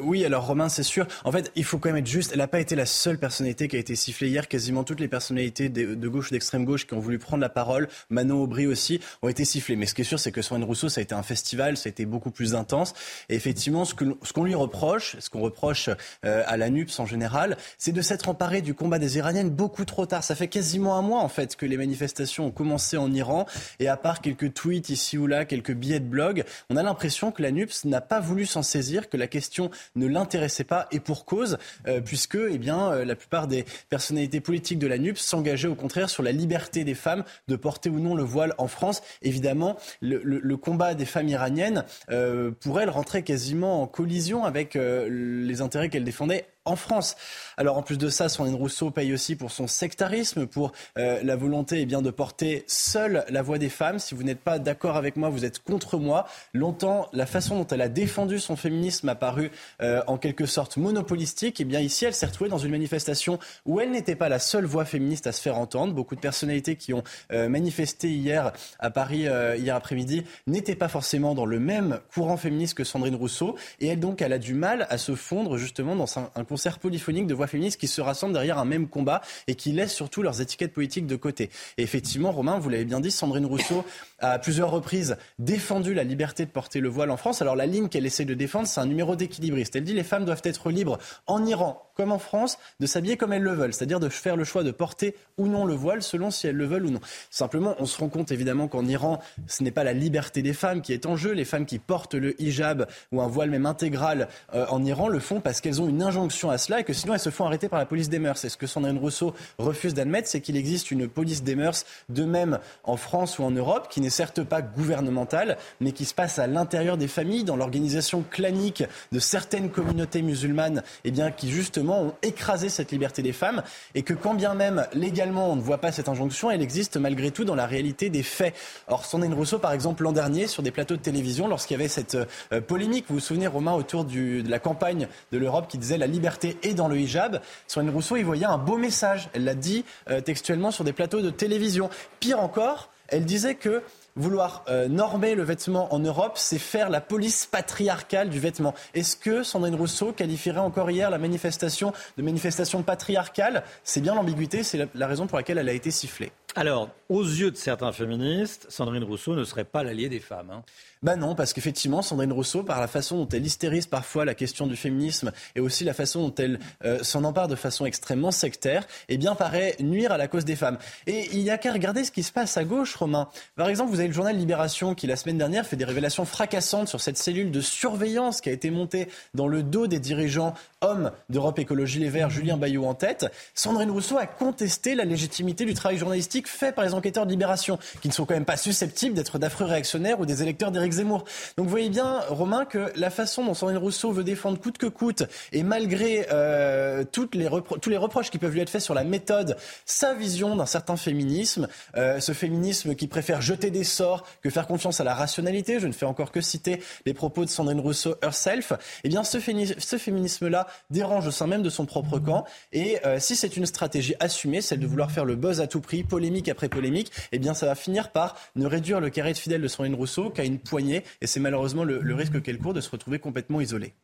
[0.02, 1.04] Oui, alors Romain, c'est sûr.
[1.24, 2.30] En fait, il faut quand même être juste.
[2.30, 4.46] Elle n'a pas été la seule personnalité qui a été sifflée hier.
[4.46, 7.88] Quasiment toutes les personnalités de, gauche ou d'extrême gauche qui ont voulu prendre la parole,
[8.08, 9.74] Manon Aubry aussi, ont été sifflées.
[9.74, 11.88] Mais ce qui est sûr, c'est que Sandrine Rousseau, ça a été un festival, ça
[11.88, 12.94] a été beaucoup plus intense.
[13.28, 15.90] Et effectivement, ce qu'on lui reproche, ce qu'on reproche
[16.22, 20.06] à la NUPS en général, c'est de s'être emparé du combat des Iraniennes beaucoup trop
[20.06, 20.24] tard.
[20.24, 23.46] Ça fait quasiment un mois, en fait, que les manifestations ont commencé en Iran.
[23.78, 27.32] Et à part quelques tweets ici ou là, quelques billets de blog, on a l'impression
[27.32, 31.00] que la NUPS n'a pas voulu s'en saisir, que la question ne l'intéressait pas et
[31.00, 35.20] pour cause, euh, puisque eh bien, euh, la plupart des personnalités politiques de la NUPS
[35.20, 38.68] s'engageaient au contraire sur la liberté des femmes de porter ou non le voile en
[38.68, 39.02] France.
[39.22, 45.60] Évidemment, le, combat des femmes iraniennes, euh, pour elles, rentrait quasiment en collision avec les
[45.60, 47.16] intérêts qu'elles défendaient en France.
[47.56, 51.36] Alors en plus de ça, Sandrine Rousseau paye aussi pour son sectarisme, pour euh, la
[51.36, 53.98] volonté eh bien, de porter seule la voix des femmes.
[53.98, 56.26] Si vous n'êtes pas d'accord avec moi, vous êtes contre moi.
[56.52, 59.50] Longtemps, la façon dont elle a défendu son féminisme a paru
[59.82, 61.60] euh, en quelque sorte monopolistique.
[61.60, 64.38] Et eh bien ici, elle s'est retrouvée dans une manifestation où elle n'était pas la
[64.38, 65.92] seule voix féministe à se faire entendre.
[65.92, 69.26] Beaucoup de personnalités qui ont euh, manifesté hier à Paris,
[69.58, 73.56] hier après-midi, n'étaient pas forcément dans le même courant féministe que Sandrine Rousseau.
[73.80, 76.78] Et elle donc, elle a du mal à se fondre justement dans un, un concert
[76.78, 80.22] polyphonique de voix féministes qui se rassemblent derrière un même combat et qui laissent surtout
[80.22, 81.50] leurs étiquettes politiques de côté.
[81.78, 83.84] Et effectivement, Romain, vous l'avez bien dit, Sandrine Rousseau
[84.20, 87.42] a à plusieurs reprises défendu la liberté de porter le voile en France.
[87.42, 89.74] Alors la ligne qu'elle essaie de défendre, c'est un numéro d'équilibriste.
[89.74, 93.32] Elle dit les femmes doivent être libres en Iran comme en France de s'habiller comme
[93.32, 96.30] elles le veulent, c'est-à-dire de faire le choix de porter ou non le voile selon
[96.30, 97.00] si elles le veulent ou non.
[97.30, 100.82] Simplement, on se rend compte évidemment qu'en Iran, ce n'est pas la liberté des femmes
[100.82, 101.32] qui est en jeu.
[101.32, 105.20] Les femmes qui portent le hijab ou un voile même intégral euh, en Iran le
[105.20, 107.68] font parce qu'elles ont une injonction à cela et que sinon elles se font arrêter
[107.68, 108.44] par la police des mœurs.
[108.44, 112.24] Et ce que Sandrine Rousseau refuse d'admettre, c'est qu'il existe une police des mœurs de
[112.24, 116.38] même en France ou en Europe qui n'est certes pas gouvernementale, mais qui se passe
[116.38, 121.50] à l'intérieur des familles, dans l'organisation clanique de certaines communautés musulmanes, et eh bien qui
[121.50, 123.62] justement ont écrasé cette liberté des femmes,
[123.94, 127.30] et que quand bien même légalement on ne voit pas cette injonction, elle existe malgré
[127.30, 128.54] tout dans la réalité des faits.
[128.88, 131.88] Or, Sandrine Rousseau, par exemple, l'an dernier, sur des plateaux de télévision, lorsqu'il y avait
[131.88, 132.16] cette
[132.52, 136.06] euh, polémique, vous vous souvenez, Romain, autour de la campagne de l'Europe qui disait la
[136.06, 139.28] liberté est dans le hijab, Sandrine Rousseau y voyait un beau message.
[139.32, 141.90] Elle l'a dit euh, textuellement sur des plateaux de télévision.
[142.20, 143.82] Pire encore, elle disait que
[144.16, 148.74] vouloir euh, normer le vêtement en Europe, c'est faire la police patriarcale du vêtement.
[148.94, 153.64] Est-ce que Sandrine Rousseau qualifierait encore hier la manifestation de manifestation patriarcale?
[153.82, 156.30] C'est bien l'ambiguïté, c'est la raison pour laquelle elle a été sifflée.
[156.56, 160.50] Alors, aux yeux de certains féministes, Sandrine Rousseau ne serait pas l'alliée des femmes.
[160.50, 160.62] Hein.
[161.02, 164.66] Bah non, parce qu'effectivement, Sandrine Rousseau, par la façon dont elle hystérise parfois la question
[164.66, 168.86] du féminisme et aussi la façon dont elle euh, s'en empare de façon extrêmement sectaire,
[169.08, 170.78] eh bien, paraît nuire à la cause des femmes.
[171.06, 173.28] Et il n'y a qu'à regarder ce qui se passe à gauche, Romain.
[173.56, 176.88] Par exemple, vous avez le journal Libération qui, la semaine dernière, fait des révélations fracassantes
[176.88, 181.12] sur cette cellule de surveillance qui a été montée dans le dos des dirigeants hommes
[181.28, 183.26] d'Europe Écologie Les Verts, Julien Bayou en tête.
[183.54, 187.78] Sandrine Rousseau a contesté la légitimité du travail journalistique fait par les enquêteurs de Libération,
[188.00, 191.66] qui ne sont quand même pas susceptibles d'être d'affreux réactionnaires ou des électeurs d'Éric Donc
[191.66, 195.24] vous voyez bien, Romain, que la façon dont Sandrine Rousseau veut défendre coûte que coûte,
[195.52, 197.48] et malgré euh, toutes les
[197.80, 199.56] tous les reproches qui peuvent lui être faits sur la méthode,
[199.86, 204.66] sa vision d'un certain féminisme, euh, ce féminisme qui préfère jeter des sorts que faire
[204.66, 208.16] confiance à la rationalité, je ne fais encore que citer les propos de Sandrine Rousseau
[208.22, 208.72] herself,
[209.02, 212.44] eh bien ce, ce féminisme-là dérange au sein même de son propre camp.
[212.72, 215.80] Et euh, si c'est une stratégie assumée, celle de vouloir faire le buzz à tout
[215.80, 219.38] prix, polémique après polémique, eh bien ça va finir par ne réduire le carré de
[219.38, 220.73] fidèles de Sandrine Rousseau qu'à une poignée.
[220.78, 223.94] Et c'est malheureusement le, risque qu'elle court de se retrouver complètement isolée.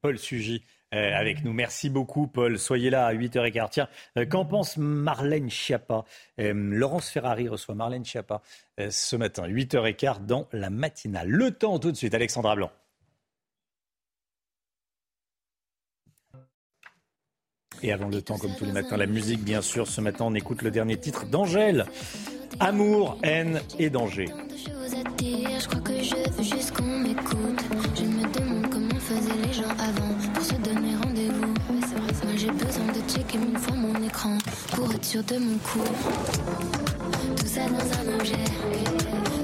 [0.00, 0.64] Paul Sugy.
[0.94, 1.54] Euh, avec nous.
[1.54, 2.58] Merci beaucoup, Paul.
[2.58, 3.68] Soyez là à 8h15.
[3.70, 3.88] Tiens,
[4.18, 6.04] euh, qu'en pense Marlène Schiappa
[6.36, 8.42] Laurence Ferrari reçoit Marlène Schiappa
[8.90, 11.30] ce matin, 8h15 dans la matinale.
[11.30, 12.70] Le temps tout de suite, Alexandra Blanc.
[17.82, 19.88] Et avant le temps, comme tous les matins, la musique, bien sûr.
[19.88, 21.86] Ce matin, on écoute le dernier titre d'Angèle.
[22.60, 24.26] Amour, haine et danger.
[35.20, 35.78] De mon coup.
[37.36, 38.44] Tout ça dans un objet,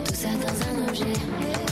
[0.07, 1.68] tout ça dans un objet.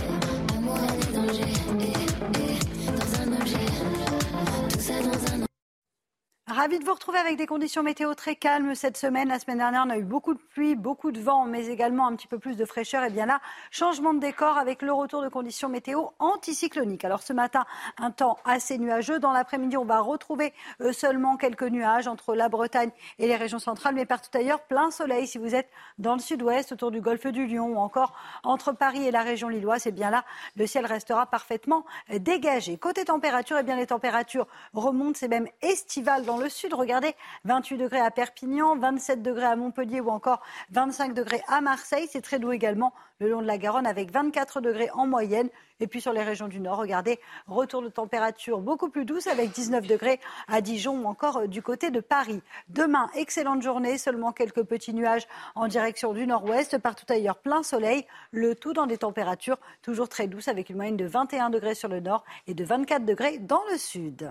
[6.57, 9.29] Ravi de vous retrouver avec des conditions météo très calmes cette semaine.
[9.29, 12.17] La semaine dernière, on a eu beaucoup de pluie, beaucoup de vent, mais également un
[12.17, 13.05] petit peu plus de fraîcheur.
[13.05, 17.05] Et bien là, changement de décor avec le retour de conditions météo anticycloniques.
[17.05, 17.67] Alors ce matin,
[17.99, 19.19] un temps assez nuageux.
[19.19, 23.59] Dans l'après-midi, on va retrouver euh, seulement quelques nuages entre la Bretagne et les régions
[23.59, 25.27] centrales, mais partout ailleurs, plein soleil.
[25.27, 25.69] Si vous êtes
[25.99, 28.15] dans le sud-ouest, autour du golfe du Lion ou encore
[28.45, 30.25] entre Paris et la région lilloise, et bien là,
[30.57, 32.79] le ciel restera parfaitement dégagé.
[32.79, 36.75] Côté température, et bien les températures remontent, c'est même estival dans le sud.
[36.75, 37.15] Regardez,
[37.45, 42.09] 28 degrés à Perpignan, 27 degrés à Montpellier ou encore 25 degrés à Marseille.
[42.11, 45.49] C'est très doux également le long de la Garonne avec 24 degrés en moyenne.
[45.81, 49.51] Et puis sur les régions du nord, regardez, retour de température beaucoup plus douce avec
[49.53, 52.41] 19 degrés à Dijon ou encore euh, du côté de Paris.
[52.69, 58.07] Demain, excellente journée, seulement quelques petits nuages en direction du nord-ouest, partout ailleurs plein soleil,
[58.31, 61.89] le tout dans des températures toujours très douces avec une moyenne de 21 degrés sur
[61.89, 64.31] le nord et de 24 degrés dans le sud.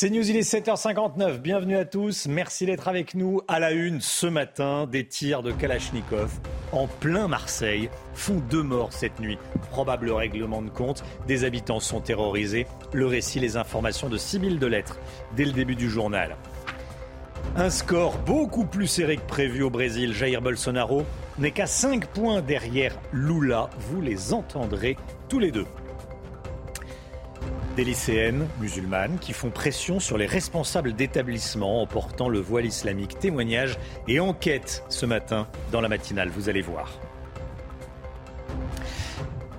[0.00, 1.38] C'est News, il est 7h59.
[1.38, 2.28] Bienvenue à tous.
[2.28, 4.86] Merci d'être avec nous à la une ce matin.
[4.86, 6.38] Des tirs de Kalachnikov
[6.70, 9.38] en plein Marseille font deux morts cette nuit.
[9.72, 11.02] Probable règlement de compte.
[11.26, 12.68] Des habitants sont terrorisés.
[12.92, 15.00] Le récit, les informations de Sibylle de Lettres
[15.34, 16.36] dès le début du journal.
[17.56, 20.14] Un score beaucoup plus serré que prévu au Brésil.
[20.14, 21.02] Jair Bolsonaro
[21.40, 23.68] n'est qu'à 5 points derrière Lula.
[23.90, 24.96] Vous les entendrez
[25.28, 25.66] tous les deux
[27.78, 33.20] des lycéennes musulmanes qui font pression sur les responsables d'établissements en portant le voile islamique.
[33.20, 33.78] Témoignage
[34.08, 36.98] et enquête ce matin dans la matinale, vous allez voir.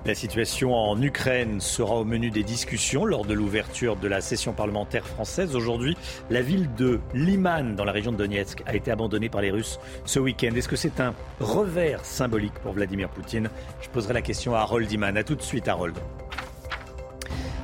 [0.04, 4.52] La situation en Ukraine sera au menu des discussions lors de l'ouverture de la session
[4.52, 5.56] parlementaire française.
[5.56, 5.96] Aujourd'hui,
[6.28, 9.80] la ville de Liman, dans la région de Donetsk, a été abandonnée par les Russes
[10.04, 10.50] ce week-end.
[10.54, 13.48] Est-ce que c'est un revers symbolique pour Vladimir Poutine?
[13.80, 15.16] Je poserai la question à Harold Iman.
[15.16, 15.96] A tout de suite, Harold.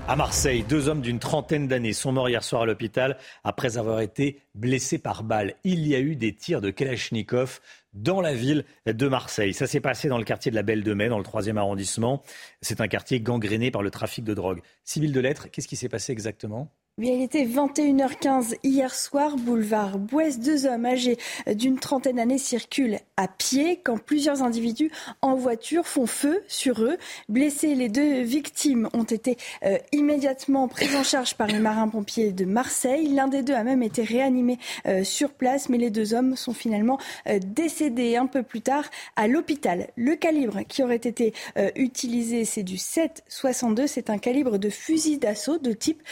[0.09, 3.99] À Marseille, deux hommes d'une trentaine d'années sont morts hier soir à l'hôpital après avoir
[3.99, 5.57] été blessés par balle.
[5.65, 7.59] Il y a eu des tirs de Kalachnikov
[7.93, 9.53] dans la ville de Marseille.
[9.53, 12.23] Ça s'est passé dans le quartier de la Belle de Mai, dans le troisième arrondissement.
[12.62, 14.61] C'est un quartier gangréné par le trafic de drogue.
[14.85, 16.70] Civil de lettres, qu'est-ce qui s'est passé exactement?
[16.98, 20.39] Il était 21h15 hier soir, boulevard Bouès.
[20.39, 24.90] Deux hommes âgés d'une trentaine d'années circulent à pied quand plusieurs individus
[25.20, 26.97] en voiture font feu sur eux.
[27.28, 29.36] Blessés, les deux victimes ont été
[29.66, 33.09] euh, immédiatement prises en charge par les marins-pompiers de Marseille.
[33.09, 36.55] L'un des deux a même été réanimé euh, sur place, mais les deux hommes sont
[36.55, 36.98] finalement
[37.28, 38.85] euh, décédés un peu plus tard
[39.16, 39.89] à l'hôpital.
[39.97, 41.35] Le calibre qui aurait été
[41.74, 43.86] utilisé, c'est du 7,62.
[43.86, 46.02] C'est un calibre de fusil d'assaut de type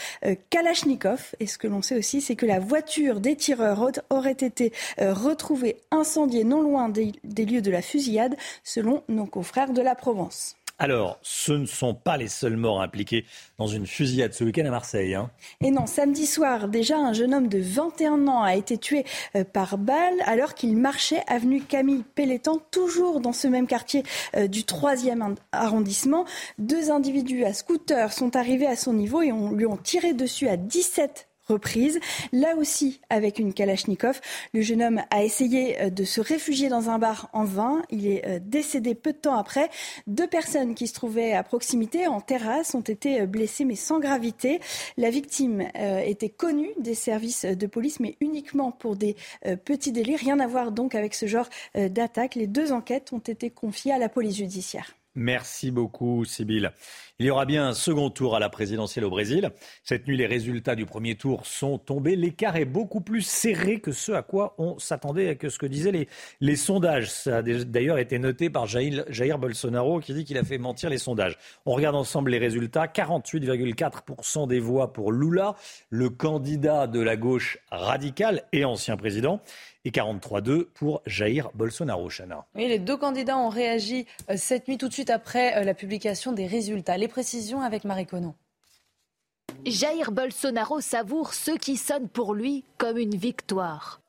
[0.51, 0.74] Kalachnikov
[1.39, 5.13] et ce que l'on sait aussi, c'est que la voiture des tireurs aurait été euh,
[5.13, 10.57] retrouvée incendiée non loin des, lieux de la fusillade, selon nos confrères de la Provence.
[10.77, 13.25] Alors, ce ne sont pas les seuls morts impliqués
[13.57, 15.15] dans une fusillade ce week-end à Marseille.
[15.15, 15.31] Hein.
[15.63, 19.05] Et non, samedi soir, déjà, un jeune homme de 21 ans a été tué
[19.37, 24.03] euh, par balle alors qu'il marchait avenue Camille Pelletan, toujours dans ce même quartier
[24.35, 26.25] euh, du 3e arrondissement.
[26.57, 30.49] Deux individus à scooter sont arrivés à son niveau et on, lui ont tiré dessus
[30.49, 31.99] à 17 reprises.
[32.31, 34.19] Là aussi, avec une Kalachnikov,
[34.53, 37.81] le jeune homme a essayé euh, de se réfugier dans un bar en vain.
[37.89, 39.69] Il est euh, décédé peu de temps après.
[40.07, 43.99] Deux personnes qui se trouvaient à proximité, en terrasse, ont été euh, blessées mais sans
[43.99, 44.59] gravité.
[44.97, 49.15] La victime était connue des services de police, mais uniquement pour des
[49.63, 50.15] petits délits.
[50.15, 52.35] Rien à voir donc avec ce genre d'attaque.
[52.35, 54.95] Les deux enquêtes ont été confiées à la police judiciaire.
[55.15, 56.69] Merci beaucoup, Sybille.
[57.17, 59.51] Il y aura bien un second tour à la présidentielle au Brésil.
[59.85, 62.17] Cette nuit, les résultats du premier tour sont tombés.
[62.17, 66.09] L'écart est beaucoup plus serré que ce à quoi on s'attendait, que ce que disaient
[66.41, 67.09] les, sondages.
[67.09, 70.97] Ça a d'ailleurs été noté par Jair, Bolsonaro qui dit qu'il a fait mentir les
[70.97, 71.37] sondages.
[71.65, 72.87] On regarde ensemble les résultats.
[72.87, 75.55] 48,4% des voix pour Lula,
[75.89, 79.39] le candidat de la gauche radicale et ancien président
[79.85, 82.09] et 43-2 pour Jair Bolsonaro.
[82.09, 82.45] Chana.
[82.55, 86.31] Les deux candidats ont réagi euh, cette nuit tout de suite après euh, la publication
[86.31, 86.97] des résultats.
[87.05, 88.33] Les précisions avec Marie Conan.
[89.63, 94.01] Jair Bolsonaro savoure ce qui sonne pour lui comme une victoire.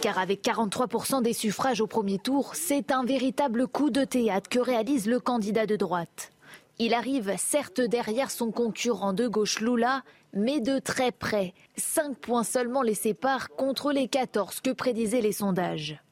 [0.00, 4.58] Car avec 43% des suffrages au premier tour, c'est un véritable coup de théâtre que
[4.58, 6.32] réalise le candidat de droite.
[6.80, 10.02] Il arrive certes derrière son concurrent de gauche Lula,
[10.32, 11.54] mais de très près.
[11.76, 16.02] 5 points seulement les séparent contre les 14 que prédisaient les sondages.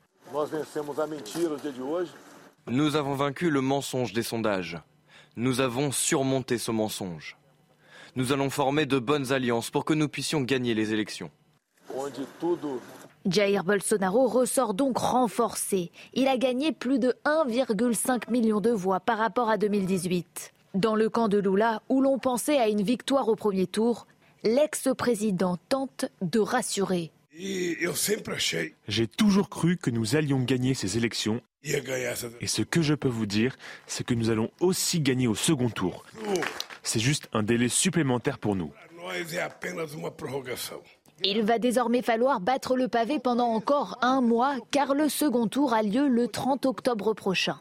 [2.69, 4.79] Nous avons vaincu le mensonge des sondages.
[5.37, 7.37] Nous avons surmonté ce mensonge.
[8.17, 11.31] Nous allons former de bonnes alliances pour que nous puissions gagner les élections.
[13.27, 15.93] Jair Bolsonaro ressort donc renforcé.
[16.15, 20.53] Il a gagné plus de 1,5 million de voix par rapport à 2018.
[20.75, 24.07] Dans le camp de Lula, où l'on pensait à une victoire au premier tour,
[24.43, 27.13] l'ex-président tente de rassurer.
[28.89, 31.41] J'ai toujours cru que nous allions gagner ces élections.
[31.63, 35.69] Et ce que je peux vous dire, c'est que nous allons aussi gagner au second
[35.71, 36.05] tour.
[36.83, 38.73] C'est juste un délai supplémentaire pour nous.
[41.23, 45.75] Il va désormais falloir battre le pavé pendant encore un mois, car le second tour
[45.75, 47.61] a lieu le 30 octobre prochain.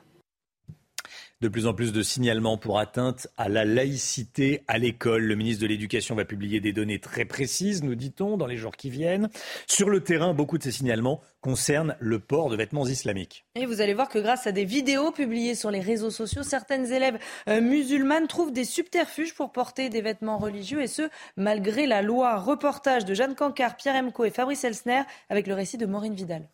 [1.41, 5.23] De plus en plus de signalements pour atteinte à la laïcité à l'école.
[5.23, 8.75] Le ministre de l'Éducation va publier des données très précises, nous dit-on, dans les jours
[8.75, 9.29] qui viennent.
[9.65, 13.45] Sur le terrain, beaucoup de ces signalements concernent le port de vêtements islamiques.
[13.55, 16.91] Et vous allez voir que grâce à des vidéos publiées sur les réseaux sociaux, certaines
[16.91, 17.17] élèves
[17.47, 21.03] euh, musulmanes trouvent des subterfuges pour porter des vêtements religieux et ce,
[21.37, 22.37] malgré la loi.
[22.37, 26.49] Reportage de Jeanne Cancard, Pierre Emco et Fabrice Elsner avec le récit de Maureen Vidal.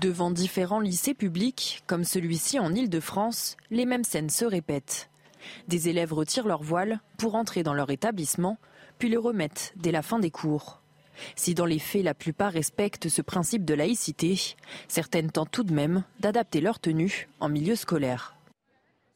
[0.00, 5.10] Devant différents lycées publics, comme celui-ci en Ile-de-France, les mêmes scènes se répètent.
[5.68, 8.56] Des élèves retirent leur voile pour entrer dans leur établissement,
[8.98, 10.80] puis le remettent dès la fin des cours.
[11.36, 14.40] Si dans les faits la plupart respectent ce principe de laïcité,
[14.88, 18.36] certaines tentent tout de même d'adapter leur tenue en milieu scolaire.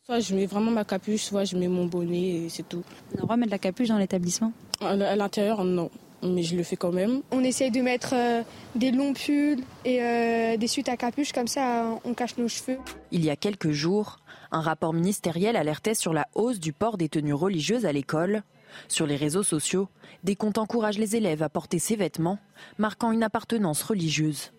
[0.05, 2.85] Soit je mets vraiment ma capuche, soit je mets mon bonnet et c'est tout.
[3.23, 4.53] On remet de la capuche dans l'établissement?
[4.81, 5.91] À l'intérieur, non
[6.25, 7.23] mais je le fais quand même.
[7.31, 8.43] On essaye de mettre euh,
[8.75, 12.79] des longs pulls et euh, des suites à capuche, comme ça on cache nos cheveux.
[13.11, 14.19] Il y a quelques jours,
[14.51, 18.43] un rapport ministériel alertait sur la hausse du port des tenues religieuses à l'école.
[18.89, 19.89] Sur les réseaux sociaux,
[20.25, 22.39] des comptes encouragent les élèves à porter ces vêtements,
[22.79, 24.53] marquant une appartenance religieuse.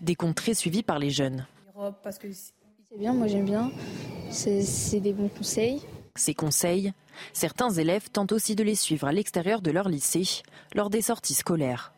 [0.00, 1.46] Des comptes très suivis par les jeunes.
[2.90, 3.70] C'est bien, moi j'aime bien.
[4.30, 5.80] C'est des bons conseils.
[6.20, 6.92] Ces conseils,
[7.32, 10.42] certains élèves tentent aussi de les suivre à l'extérieur de leur lycée
[10.74, 11.94] lors des sorties scolaires.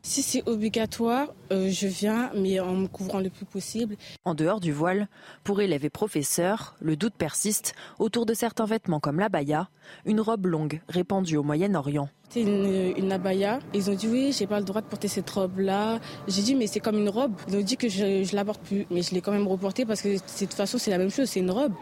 [0.00, 3.96] Si c'est obligatoire, euh, je viens, mais en me couvrant le plus possible.
[4.24, 5.08] En dehors du voile,
[5.44, 9.68] pour élèves et professeurs, le doute persiste autour de certains vêtements comme l'abaya,
[10.06, 12.08] une robe longue répandue au Moyen-Orient.
[12.30, 13.58] C'est une, une, abaya.
[13.74, 16.00] Ils ont dit oui, j'ai pas le droit de porter cette robe-là.
[16.28, 17.34] J'ai dit mais c'est comme une robe.
[17.48, 19.84] Ils ont dit que je, je la porte plus, mais je l'ai quand même reportée
[19.84, 21.74] parce que de toute façon c'est la même chose, c'est une robe.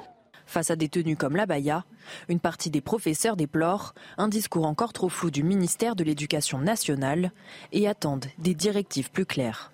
[0.53, 1.87] Face à des tenues comme l'abaya,
[2.29, 7.33] une partie des professeurs déplorent un discours encore trop flou du ministère de l'Éducation nationale
[7.73, 9.73] et attendent des directives plus claires.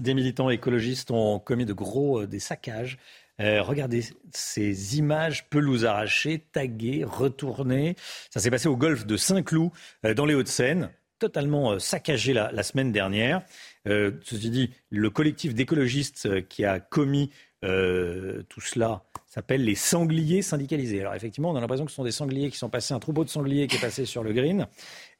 [0.00, 2.96] Des militants écologistes ont commis de gros euh, des saccages.
[3.38, 7.96] Euh, regardez ces images, pelouses arrachées, taguées, retournées.
[8.30, 9.72] Ça s'est passé au golfe de Saint-Cloud,
[10.06, 10.88] euh, dans les Hauts-de-Seine,
[11.18, 13.42] totalement saccagé la semaine dernière.
[13.84, 17.30] ceci dit, le collectif d'écologistes qui a commis
[17.62, 19.04] tout cela
[19.34, 21.00] s'appelle les sangliers syndicalisés.
[21.00, 23.24] Alors effectivement, on a l'impression que ce sont des sangliers qui sont passés, un troupeau
[23.24, 24.68] de sangliers qui est passé sur le green.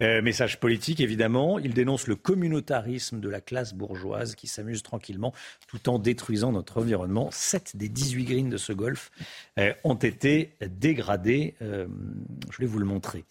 [0.02, 1.58] Euh, message politique, évidemment.
[1.58, 5.32] Il dénonce le communautarisme de la classe bourgeoise qui s'amuse tranquillement
[5.68, 7.28] tout en détruisant notre environnement.
[7.30, 9.10] Sept des 18 greens de ce golf
[9.58, 11.54] euh, ont été dégradés.
[11.62, 11.86] Euh,
[12.50, 13.24] je vais vous le montrer.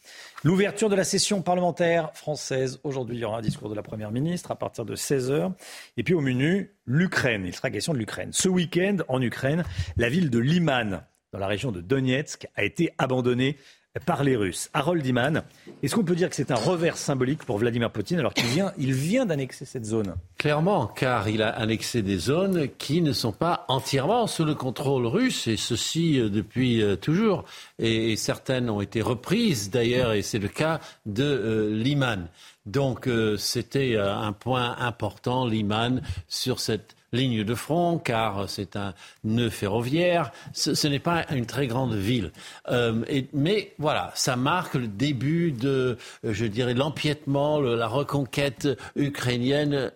[0.43, 2.79] L'ouverture de la session parlementaire française.
[2.83, 5.51] Aujourd'hui, il y aura un discours de la Première ministre à partir de 16h.
[5.97, 7.45] Et puis au menu, l'Ukraine.
[7.45, 8.29] Il sera question de l'Ukraine.
[8.31, 9.63] Ce week-end, en Ukraine,
[9.97, 13.57] la ville de Liman, dans la région de Donetsk, a été abandonnée
[13.99, 14.69] par les Russes.
[14.73, 15.43] Harold Iman,
[15.83, 18.73] est-ce qu'on peut dire que c'est un revers symbolique pour Vladimir Poutine alors qu'il vient,
[18.77, 20.15] il vient d'annexer cette zone?
[20.39, 25.05] Clairement, car il a annexé des zones qui ne sont pas entièrement sous le contrôle
[25.05, 27.45] russe, et ceci euh, depuis euh, toujours.
[27.77, 32.27] Et, certaines ont été reprises d'ailleurs, et c'est le cas de euh, Liman.
[32.65, 39.49] Donc c'était un point important, Liman, sur cette ligne de front, car c'est un nœud
[39.49, 40.31] ferroviaire.
[40.53, 42.31] Ce, n'est pas une très grande ville.
[42.69, 43.03] Euh,
[43.33, 49.91] mais voilà, ça marque le début de, euh, je dirais, l'empiètement, la reconquête ukrainienne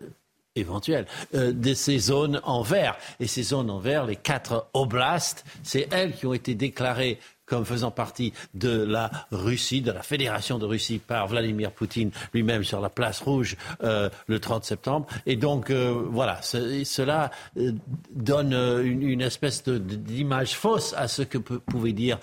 [0.56, 2.98] éventuelle euh, de ces zones en vert.
[3.20, 7.66] Et ces zones en vert, les quatre oblasts, c'est elles qui ont été déclarées comme
[7.66, 12.80] faisant partie de la Russie, de la Fédération de Russie par Vladimir Poutine lui-même sur
[12.82, 15.08] la place rouge euh, le 30 septembre.
[15.26, 17.72] Et donc euh, voilà, cela euh,
[18.14, 18.54] donne
[18.84, 22.20] une, espèce d'image fausse à ce que pouvait dire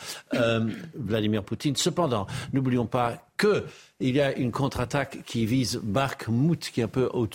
[0.94, 1.74] Vladimir Poutine.
[1.76, 3.26] Cependant, n'oublions pas
[4.05, 7.26] qu'il y a une contre-attaque qui vise Bakhmut, qui est un peu au,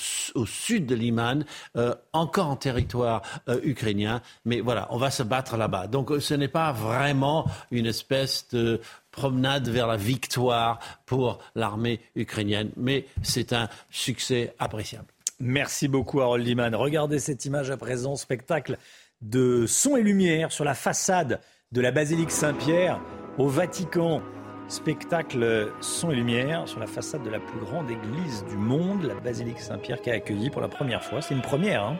[0.45, 1.43] sud de Liman,
[1.75, 4.21] euh, encore en territoire euh, ukrainien.
[4.45, 5.87] Mais voilà, on va se battre là-bas.
[5.87, 12.69] Donc ce n'est pas vraiment une espèce de promenade vers la victoire pour l'armée ukrainienne,
[12.77, 15.07] mais c'est un succès appréciable.
[15.39, 16.75] Merci beaucoup Harold Liman.
[16.75, 18.77] Regardez cette image à présent, spectacle
[19.21, 21.39] de son et lumière sur la façade
[21.71, 23.01] de la basilique Saint-Pierre
[23.39, 24.21] au Vatican.
[24.69, 29.15] Spectacle son et lumière sur la façade de la plus grande église du monde, la
[29.15, 31.97] basilique Saint-Pierre, qui a accueilli pour la première fois, c'est une première, hein,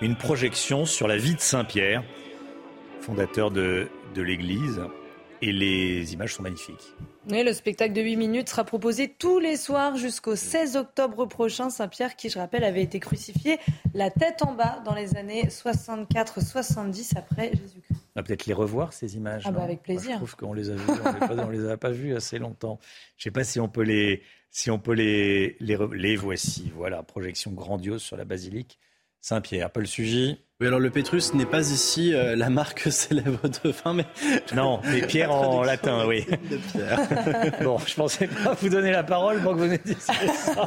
[0.00, 2.04] une projection sur la vie de Saint-Pierre,
[3.00, 4.80] fondateur de, de l'église.
[5.46, 6.94] Et les images sont magnifiques.
[7.28, 11.68] le spectacle de 8 minutes sera proposé tous les soirs jusqu'au 16 octobre prochain.
[11.68, 13.58] Saint-Pierre, qui je rappelle, avait été crucifié
[13.92, 18.00] la tête en bas dans les années 64-70 après Jésus-Christ.
[18.16, 19.42] On va peut-être les revoir, ces images.
[19.44, 20.12] Ah bah avec plaisir.
[20.12, 20.76] je trouve qu'on les a
[21.30, 22.78] on les, les a pas vues assez longtemps.
[23.18, 26.72] Je ne sais pas si on peut les, si on peut les, les, les voici.
[26.74, 28.78] Voilà, projection grandiose sur la basilique
[29.20, 29.70] Saint-Pierre.
[29.70, 30.38] Paul Sugy.
[30.64, 34.06] Oui, alors le Pétrus n'est pas ici euh, la marque célèbre de vin, mais...
[34.56, 36.24] Non, mais Pierre en latin, oui.
[37.62, 39.94] bon, je pensais pas vous donner la parole pour que vous disiez
[40.28, 40.64] ça.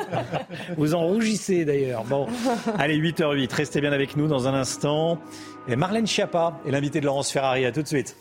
[0.78, 2.04] Vous en rougissez d'ailleurs.
[2.04, 2.28] Bon,
[2.78, 5.20] allez, 8h08, restez bien avec nous dans un instant.
[5.68, 7.66] Et Marlène Schiappa est l'invité de Laurence Ferrari.
[7.66, 8.16] À tout de suite.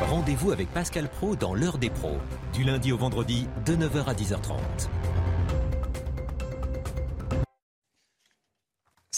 [0.00, 2.16] Rendez-vous avec Pascal Pro dans l'heure des pros,
[2.54, 4.88] du lundi au vendredi de 9h à 10h30.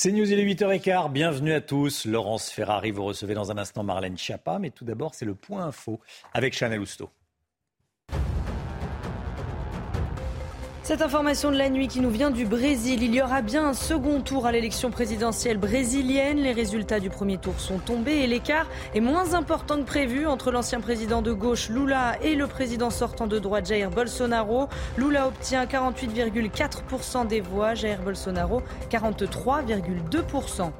[0.00, 1.10] C'est News, il est 8h15.
[1.10, 2.04] Bienvenue à tous.
[2.04, 4.60] Laurence Ferrari, vous recevez dans un instant Marlène Schiappa.
[4.60, 5.98] Mais tout d'abord, c'est le point info
[6.32, 7.10] avec Chanel Housteau.
[10.89, 13.74] Cette information de la nuit qui nous vient du Brésil, il y aura bien un
[13.74, 16.39] second tour à l'élection présidentielle brésilienne.
[16.39, 20.51] Les résultats du premier tour sont tombés et l'écart est moins important que prévu entre
[20.51, 24.69] l'ancien président de gauche Lula et le président sortant de droite Jair Bolsonaro.
[24.97, 30.73] Lula obtient 48,4% des voix, Jair Bolsonaro 43,2%.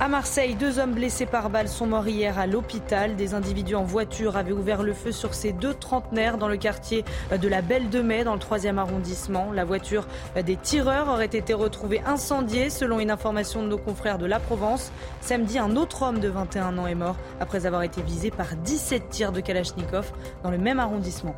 [0.00, 3.16] À Marseille, deux hommes blessés par balle sont morts hier à l'hôpital.
[3.16, 7.04] Des individus en voiture avaient ouvert le feu sur ces deux trentenaires dans le quartier
[7.36, 9.50] de la Belle de Mai, dans le 3e arrondissement.
[9.52, 10.06] La voiture
[10.40, 14.92] des tireurs aurait été retrouvée incendiée, selon une information de nos confrères de la Provence.
[15.20, 19.08] Samedi, un autre homme de 21 ans est mort après avoir été visé par 17
[19.08, 20.12] tirs de Kalachnikov
[20.44, 21.34] dans le même arrondissement.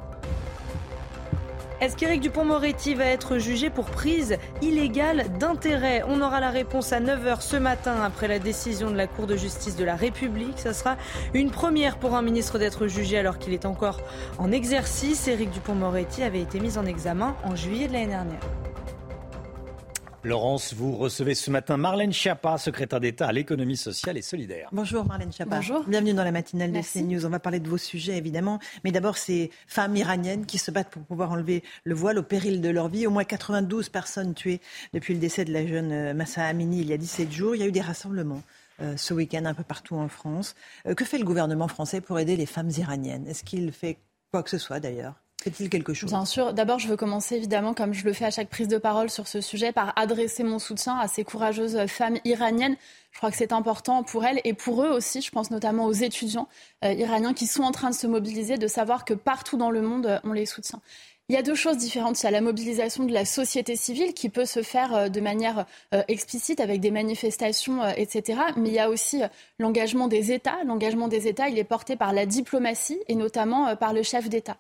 [1.81, 6.03] Est-ce qu'Éric Dupont-Moretti va être jugé pour prise illégale d'intérêt?
[6.07, 9.35] On aura la réponse à 9h ce matin après la décision de la Cour de
[9.35, 10.59] justice de la République.
[10.59, 10.99] Ça sera
[11.33, 13.99] une première pour un ministre d'être jugé alors qu'il est encore
[14.37, 15.27] en exercice.
[15.27, 18.41] Éric Dupont-Moretti avait été mis en examen en juillet de l'année dernière.
[20.23, 24.69] Laurence, vous recevez ce matin Marlène Schiappa, secrétaire d'État à l'économie sociale et solidaire.
[24.71, 25.57] Bonjour Marlène Schiappa.
[25.57, 25.85] Bonjour.
[25.85, 27.25] Bienvenue dans la matinale de CNews.
[27.25, 30.91] On va parler de vos sujets évidemment, mais d'abord ces femmes iraniennes qui se battent
[30.91, 33.07] pour pouvoir enlever le voile au péril de leur vie.
[33.07, 34.61] Au moins 92 personnes tuées
[34.93, 37.55] depuis le décès de la jeune euh, Massa Amini il y a 17 jours.
[37.55, 38.43] Il y a eu des rassemblements
[38.83, 40.55] euh, ce week-end un peu partout en France.
[40.87, 43.27] Euh, que fait le gouvernement français pour aider les femmes iraniennes?
[43.27, 43.97] Est-ce qu'il fait
[44.33, 45.15] quoi que ce soit d'ailleurs?
[46.07, 46.53] Bien sûr.
[46.53, 49.27] D'abord, je veux commencer évidemment, comme je le fais à chaque prise de parole sur
[49.27, 52.77] ce sujet, par adresser mon soutien à ces courageuses femmes iraniennes.
[53.13, 55.21] Je crois que c'est important pour elles et pour eux aussi.
[55.21, 56.49] Je pense notamment aux étudiants
[56.85, 59.83] euh, iraniens qui sont en train de se mobiliser, de savoir que partout dans le
[59.83, 60.81] monde, euh, on les soutient.
[61.31, 62.21] Il y a deux choses différentes.
[62.21, 65.21] Il y a la mobilisation de la société civile qui peut se faire euh, de
[65.21, 68.41] manière euh, explicite avec des manifestations, euh, etc.
[68.57, 69.23] Mais il y a aussi
[69.61, 70.57] l'engagement des États.
[70.67, 74.57] L'engagement des États, il est porté par la diplomatie et notamment par le chef d'État.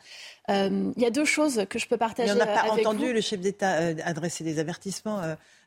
[0.49, 2.33] il y a deux choses que je peux partager.
[2.33, 3.73] Mais on n'a pas entendu le chef d'État
[4.05, 5.21] adresser des avertissements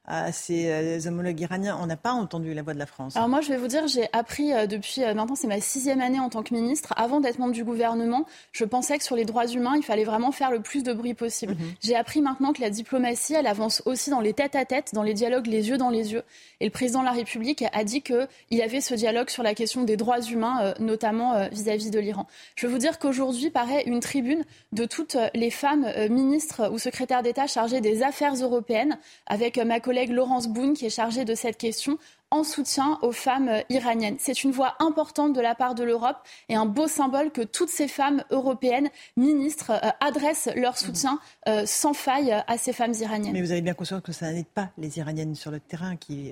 [0.05, 1.77] à ses homologues iraniens.
[1.81, 3.15] On n'a pas entendu la voix de la France.
[3.15, 6.29] Alors moi, je vais vous dire, j'ai appris depuis maintenant, c'est ma sixième année en
[6.29, 6.93] tant que ministre.
[6.97, 10.31] Avant d'être membre du gouvernement, je pensais que sur les droits humains, il fallait vraiment
[10.31, 11.53] faire le plus de bruit possible.
[11.53, 11.73] Mhm.
[11.81, 15.03] J'ai appris maintenant que la diplomatie, elle avance aussi dans les tête à tête, dans
[15.03, 16.23] les dialogues les yeux dans les yeux.
[16.59, 19.53] Et le président de la République a dit qu'il y avait ce dialogue sur la
[19.53, 22.27] question des droits humains, notamment vis-à-vis de l'Iran.
[22.55, 27.23] Je veux vous dire qu'aujourd'hui paraît une tribune de toutes les femmes ministres ou secrétaires
[27.23, 28.97] d'État chargées des affaires européennes,
[29.27, 31.97] avec ma collègue Laurence Boone qui est chargée de cette question
[32.33, 34.15] en soutien aux femmes euh, iraniennes.
[34.17, 36.17] C'est une voix importante de la part de l'Europe
[36.49, 41.63] et un beau symbole que toutes ces femmes européennes, ministres, euh, adressent leur soutien euh,
[41.67, 43.33] sans faille à ces femmes iraniennes.
[43.33, 46.31] Mais vous avez bien conscience que ça n'aide pas les Iraniennes sur le terrain qui,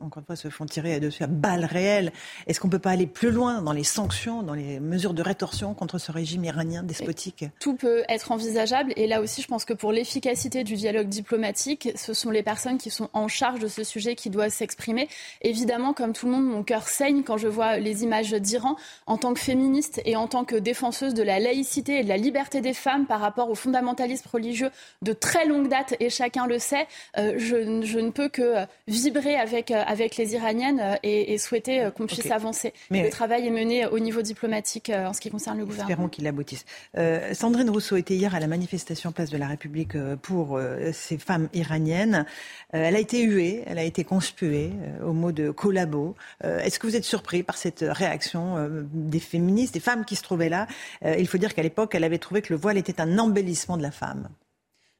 [0.00, 2.12] encore une fois, se font tirer dessus à balles réelles.
[2.46, 5.22] Est-ce qu'on ne peut pas aller plus loin dans les sanctions, dans les mesures de
[5.22, 7.44] rétorsion contre ce régime iranien despotique?
[7.60, 11.90] Tout peut être envisageable et là aussi, je pense que pour l'efficacité du dialogue diplomatique,
[11.96, 15.08] ce sont les personnes qui sont en charge de ce sujet qui doivent s'exprimer.
[15.42, 18.76] Évidemment, comme tout le monde, mon cœur saigne quand je vois les images d'Iran.
[19.06, 22.16] En tant que féministe et en tant que défenseuse de la laïcité et de la
[22.16, 24.70] liberté des femmes par rapport au fondamentalisme religieux
[25.02, 26.86] de très longue date, et chacun le sait,
[27.18, 32.06] euh, je, ne peux que vibrer avec, euh, avec les Iraniennes euh, et, souhaiter qu'on
[32.06, 32.72] puisse avancer.
[32.90, 35.90] Mais le travail est mené au niveau diplomatique en ce qui concerne le gouvernement.
[35.90, 36.64] Espérons qu'il aboutisse.
[37.32, 40.58] Sandrine Rousseau était hier à la manifestation Place de la République pour
[40.92, 42.24] ces femmes iraniennes.
[42.70, 44.70] elle a été huée, elle a été conspuée
[45.04, 46.14] au de collabo.
[46.44, 50.16] Euh, est-ce que vous êtes surpris par cette réaction euh, des féministes, des femmes qui
[50.16, 50.66] se trouvaient là?
[51.04, 53.76] Euh, Il faut dire qu'à l'époque, elle avait trouvé que le voile était un embellissement
[53.76, 54.28] de la femme.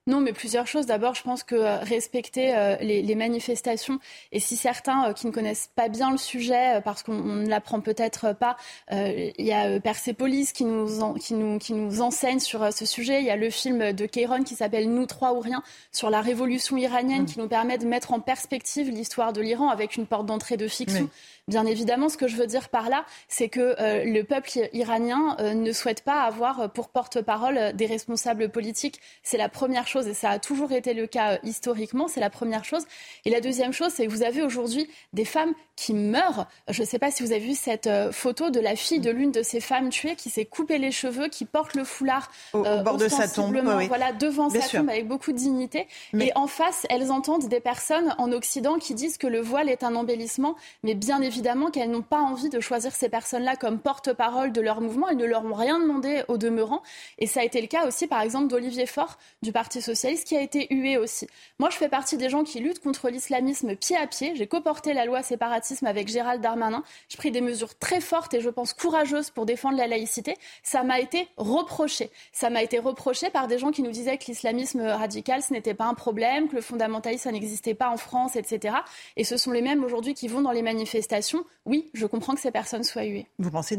[0.07, 0.85] Non, mais plusieurs choses.
[0.85, 4.01] D'abord, je pense que euh, respecter euh, les, manifestations,
[4.33, 7.81] et si certains euh, qui ne connaissent pas bien le sujet, parce qu'on ne l'apprend
[7.81, 8.57] peut-être pas,
[8.91, 13.21] il y a Persepolis qui nous, qui, nous, qui nous enseigne sur ce sujet.
[13.21, 16.21] Il y a le film de Keiron qui s'appelle Nous trois ou rien sur la
[16.21, 17.27] révolution iranienne mmh.
[17.27, 20.69] qui nous permet de mettre en perspective l'histoire de l'Iran avec une porte d'entrée de
[20.69, 21.09] fiction.
[21.49, 25.73] Bien évidemment, ce que je veux dire par là, c'est que le peuple iranien ne
[25.73, 29.01] souhaite pas avoir pour porte-parole des responsables politiques.
[29.23, 32.31] C'est la première chose et ça a toujours été le cas euh, historiquement, c'est la
[32.31, 32.85] première chose.
[33.25, 36.47] Et la deuxième chose, c'est que vous avez aujourd'hui des femmes qui meurent.
[36.69, 39.11] Je ne sais pas si vous avez vu cette euh, photo de la fille de
[39.11, 42.65] l'une de ces femmes tuées qui s'est coupé les cheveux, qui porte le foulard au,
[42.65, 43.57] euh, bord de sa tombe,
[43.89, 45.89] voilà, devant sa tombe avec beaucoup de dignité.
[46.19, 49.83] Et en face, elles entendent des personnes en Occident qui disent que le voile est
[49.83, 51.34] un embellissement, mais bien évidemment
[51.71, 55.09] qu'elles n'ont pas envie de choisir ces personnes-là comme porte-parole de leur mouvement.
[55.09, 56.83] Elles ne leur ont rien demandé au demeurant.
[57.19, 60.37] Et ça a été le cas aussi, par exemple, d'Olivier Faure du Parti socialiste qui
[60.37, 61.27] a été hué aussi.
[61.59, 64.35] Moi, je fais partie des gens qui luttent contre l'islamisme pied à pied.
[64.37, 66.83] J'ai coporté la loi séparatiste avec Gérald Darmanin.
[67.09, 70.37] J'ai pris des mesures très fortes et je pense courageuses pour défendre la laïcité.
[70.63, 72.11] Ça m'a été reproché.
[72.33, 75.75] Ça m'a été reproché par des gens qui nous disaient que l'islamisme radical, ce n'était
[75.75, 78.77] pas un problème, que le fondamentalisme, n'existait pas en France, etc.
[79.17, 81.24] Et ce sont les mêmes aujourd'hui qui vont dans les manifestations.
[81.65, 83.27] Oui, je comprends que ces personnes soient huées.
[83.39, 83.77] Vous pensez,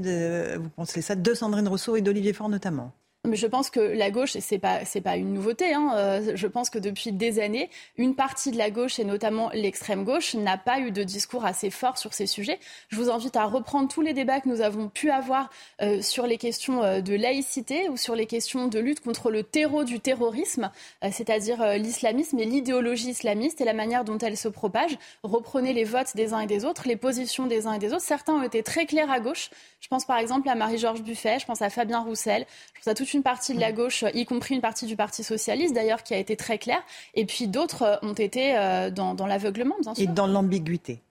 [0.57, 2.91] vous pensez ça de Sandrine Rousseau et d'Olivier Faure notamment?
[3.27, 5.73] Mais je pense que la gauche, c'est pas pas une nouveauté.
[5.73, 9.49] Hein, euh, je pense que depuis des années, une partie de la gauche et notamment
[9.53, 12.59] l'extrême gauche n'a pas eu de discours assez fort sur ces sujets.
[12.89, 15.49] Je vous invite à reprendre tous les débats que nous avons pu avoir
[15.81, 19.43] euh, sur les questions euh, de laïcité ou sur les questions de lutte contre le
[19.43, 20.71] terreau du terrorisme,
[21.11, 24.97] c'est-à-dire l'islamisme et l'idéologie islamiste et la manière dont elle se propage.
[25.23, 28.01] Reprenez les votes des uns et des autres, les positions des uns et des autres.
[28.01, 29.49] Certains ont été très clairs à gauche.
[29.79, 32.95] Je pense par exemple à Marie-Georges Buffet, je pense à Fabien Roussel, je pense à
[32.95, 36.13] toute une partie de la gauche, y compris une partie du Parti socialiste d'ailleurs, qui
[36.13, 36.83] a été très claire.
[37.13, 40.03] Et puis d'autres euh, ont été euh, dans, l'aveuglement, bien sûr.
[40.03, 41.01] Et dans l'ambiguïté.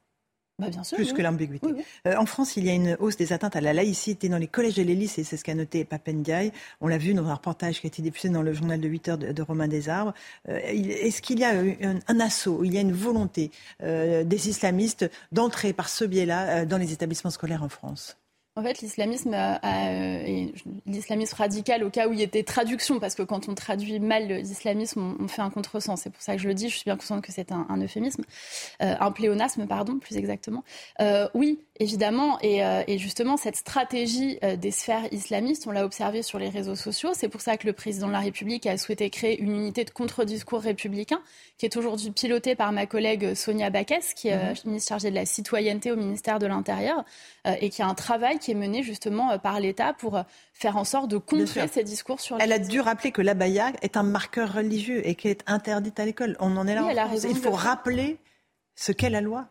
[0.60, 1.66] Bah bien sûr, Plus que l'ambiguïté.
[2.06, 4.46] Euh, en France, il y a une hausse des atteintes à la laïcité dans les
[4.46, 6.52] collèges et les lycées, c'est ce qu'a noté Papendiaï.
[6.80, 9.08] On l'a vu dans un reportage qui a été diffusé dans le journal de 8
[9.08, 10.14] heures de, Romain Desarbres.
[10.46, 13.50] Est-ce qu'il y a un, un, assaut, il y a une volonté
[13.80, 18.16] des islamistes d'entrer par ce biais-là dans les établissements scolaires en France?
[18.56, 20.46] En fait, l'islamisme, euh,
[20.86, 24.28] l'islamisme radical, au cas où il y était traduction, parce que quand on traduit mal
[24.28, 26.02] l'islamisme, on, fait un contresens.
[26.02, 26.68] C'est pour ça que je le dis.
[26.68, 28.22] Je suis bien consciente que c'est un, euphémisme,
[28.80, 30.62] euh, un pléonasme, pardon, plus exactement.
[31.00, 36.38] Euh, oui, évidemment, et, et, justement, cette stratégie des sphères islamistes, on l'a observé sur
[36.38, 37.10] les réseaux sociaux.
[37.12, 39.90] C'est pour ça que le président de la République a souhaité créer une unité de
[39.90, 41.20] contre-discours républicain,
[41.58, 44.54] qui est aujourd'hui pilotée par ma collègue Sonia Baquès, qui est mhm.
[44.66, 47.04] ministre chargée de la citoyenneté au ministère de l'Intérieur,
[47.60, 50.22] et qui a un travail qui est menée justement euh, par l'État pour euh,
[50.52, 53.96] faire en sorte de contrer ces discours sur Elle a dû rappeler que l'abaya est
[53.96, 56.36] un marqueur religieux et qu'elle est interdite à l'école.
[56.40, 57.08] On en est là.
[57.28, 58.18] Il faut rappeler
[58.74, 59.46] ce qu'est la loi.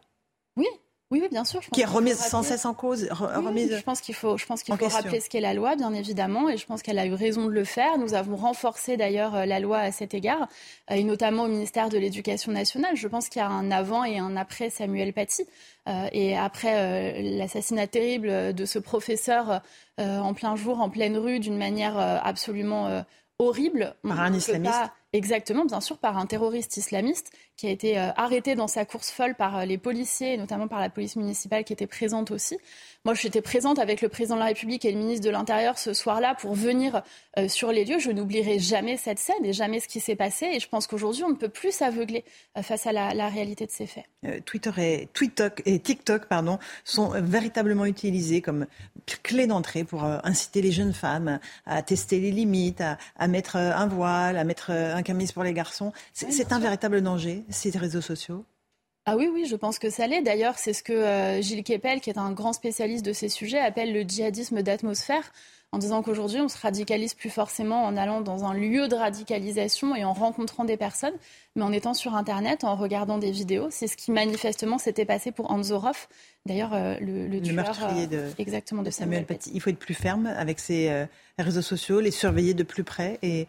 [0.58, 0.68] Oui,
[1.14, 1.60] Oui, bien sûr.
[1.62, 3.08] qui est remise sans cesse en cause.
[3.12, 5.94] remise je pense qu'il faut, je pense qu'il faut rappeler ce qu'est la loi, bien
[5.94, 8.00] évidemment, et je pense qu'elle a eu raison de le faire.
[8.00, 10.48] Nous avons renforcé d'ailleurs euh, la loi à cet égard,
[10.90, 12.96] euh, et notamment au ministère de l'Éducation nationale.
[12.96, 15.46] Je pense qu'il y a un avant et un après Samuel Paty.
[15.88, 19.62] Euh, et après l'assassinat terrible de ce professeur
[19.98, 23.04] en plein jour, en pleine rue, d'une manière absolument
[23.38, 23.96] horrible.
[24.02, 24.74] Par un islamiste.
[25.16, 29.12] Exactement, bien sûr, par un terroriste islamiste qui a été euh, arrêté dans sa course
[29.12, 32.58] folle par euh, les policiers, notamment par la police municipale qui était présente aussi.
[33.06, 35.94] Moi, j'étais présente avec le président de la République et le ministre de l'Intérieur ce
[35.94, 37.04] soir-là pour venir
[37.38, 38.00] euh, sur les lieux.
[38.00, 40.46] Je n'oublierai jamais cette scène et jamais ce qui s'est passé.
[40.54, 42.24] Et je pense qu'aujourd'hui, on ne peut plus s'aveugler
[42.62, 44.06] face à la, réalité de ces faits.
[44.46, 48.68] Twitter et, TikTok, et TikTok pardon, sont véritablement utilisés comme
[49.22, 53.88] clé d'entrée pour inciter les jeunes femmes à tester les limites, à, à mettre un
[53.88, 55.92] voile, à mettre un camise pour les garçons.
[56.14, 58.46] C'est un véritable danger, ces réseaux sociaux?
[59.06, 60.22] Ah oui, oui, je pense que ça l'est.
[60.22, 63.60] D'ailleurs, c'est ce que euh, Gilles Kepel, qui est un grand spécialiste de ces sujets,
[63.60, 65.34] appelle le djihadisme d'atmosphère,
[65.74, 69.94] en disant qu'aujourd'hui, on se radicalise plus forcément en allant dans un lieu de radicalisation
[69.94, 71.16] et en rencontrant des personnes,
[71.56, 73.68] mais en étant sur Internet, en regardant des vidéos.
[73.72, 76.08] C'est ce qui manifestement s'était passé pour Anzorov,
[76.46, 79.52] d'ailleurs euh, le, le, tueur, meurtrier de, euh, exactement, de, Samuel, Paty.
[79.54, 81.08] Il faut être plus ferme avec ces
[81.38, 83.48] réseaux sociaux, les surveiller de plus près et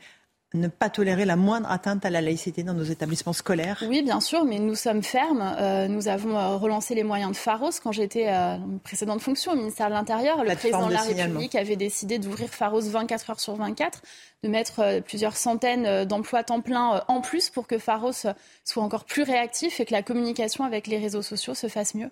[0.55, 4.21] ne pas tolérer la moindre atteinte à la laïcité dans nos établissements scolaires Oui, bien
[4.21, 5.55] sûr, mais nous sommes fermes.
[5.59, 7.71] Euh, nous avons euh, relancé les moyens de Pharos.
[7.83, 11.55] Quand j'étais euh, en précédente fonction au ministère de l'Intérieur, le président de la République
[11.57, 14.03] avait décidé d'ouvrir Pharos 24 heures sur 24,
[14.45, 18.27] de mettre plusieurs centaines d'emplois temps plein en plus pour que Pharos
[18.63, 22.11] soit encore plus réactif et que la communication avec les réseaux sociaux se fasse mieux.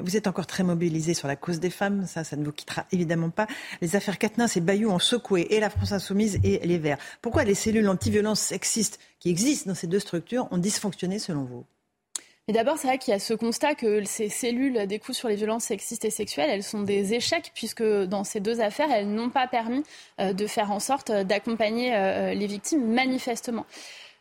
[0.00, 2.84] Vous êtes encore très mobilisé sur la cause des femmes, ça, ça ne vous quittera
[2.92, 3.48] évidemment pas.
[3.80, 6.98] Les affaires Quatennens et Bayou ont secoué et la France Insoumise et les Verts.
[7.20, 11.64] Pourquoi les cellules anti-violence sexistes qui existent dans ces deux structures ont dysfonctionné selon vous?
[12.48, 15.36] Et d'abord, c'est vrai qu'il y a ce constat que ces cellules d'écoute sur les
[15.36, 19.30] violences sexistes et sexuelles, elles sont des échecs, puisque dans ces deux affaires, elles n'ont
[19.30, 19.84] pas permis
[20.20, 23.64] euh, de faire en sorte d'accompagner euh, les victimes manifestement.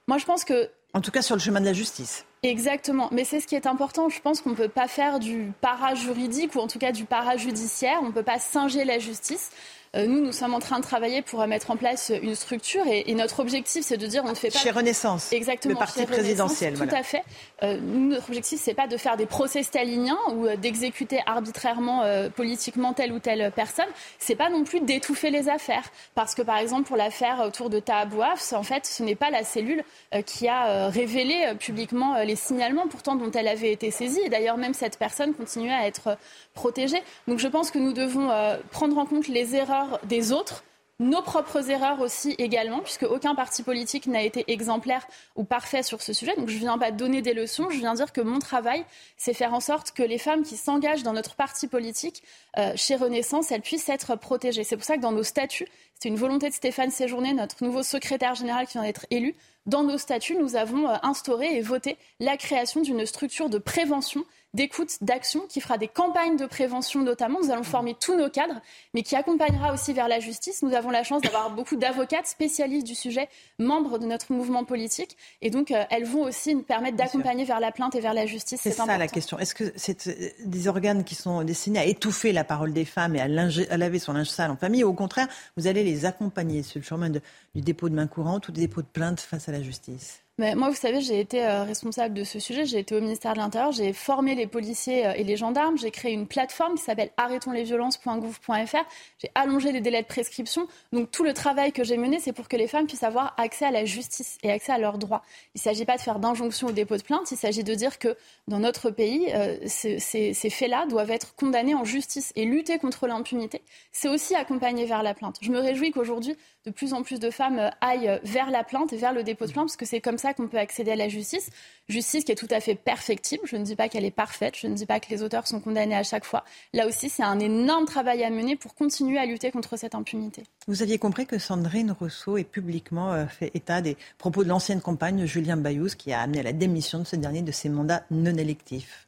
[0.07, 2.26] Moi, je pense que en tout cas sur le chemin de la justice.
[2.43, 4.10] Exactement, mais c'est ce qui est important.
[4.10, 7.99] Je pense qu'on ne peut pas faire du para-juridique ou en tout cas du para-judiciaire.
[8.02, 9.52] On ne peut pas singer la justice.
[9.98, 13.14] Euh, nous, nous sommes en train de travailler pour mettre en place une structure et,
[13.14, 14.58] notre objectif, c'est de dire on ne fait pas.
[14.58, 15.34] Chez Renaissance.
[15.34, 15.74] Exactement.
[15.74, 16.76] Le parti présidentiel.
[16.76, 17.24] Tout à fait.
[17.62, 22.04] Euh, notre objectif, c'est pas de faire des procès staliniens ou euh, d'exécuter arbitrairement
[22.36, 23.86] politiquement telle ou telle personne.
[24.18, 25.84] C'est pas non plus d'étouffer les affaires,
[26.16, 29.44] parce que par exemple pour l'affaire autour de Tahabouaf, en fait, ce n'est pas la
[29.44, 29.84] cellule
[30.26, 34.22] qui a révélé publiquement les signalements, pourtant dont elle avait été saisie.
[34.26, 36.18] Et d'ailleurs, même cette personne continuait à être
[36.54, 37.02] protégée.
[37.28, 38.30] Donc, je pense que nous devons
[38.72, 40.64] prendre en compte les erreurs des autres,
[41.02, 46.02] nos propres erreurs aussi également, puisque aucun parti politique n'a été exemplaire ou parfait sur
[46.02, 46.36] ce sujet.
[46.36, 48.86] Donc je ne viens pas donner des leçons, je viens dire que mon travail,
[49.18, 52.22] c'est faire en sorte que les femmes qui s'engagent dans notre parti politique,
[52.60, 54.64] euh, chez Renaissance, elles puissent être protégées.
[54.64, 55.68] C'est pour ça que dans nos statuts,
[55.99, 59.36] c'est une volonté de Stéphane Séjourné, notre nouveau secrétaire général qui vient d'être élu,
[59.68, 64.24] dans nos statuts, nous avons euh, instauré et voté la création d'une structure de prévention
[64.53, 67.40] d'écoute, d'action, qui fera des campagnes de prévention notamment.
[67.41, 68.61] Nous allons former tous nos cadres,
[68.94, 70.61] mais qui accompagnera aussi vers la justice.
[70.61, 73.30] Nous avons la chance d'avoir beaucoup d'avocates spécialistes du sujet,
[73.60, 77.60] membres de notre mouvement politique, et donc euh, elles vont aussi nous permettre d'accompagner vers
[77.60, 78.60] la plainte et vers la justice.
[78.61, 79.40] C'est ça la question.
[79.40, 83.15] Est-ce que c'est euh, des organes qui sont destinés à étouffer la parole des femmes
[83.15, 86.06] et à, à laver son linge sale en famille, ou au contraire, vous allez les
[86.06, 87.22] accompagner sur le chemin du
[87.56, 90.20] dépôt de main courante ou du dépôt de plainte face à la justice?
[90.38, 92.66] Moi, vous savez, j'ai été euh, responsable de ce sujet.
[92.66, 93.72] J'ai été au ministère de l'Intérieur.
[93.72, 95.78] J'ai formé les policiers euh, et les gendarmes.
[95.78, 98.86] J'ai créé une plateforme qui s'appelle arrêtonslesviolences.gouv.fr.
[99.20, 100.68] J'ai allongé les délais de prescription.
[100.94, 103.66] Donc, tout le travail que j'ai mené, c'est pour que les femmes puissent avoir accès
[103.66, 105.22] à la justice et accès à leurs droits.
[105.53, 107.30] Il ne s'agit pas de faire d'injonction au dépôt de plainte.
[107.32, 108.18] Il s'agit de dire que
[108.48, 113.06] dans notre pays, euh, ces, ces faits-là doivent être condamnés en justice et lutter contre
[113.06, 113.62] l'impunité.
[113.91, 115.38] C'est aussi accompagner vers la plainte.
[115.41, 116.36] Je me réjouis qu'aujourd'hui,
[116.66, 119.52] de plus en plus de femmes aillent vers la plainte et vers le dépôt de
[119.52, 121.50] plainte, parce que c'est comme ça qu'on peut accéder à la justice.
[121.90, 123.44] Justice qui est tout à fait perfectible.
[123.46, 124.56] Je ne dis pas qu'elle est parfaite.
[124.58, 126.44] Je ne dis pas que les auteurs sont condamnés à chaque fois.
[126.74, 130.44] Là aussi, c'est un énorme travail à mener pour continuer à lutter contre cette impunité.
[130.68, 134.82] Vous aviez compris que Sandrine Rousseau ait publiquement euh, fait état des propos de l'ancienne
[134.82, 138.04] compagne Julien Bayous, qui a amené à la démission de ce dernier de ses mandats
[138.12, 139.08] non électifs.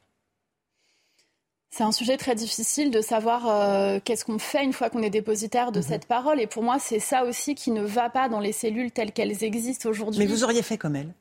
[1.76, 5.10] C'est un sujet très difficile de savoir euh, qu'est-ce qu'on fait une fois qu'on est
[5.10, 5.84] dépositaire de mhm.
[5.84, 6.40] cette parole.
[6.40, 9.44] Et pour moi, c'est ça aussi qui ne va pas dans les cellules telles qu'elles
[9.44, 10.20] existent aujourd'hui.
[10.20, 11.16] Mais vous auriez fait comme elle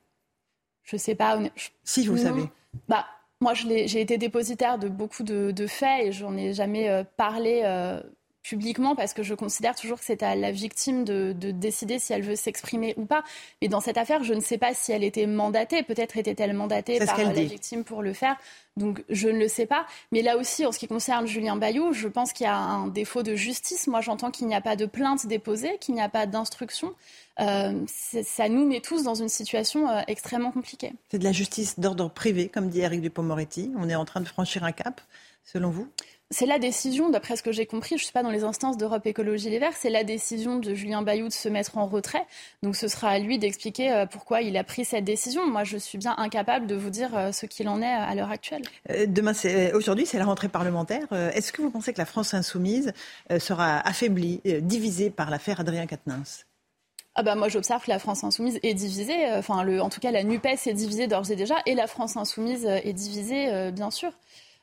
[0.82, 1.38] Je sais pas.
[1.84, 2.42] Si, vous savez.
[2.86, 3.06] Bah,
[3.40, 7.62] moi, j'ai été dépositaire de beaucoup de, faits et j'en ai jamais euh, parlé.
[7.64, 8.02] Euh,
[8.42, 12.22] publiquement parce que je considère toujours que c'est à la victime de, décider si elle
[12.22, 13.22] veut s'exprimer ou pas.
[13.60, 15.82] Mais dans cette affaire, je ne sais pas si elle était mandatée.
[15.82, 18.36] Peut-être était-elle mandatée par la victime pour le faire.
[18.76, 19.86] Donc je ne le sais pas.
[20.10, 22.88] Mais là aussi, en ce qui concerne Julien Bayou, je pense qu'il y a un
[22.88, 23.86] défaut de justice.
[23.86, 26.94] Moi, j'entends qu'il n'y a pas de plainte déposée, qu'il n'y a pas d'instruction.
[27.40, 30.92] Euh, ça nous met tous dans une situation euh, extrêmement compliquée.
[31.10, 33.72] C'est de la justice d'ordre privé, comme dit Eric Dupont-Moretti.
[33.76, 35.00] On est en train de franchir un cap,
[35.44, 35.88] selon vous?
[36.32, 38.78] C'est la décision, d'après ce que j'ai compris, je ne suis pas dans les instances
[38.78, 42.24] d'Europe Écologie Les Verts, c'est la décision de Julien Bayou de se mettre en retrait.
[42.62, 45.46] Donc ce sera à lui d'expliquer euh, pourquoi il a pris cette décision.
[45.46, 48.30] Moi, je suis bien incapable de vous dire euh, ce qu'il en est à l'heure
[48.30, 48.62] actuelle.
[48.90, 49.32] Euh, demain,
[49.74, 51.12] aujourd'hui, c'est la rentrée parlementaire.
[51.12, 52.92] Est-ce que vous pensez que la France insoumise
[53.38, 56.46] sera affaiblie, divisée par l'affaire Adrien Quatennens?
[57.14, 60.10] Ah bah moi j'observe que la France insoumise est divisée, enfin le, en tout cas
[60.10, 64.12] la NUPES est divisée d'ores et déjà, et la France insoumise est divisée bien sûr.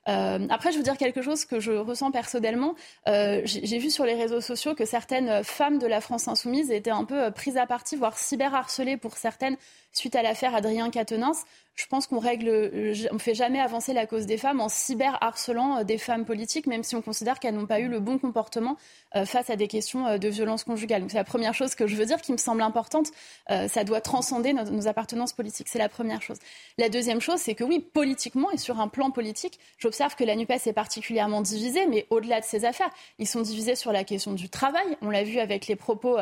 [0.08, 2.76] Euh, après, je veux dire quelque chose que je ressens personnellement.
[3.08, 6.90] Euh, j'ai vu sur les réseaux sociaux que certaines femmes de la France insoumise étaient
[6.90, 9.58] un peu euh, prises à partie, voire cyberharcelées pour certaines
[9.92, 11.46] suite à l'affaire Adrien Quatennens
[11.80, 15.78] je pense qu'on règle, euh, on fait jamais avancer la cause des femmes en cyber-harcelant
[15.78, 18.76] euh, des femmes politiques, même si on considère qu'elles n'ont pas eu le bon comportement
[19.16, 21.06] euh, face à des questions de violence conjugale.
[21.08, 23.08] C'est la première chose que je veux dire qui me semble importante.
[23.48, 25.68] ça doit transcender nos, appartenances politiques.
[25.70, 26.38] C'est la première chose.
[26.78, 30.36] La deuxième chose, c'est que oui, politiquement et sur un plan politique, j'observe que la
[30.36, 32.90] NUPES est particulièrement divisée, mais au-delà de ces affaires,
[33.20, 34.98] ils sont divisés sur la question du travail.
[35.02, 36.18] On l'a vu avec les propos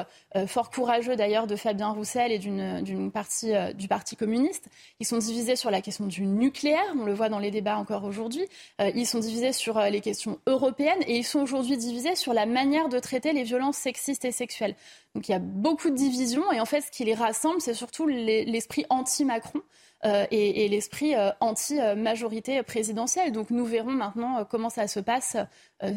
[0.47, 4.67] fort courageux d'ailleurs de Fabien Roussel et d'une partie du Parti communiste.
[4.99, 8.03] Ils sont divisés sur la question du nucléaire, on le voit dans les débats encore
[8.03, 8.45] aujourd'hui.
[8.81, 12.33] Euh, ils sont divisés sur euh, les questions européennes et ils sont aujourd'hui divisés sur
[12.33, 14.75] la manière de traiter les violences sexistes et sexuelles.
[15.15, 17.73] Donc il y a beaucoup de divisions et en fait ce qui les rassemble, c'est
[17.73, 19.61] surtout l'esprit anti-Macron.
[20.05, 23.31] Euh, et, l'esprit anti-majorité présidentielle.
[23.31, 25.37] Donc nous verrons maintenant comment ça se passe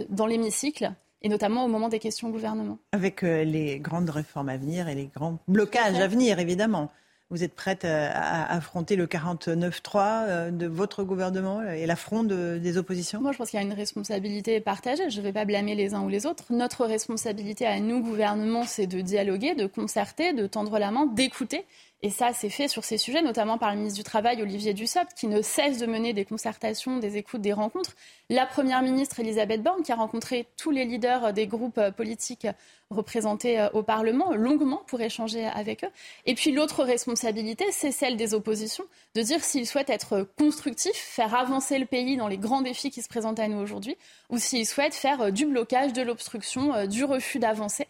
[0.08, 2.78] dans l'hémicycle et notamment au moment des questions au gouvernement.
[2.92, 6.90] Avec les grandes réformes à venir et les grands blocages à venir, évidemment.
[7.30, 12.76] Vous êtes prête euh, à affronter le 49-3 euh, de votre gouvernement et l'affront des
[12.76, 13.20] oppositions?
[13.20, 15.08] Moi, je pense qu'il y a une responsabilité partagée.
[15.10, 16.44] Je ne vais pas blâmer les uns ou les autres.
[16.50, 21.64] Notre responsabilité à nous, gouvernement, c'est de dialoguer, de concerter, de tendre la main, d'écouter
[22.02, 25.12] et ça, c'est fait sur ces sujets, notamment par le ministre du Travail, Olivier Dussopt,
[25.14, 27.94] qui ne cesse de mener des concertations, des écoutes, des rencontres.
[28.30, 32.46] La Première ministre, Elisabeth Borne, qui a rencontré tous les leaders des groupes politiques
[32.90, 35.90] représentés euh, au Parlement longuement pour échanger avec eux.
[36.26, 41.34] Et puis l'autre responsabilité, c'est celle des oppositions, de dire s'ils souhaitent être constructifs, faire
[41.34, 43.96] avancer le pays dans les grands défis qui se présentent à nous aujourd'hui,
[44.28, 47.86] ou s'ils souhaitent faire euh, du blocage, de l'obstruction, euh, du refus d'avancer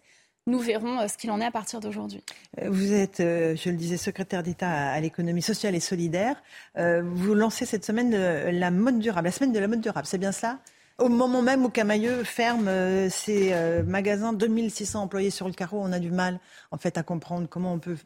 [0.46, 2.22] nous verrons euh, ce qu'il en est à partir d'aujourd'hui.
[2.60, 6.42] Euh, vous êtes, euh, je le disais, secrétaire d'État à l'économie sociale et solidaire.
[6.76, 10.32] Vous lancez cette semaine la mode durable, la semaine de la mode durable, c'est bien
[10.32, 10.58] ça
[10.98, 12.68] au moment même où Camailleux ferme
[13.08, 13.54] ses
[13.86, 16.38] magasins, 2600 employés sur le carreau, on a du mal
[16.72, 17.96] en fait à comprendre comment on peut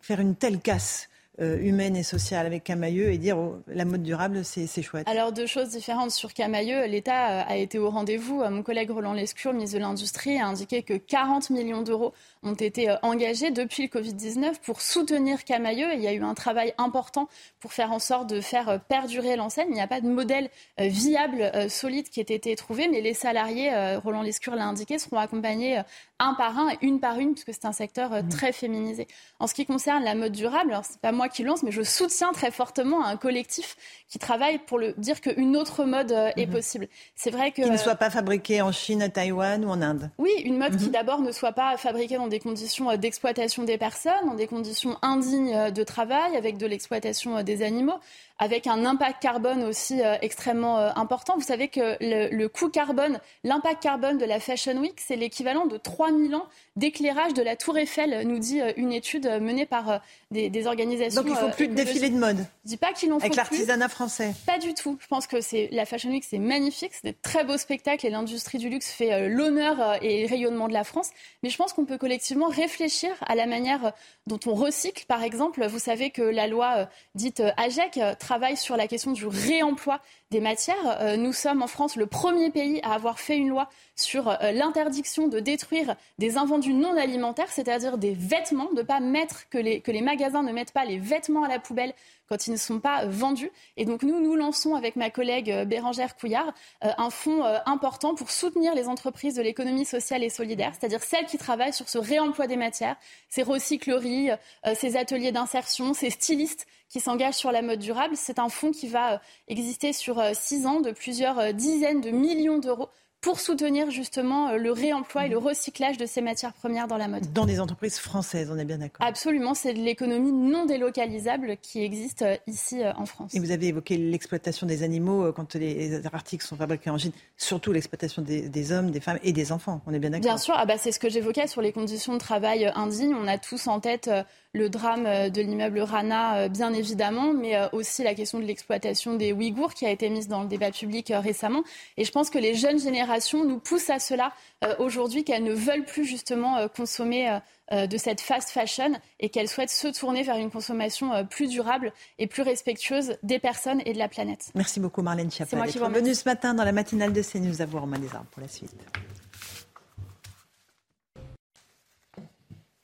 [0.00, 1.09] faire une telle casse
[1.40, 5.46] humaine et sociale avec Camailleux et dire oh, la mode durable, c'est chouette Alors, deux
[5.46, 6.86] choses différentes sur Camailleux.
[6.86, 8.42] L'État a été au rendez-vous.
[8.50, 12.12] Mon collègue Roland Lescure, ministre de l'Industrie, a indiqué que 40 millions d'euros
[12.42, 15.94] ont été euh, engagés depuis le Covid-19 pour soutenir Camailleux.
[15.94, 17.28] Il y a eu un travail important
[17.60, 19.68] pour faire en sorte de faire euh, perdurer l'enseigne.
[19.70, 23.70] Il n'y a pas de modèle viable, solide qui ait été trouvé, mais les salariés,
[23.96, 25.80] Roland Lescure l'a indiqué, seront accompagnés
[26.20, 28.28] un par un et une par une, puisque c'est un secteur mmh.
[28.28, 29.08] très féminisé.
[29.40, 31.82] En ce qui concerne la mode durable, alors c'est pas moi qui lance, mais je
[31.82, 33.76] soutiens très fortement un collectif
[34.08, 36.52] qui travaille pour le dire qu'une autre mode euh, est mhm.
[36.52, 36.88] possible.
[37.14, 40.10] C'est vrai que qui ne soit pas fabriquée en Chine, à Taïwan ou en Inde.
[40.18, 40.92] Oui, une mode qui mhm.
[40.92, 44.96] d'abord ne soit pas fabriquée dans des conditions euh, d'exploitation des personnes, dans des conditions
[45.02, 47.98] indignes euh, de travail, avec de l'exploitation des animaux
[48.40, 51.34] avec un impact carbone aussi extrêmement important.
[51.36, 55.66] Vous savez que le, le coût carbone, l'impact carbone de la Fashion Week, c'est l'équivalent
[55.66, 56.46] de 3000 ans
[56.80, 60.00] d'éclairage de la Tour Eiffel, nous dit une étude menée par
[60.30, 61.22] des, des organisations.
[61.22, 62.38] Donc il ne faut plus de défilés de mode.
[62.64, 64.34] Je dis pas qu'il en faut Avec l'artisanat français.
[64.46, 64.98] Pas du tout.
[65.00, 68.10] Je pense que c'est la Fashion Week, c'est magnifique, c'est des très beaux spectacles et
[68.10, 71.10] l'industrie du luxe fait euh, l'honneur euh, et le rayonnement de la France.
[71.42, 73.92] Mais je pense qu'on peut collectivement réfléchir à la manière
[74.26, 75.04] dont on recycle.
[75.06, 79.26] Par exemple, vous savez que la loi euh, dite AGEC travaille sur la question du
[79.26, 80.00] réemploi
[80.30, 81.16] des matières.
[81.18, 85.40] Nous sommes en France le premier pays à avoir fait une loi sur l'interdiction de
[85.40, 90.02] détruire des invendus non alimentaires, c'est-à-dire des vêtements, de pas mettre que les, que les
[90.02, 91.94] magasins ne mettent pas les vêtements à la poubelle
[92.30, 93.50] quand ils ne sont pas vendus.
[93.76, 96.54] Et donc nous, nous lançons avec ma collègue euh, Bérangère Couillard
[96.84, 101.02] euh, un fonds euh, important pour soutenir les entreprises de l'économie sociale et solidaire, c'est-à-dire
[101.02, 102.96] celles qui travaillent sur ce réemploi des matières,
[103.28, 104.30] ces recycleries,
[104.74, 108.14] ces ateliers d'insertion, ces stylistes qui s'engagent sur la mode durable.
[108.16, 112.88] C'est un fonds qui va exister sur six ans de plusieurs dizaines de millions d'euros
[113.20, 117.32] pour soutenir justement le réemploi et le recyclage de ces matières premières dans la mode.
[117.32, 119.06] Dans des entreprises françaises, on est bien d'accord.
[119.06, 123.34] Absolument, c'est de l'économie non délocalisable qui existe ici en France.
[123.34, 127.72] Et vous avez évoqué l'exploitation des animaux quand les articles sont fabriqués en Chine, surtout
[127.72, 130.24] l'exploitation des, hommes, des femmes et des enfants, on est bien d'accord.
[130.24, 133.14] Bien sûr, ah bah c'est ce que j'évoquais sur les conditions de travail indignes.
[133.14, 134.10] On a tous en tête
[134.52, 138.44] le drame euh, de l'immeuble Rana, euh, bien évidemment, mais euh, aussi la question de
[138.44, 141.62] l'exploitation des Ouïghours qui a été mise dans le débat public récemment.
[141.96, 144.32] Et je pense que les jeunes générations nous poussent à cela
[144.78, 147.38] aujourd'hui, qu'elles ne veulent plus justement consommer
[147.72, 152.26] de cette fast fashion et qu'elles souhaitent se tourner vers une consommation plus durable et
[152.26, 154.50] plus respectueuse des personnes et de la planète.
[154.54, 157.80] Merci beaucoup Marlène Schiappa d'être venue ce matin dans la matinale de CNews à vous
[157.80, 158.70] Romain Desarmes pour la suite.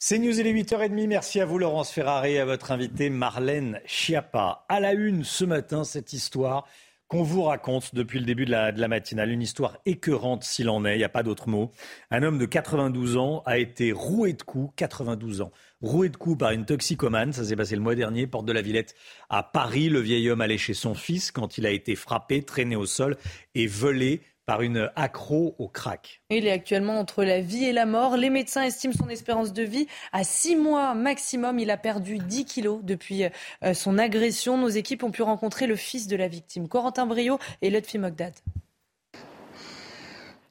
[0.09, 1.09] C'est News, il est 8h30.
[1.09, 4.65] Merci à vous, Laurence Ferrari, et à votre invité, Marlène Schiappa.
[4.69, 6.65] À la une ce matin, cette histoire
[7.09, 9.33] qu'on vous raconte depuis le début de la, de la matinale.
[9.33, 11.73] Une histoire écœurante s'il en est, il n'y a pas d'autre mot.
[12.12, 15.51] Un homme de 92 ans a été roué de coups, 92 ans,
[15.81, 17.33] roué de coups par une toxicomane.
[17.33, 18.95] Ça s'est passé le mois dernier, porte de la Villette
[19.28, 19.89] à Paris.
[19.89, 23.16] Le vieil homme allait chez son fils quand il a été frappé, traîné au sol
[23.57, 26.23] et volé par une accro au crack.
[26.31, 28.16] Il est actuellement entre la vie et la mort.
[28.16, 31.59] Les médecins estiment son espérance de vie à 6 mois maximum.
[31.59, 34.56] Il a perdu 10 kilos depuis euh, son agression.
[34.56, 38.32] Nos équipes ont pu rencontrer le fils de la victime, Corentin Brio et Lutfi Mogdad.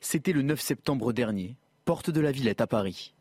[0.01, 1.55] C'était le 9 septembre dernier,
[1.85, 3.15] porte de la Villette à Paris.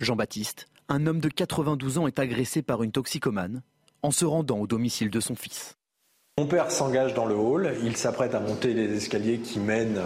[0.00, 3.62] Jean-Baptiste, un homme de 92 ans, est agressé par une toxicomane
[4.02, 5.75] en se rendant au domicile de son fils.
[6.38, 10.02] Mon père s'engage dans le hall, il s'apprête à monter les escaliers qui mènent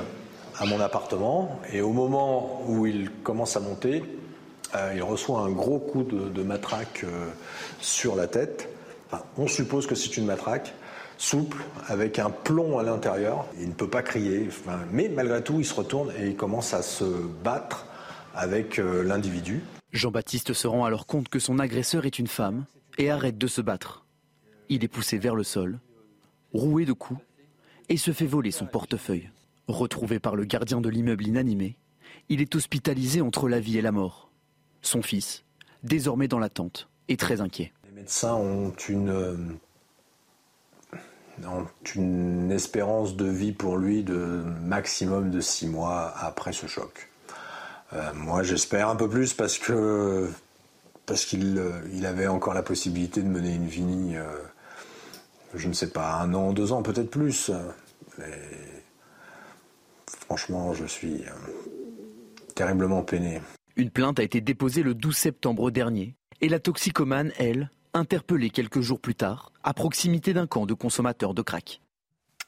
[0.60, 4.04] à mon appartement et au moment où il commence à monter,
[4.76, 7.26] euh, il reçoit un gros coup de, matraque euh,
[7.80, 8.68] sur la tête.
[9.38, 10.72] on suppose que c'est une matraque
[11.18, 13.46] souple avec un plomb à l'intérieur.
[13.58, 14.50] Il ne peut pas crier,
[14.92, 17.06] mais malgré tout, il se retourne et commence à se
[17.42, 17.86] battre
[18.36, 19.64] avec euh, l'individu.
[19.92, 22.66] Jean-Baptiste se rend alors compte que son agresseur est une femme
[22.98, 24.04] et arrête de se battre.
[24.68, 25.80] Il est poussé vers le sol
[26.52, 27.20] roué de coups,
[27.88, 29.30] et se fait voler son portefeuille.
[29.68, 31.76] Retrouvé par le gardien de l'immeuble inanimé,
[32.28, 34.30] il est hospitalisé entre la vie et la mort.
[34.82, 35.44] Son fils,
[35.82, 37.72] désormais dans l'attente, est très inquiet.
[37.86, 39.36] Les médecins ont une, euh,
[42.50, 47.08] espérance de vie pour lui de maximum de six mois après ce choc.
[47.92, 50.30] Euh, moi, j'espère un peu plus parce que
[51.26, 53.82] qu'il euh, il avait encore la possibilité de mener une vie
[55.54, 57.50] je ne sais pas, un an, deux ans, peut-être plus.
[58.18, 58.38] Mais
[60.06, 61.30] franchement, je suis euh,
[62.54, 63.40] terriblement peiné.
[63.76, 68.80] Une plainte a été déposée le 12 septembre dernier et la toxicomane, elle, interpellée quelques
[68.80, 71.80] jours plus tard, à proximité d'un camp de consommateurs de crack.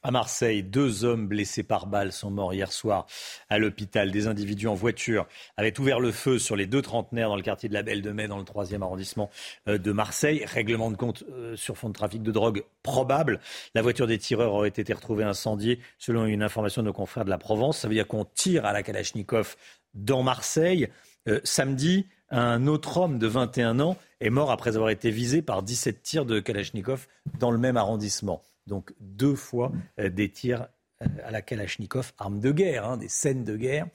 [0.04, 3.06] À Marseille, deux hommes blessés par balle sont morts hier soir
[3.48, 4.10] à l'hôpital.
[4.10, 7.68] Des individus en voiture avaient ouvert le feu sur les deux trentenaires dans le quartier
[7.68, 9.30] de la Belle de Mai, dans le troisième arrondissement
[9.68, 10.44] euh, de Marseille.
[10.44, 13.38] Règlement de compte euh, sur fond de trafic de drogue probable.
[13.76, 17.30] La voiture des tireurs aurait été retrouvée incendiée, selon une information de nos confrères de
[17.30, 17.78] la Provence.
[17.78, 19.54] Ça veut dire qu'on tire à la Kalachnikov
[19.94, 20.88] dans Marseille.
[21.28, 25.62] Euh, samedi, un autre homme de 21 ans est mort après avoir été visé par
[25.62, 27.06] 17 tirs de Kalachnikov
[27.38, 28.42] dans le même arrondissement.
[28.66, 30.68] Donc deux fois euh, des tirs
[31.02, 33.86] euh, à la Kalachnikov, arme de guerre, hein, des scènes de guerre,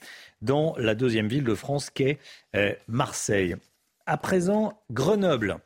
[0.41, 2.19] dans la deuxième ville de France qu'est
[2.55, 3.55] euh, Marseille.
[4.05, 5.57] À présent, Grenoble.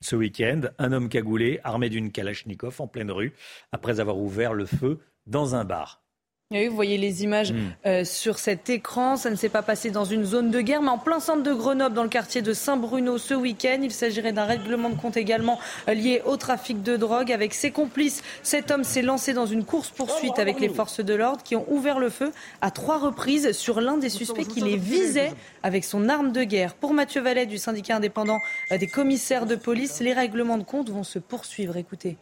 [0.00, 3.32] Ce week-end, un homme cagoulé, armé d'une Kalachnikov en pleine rue,
[3.72, 6.03] après avoir ouvert le feu dans un bar.
[6.50, 7.56] Oui, vous voyez les images hmm.
[7.86, 9.16] euh, sur cet écran.
[9.16, 11.52] Ça ne s'est pas passé dans une zone de guerre, mais en plein centre de
[11.52, 13.78] Grenoble, dans le quartier de Saint-Bruno ce week-end.
[13.82, 15.58] Il s'agirait d'un règlement de compte également
[15.88, 17.32] euh, lié au trafic de drogue.
[17.32, 21.42] Avec ses complices, cet homme s'est lancé dans une course-poursuite avec les forces de l'ordre
[21.42, 22.30] qui ont ouvert le feu
[22.60, 26.74] à trois reprises sur l'un des suspects qui les visait avec son arme de guerre.
[26.74, 28.38] Pour Mathieu Vallet du syndicat indépendant
[28.70, 31.78] euh, des commissaires de police, les règlements de compte vont se poursuivre.
[31.78, 32.16] Écoutez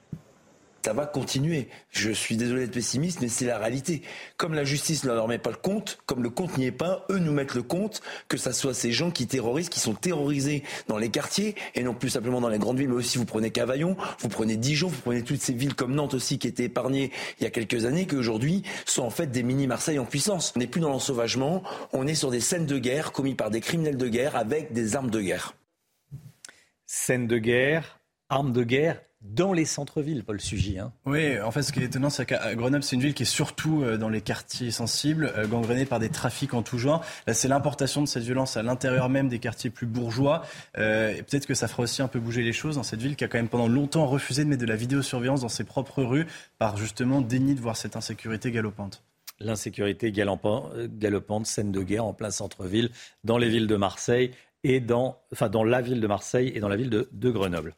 [0.84, 1.68] ça va continuer.
[1.90, 4.02] Je suis désolé d'être pessimiste, mais c'est la réalité.
[4.36, 7.06] Comme la justice ne leur met pas le compte, comme le compte n'y est pas,
[7.10, 10.64] eux nous mettent le compte, que ça soit ces gens qui terrorisent, qui sont terrorisés
[10.88, 13.50] dans les quartiers, et non plus simplement dans les grandes villes, mais aussi vous prenez
[13.50, 17.12] Cavaillon, vous prenez Dijon, vous prenez toutes ces villes comme Nantes aussi qui étaient épargnées
[17.38, 20.52] il y a quelques années, qui aujourd'hui sont en fait des mini-Marseille en puissance.
[20.56, 23.60] On n'est plus dans l'ensauvagement, on est sur des scènes de guerre commises par des
[23.60, 25.54] criminels de guerre avec des armes de guerre.
[26.86, 30.78] Scènes de guerre, armes de guerre dans les centres-villes, Paul Sugy.
[30.78, 30.92] Hein.
[31.06, 33.26] Oui, en fait, ce qui est étonnant, c'est qu'à Grenoble, c'est une ville qui est
[33.26, 37.04] surtout euh, dans les quartiers sensibles, euh, gangrénée par des trafics en tout genre.
[37.26, 40.42] Là, c'est l'importation de cette violence à l'intérieur même des quartiers plus bourgeois.
[40.76, 43.16] Euh, et peut-être que ça fera aussi un peu bouger les choses dans cette ville
[43.16, 46.02] qui a quand même pendant longtemps refusé de mettre de la vidéosurveillance dans ses propres
[46.02, 46.26] rues
[46.58, 49.02] par justement déni de voir cette insécurité galopante.
[49.40, 52.90] L'insécurité galopante, scène de guerre en plein centre-ville,
[53.24, 54.30] dans les villes de Marseille
[54.62, 57.74] et dans, enfin, dans la ville de Marseille et dans la ville de, de Grenoble.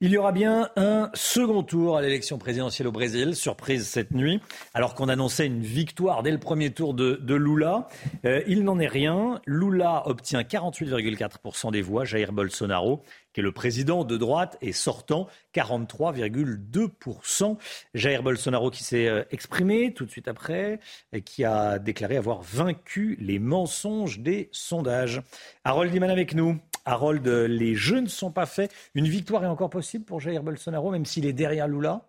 [0.00, 4.40] Il y aura bien un second tour à l'élection présidentielle au Brésil, surprise cette nuit,
[4.74, 7.88] alors qu'on annonçait une victoire dès le premier tour de, Lula.
[8.24, 9.40] Euh, il n'en est rien.
[9.46, 13.04] Lula obtient 48,4% des voix, Jair Bolsonaro
[13.34, 17.58] qui est le président de droite, et sortant 43,2%.
[17.92, 20.78] Jair Bolsonaro qui s'est euh, exprimé tout de suite après,
[21.12, 25.20] et qui a déclaré avoir vaincu les mensonges des sondages.
[25.64, 26.60] Harold Diman avec nous.
[26.84, 28.72] Harold, les jeux ne sont pas faits.
[28.94, 32.02] Une victoire est encore possible pour Jair Bolsonaro, même s'il est derrière Lula?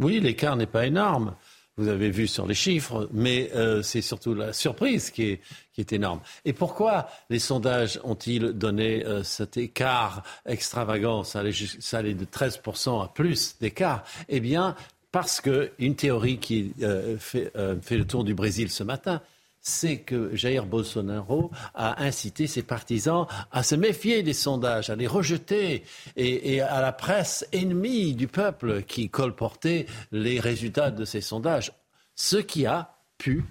[0.00, 1.34] Oui, l'écart n'est pas énorme
[1.76, 5.38] vous avez vu sur les chiffres, mais euh, c'est surtout la surprise qui
[5.78, 6.20] est, énorme.
[6.44, 11.24] Et pourquoi les sondages ont-ils donné euh, cet écart extravagant?
[11.24, 14.76] Ça allait, de 13% à plus d'écart Eh bien,
[15.12, 19.22] parce qu'une théorie qui euh, fait le tour du Brésil ce matin,
[19.62, 25.06] c'est que Jair Bolsonaro a incité ses partisans à se méfier des sondages, à les
[25.06, 25.84] rejeter,
[26.16, 31.72] et, à la presse ennemie du peuple qui colportait les résultats de ces sondages.
[32.16, 33.44] Ce qui a pu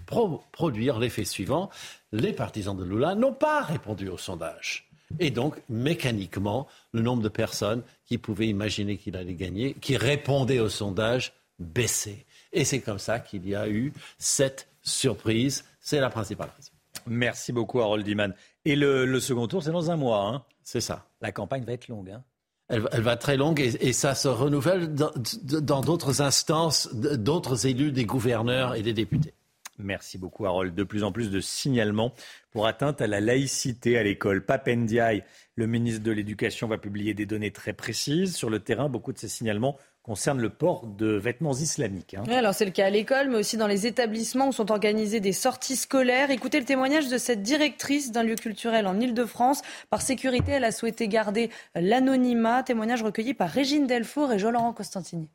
[0.52, 1.70] produire l'effet suivant.
[2.12, 4.90] Les partisans de Lula n'ont pas répondu aux sondages.
[5.20, 10.60] Et donc, mécaniquement, le nombre de personnes qui pouvaient imaginer qu'il allait gagner, qui répondaient
[10.60, 12.26] aux sondages, baissait.
[12.52, 16.72] Et c'est comme ça qu'il y a eu cette surprise c'est la principale raison.
[17.08, 18.34] Merci beaucoup, Harold Diman.
[18.64, 20.28] Et le, second tour, c'est dans un mois.
[20.28, 21.08] Hein c'est ça.
[21.20, 22.12] La campagne va être longue.
[22.12, 22.24] Hein
[22.70, 28.06] elle, va être très longue et, ça se renouvelle dans d'autres instances, d'autres élus, des
[28.06, 29.34] gouverneurs et des députés.
[29.78, 30.74] Merci beaucoup, Harold.
[30.74, 32.14] De plus en plus de signalements
[32.52, 34.46] pour atteinte à la laïcité à l'école.
[34.46, 35.24] Papendiaï,
[35.56, 38.36] le ministre de l'Éducation, va publier des données très précises.
[38.36, 42.16] Sur le terrain, beaucoup de ces signalements concerne le port de vêtements islamiques.
[42.16, 42.24] Hein.
[42.32, 45.34] alors c'est le cas à l'école, mais aussi dans les établissements où sont organisées des
[45.34, 46.32] sorties scolaires.
[46.32, 49.62] Écoutez le témoignage de cette directrice d'un lieu culturel en Ile-de-France.
[49.90, 52.64] Par sécurité, elle a souhaité garder l'anonymat.
[52.64, 55.30] Témoignage recueilli par Régine Delfour et Jean-Laurent Costantini.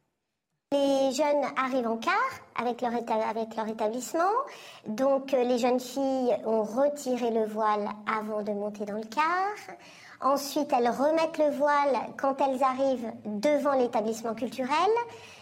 [0.73, 2.15] Les jeunes arrivent en car
[2.57, 4.33] avec leur, avec leur établissement.
[4.89, 9.77] Donc euh, les jeunes filles ont retiré le voile avant de monter dans le car.
[10.21, 14.71] Ensuite, elles remettent le voile quand elles arrivent devant l'établissement culturel.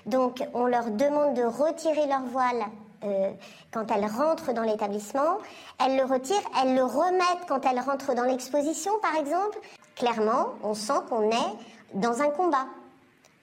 [0.07, 2.65] Donc, on leur demande de retirer leur voile
[3.05, 3.31] euh,
[3.71, 5.39] quand elles rentrent dans l'établissement.
[5.79, 9.59] Elles le retirent, elles le remettent quand elles rentrent dans l'exposition, par exemple.
[9.95, 11.55] Clairement, on sent qu'on est
[11.95, 12.67] dans un combat.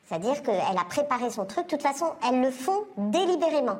[0.05, 1.65] C'est-à-dire qu'elle a préparé son truc.
[1.65, 3.77] De toute façon, elles le font délibérément.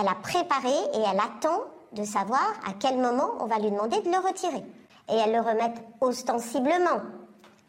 [0.00, 1.62] Elle a préparé et elle attend
[1.92, 4.62] de savoir à quel moment on va lui demander de le retirer
[5.08, 7.00] et elles le remettent ostensiblement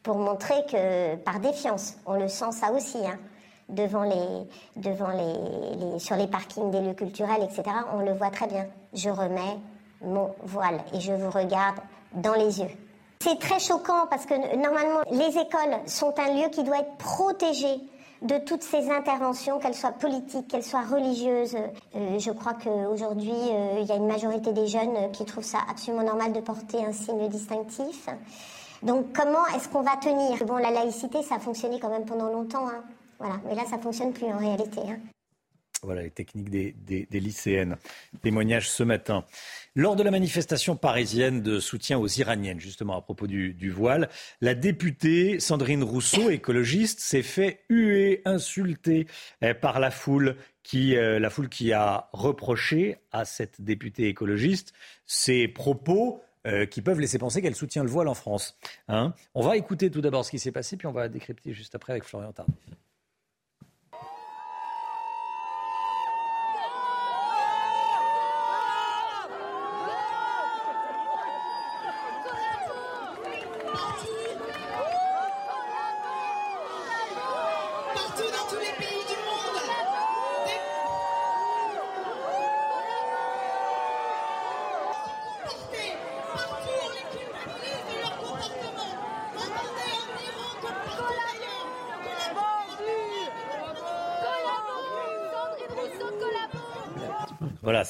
[0.03, 3.17] pour montrer que, par défiance, on le sent ça aussi, hein,
[3.69, 7.63] devant les, devant les, sur les parkings des lieux culturels, etc.
[7.93, 8.67] On le voit très bien.
[8.93, 9.57] Je remets
[10.01, 11.77] mon voile et je vous regarde
[12.13, 12.69] dans les yeux.
[13.19, 17.79] C'est très choquant parce que normalement, les écoles sont un lieu qui doit être protégé
[18.25, 21.55] de toutes ces interventions, qu'elles soient politiques, qu'elles soient religieuses.
[21.95, 25.59] Euh, je crois qu'aujourd'hui, euh, il y a une majorité des jeunes qui trouvent ça
[25.69, 28.07] absolument normal de porter un signe distinctif.
[28.83, 30.45] Donc comment est-ce qu'on va tenir?
[30.45, 32.67] Bon, la laïcité, ça a fonctionné quand même pendant longtemps.
[32.67, 32.83] Hein.
[33.19, 33.35] Voilà.
[33.47, 34.81] Mais là, ça fonctionne plus en réalité.
[34.81, 34.99] Hein.
[35.83, 37.77] Voilà les techniques des, des, lycéennes.
[38.23, 39.23] Témoignage ce matin.
[39.77, 44.07] Lors de la manifestation parisienne de soutien aux Iraniennes, justement à propos du, voile,
[44.39, 49.05] la députée Sandrine Rousseau, écologiste, s'est fait huer, insulter
[49.41, 54.73] eh, par la foule qui, euh, la foule qui a reproché à cette députée écologiste
[55.07, 58.57] ses propos euh, qui peuvent laisser penser qu'elle soutient le voile en France.
[58.87, 59.13] Hein.
[59.33, 61.91] on va écouter tout d'abord ce qui s'est passé, puis on va décrypter juste après
[61.91, 62.55] avec Florian Tardif.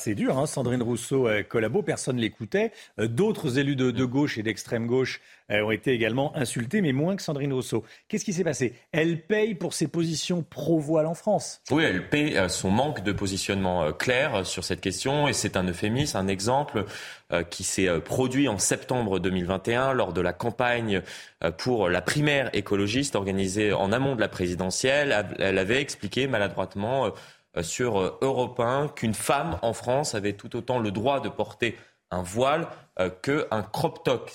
[0.06, 0.38] C'est dur.
[0.38, 0.46] Hein.
[0.46, 2.72] Sandrine Rousseau euh, collabo, personne l'écoutait.
[3.00, 5.20] Euh, d'autres élus de, gauche et d'extrême gauche
[5.50, 7.84] euh, ont été également insultés, mais moins que Sandrine Rousseau.
[8.08, 8.76] Qu'est-ce qui s'est passé?
[8.92, 11.60] Elle paye pour ses positions pro-voile en France.
[11.72, 16.18] Oui, elle paye son manque de positionnement clair sur cette question, et c'est un euphémisme,
[16.18, 16.86] un exemple
[17.50, 21.02] qui s'est produit en septembre 2021 lors de la campagne
[21.58, 25.26] pour la primaire écologiste organisée en amont de la présidentielle.
[25.40, 27.12] Elle avait expliqué maladroitement
[27.62, 31.78] sur Europe 1 qu'une femme en France avait tout autant le droit de porter
[32.12, 32.68] un voile
[33.22, 34.32] qu'un crop top.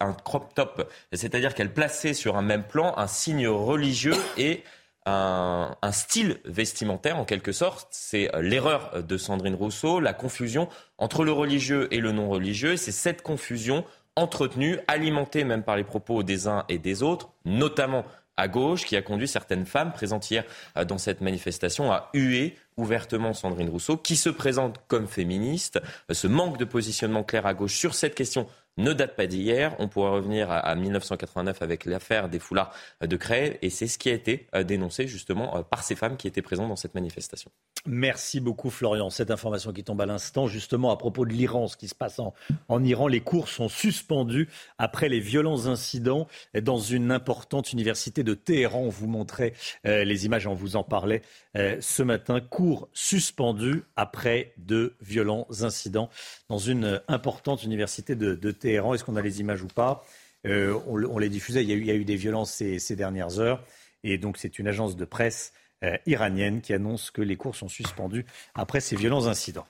[0.00, 4.62] Un crop top, c'est-à-dire qu'elle plaçait sur un même plan un signe religieux et
[5.06, 7.88] un, style vestimentaire en quelque sorte.
[7.90, 10.68] C'est l'erreur de Sandrine Rousseau, la confusion
[10.98, 12.76] entre le religieux et le non religieux.
[12.76, 13.84] C'est cette confusion
[14.16, 18.04] entretenue, alimentée même par les propos des uns et des autres, notamment
[18.36, 20.44] à gauche, qui a conduit certaines femmes présentes hier
[20.76, 25.80] euh, dans cette manifestation à huer ouvertement Sandrine Rousseau, qui se présente comme féministe.
[26.10, 28.46] Euh, ce manque de positionnement clair à gauche sur cette question
[28.76, 29.74] ne date pas d'hier.
[29.78, 33.56] On pourrait revenir à, 1989 avec l'affaire des foulards de Crève.
[33.62, 36.68] Et c'est ce qui a été euh, dénoncé justement par ces femmes qui étaient présentes
[36.68, 37.50] dans cette manifestation.
[37.86, 39.10] Merci beaucoup Florian.
[39.10, 42.18] Cette information qui tombe à l'instant, justement à propos de l'Iran, ce qui se passe
[42.18, 44.48] en, Iran, les cours sont suspendus
[44.78, 46.26] après les violents incidents
[46.62, 48.80] dans une importante université de Téhéran.
[48.80, 49.52] On vous montrait
[49.86, 51.20] euh, les images, on vous en parlait
[51.56, 52.40] euh, ce matin.
[52.40, 56.08] Cours suspendus après de violents incidents
[56.48, 58.63] dans une importante université de, Téhéran.
[58.64, 60.04] Est-ce qu'on a les images ou pas
[60.46, 61.62] euh, on, les diffusait.
[61.62, 63.64] Il y, a eu, des violences ces dernières heures.
[64.02, 67.68] Et donc c'est une agence de presse euh, iranienne qui annonce que les cours sont
[67.68, 69.66] suspendus après ces violents incidents.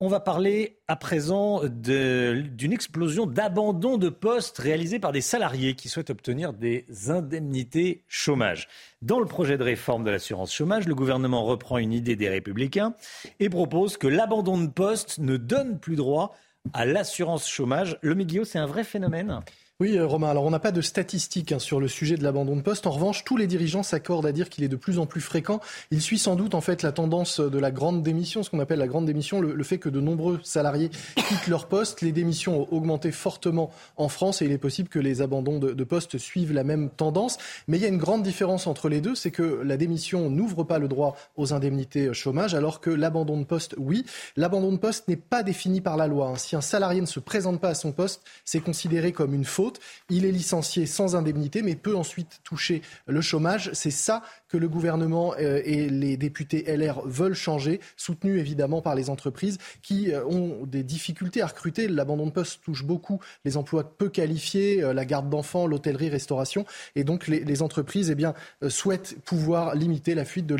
[0.00, 5.88] On va parler à présent d'une explosion d'abandon de postes réalisés par des salariés qui
[5.88, 8.68] souhaitent obtenir des indemnités chômage.
[9.02, 12.94] Dans le projet de réforme de l'assurance chômage, le gouvernement reprend une idée des républicains
[13.40, 16.36] et propose que l'abandon de poste ne donne plus droit
[16.72, 17.98] à l'assurance chômage.
[18.02, 19.40] Le Miguel, c'est un vrai phénomène?
[19.80, 20.28] Oui, euh, Romain.
[20.28, 22.88] Alors, on n'a pas de statistiques hein, sur le sujet de l'abandon de poste.
[22.88, 25.60] En revanche, tous les dirigeants s'accordent à dire qu'il est de plus en plus fréquent.
[25.92, 28.80] Il suit sans doute en fait la tendance de la grande démission, ce qu'on appelle
[28.80, 32.00] la grande démission, le, fait que de nombreux salariés quittent leur poste.
[32.00, 35.70] Les démissions ont augmenté fortement en France et il est possible que les abandons de,
[35.70, 37.38] de poste suivent la même tendance.
[37.68, 40.64] Mais il y a une grande différence entre les deux, c'est que la démission n'ouvre
[40.64, 44.04] pas le droit aux indemnités chômage, alors que l'abandon de poste, oui.
[44.36, 46.30] L'abandon de poste n'est pas défini par la loi.
[46.30, 46.36] Hein.
[46.36, 49.67] Si un salarié ne se présente pas à son poste, c'est considéré comme une faute.
[50.08, 53.70] Il est licencié sans indemnité, mais peut ensuite toucher le chômage.
[53.72, 58.94] C'est ça que le gouvernement euh, et les députés LR veulent changer, soutenus évidemment par
[58.94, 61.88] les entreprises qui euh, ont des difficultés à recruter.
[61.88, 66.64] L'abandon de poste touche beaucoup les emplois peu qualifiés, euh, la garde d'enfants, l'hôtellerie, restauration.
[66.96, 68.34] Et donc les, entreprises eh bien,
[68.68, 70.54] souhaitent pouvoir limiter la fuite de,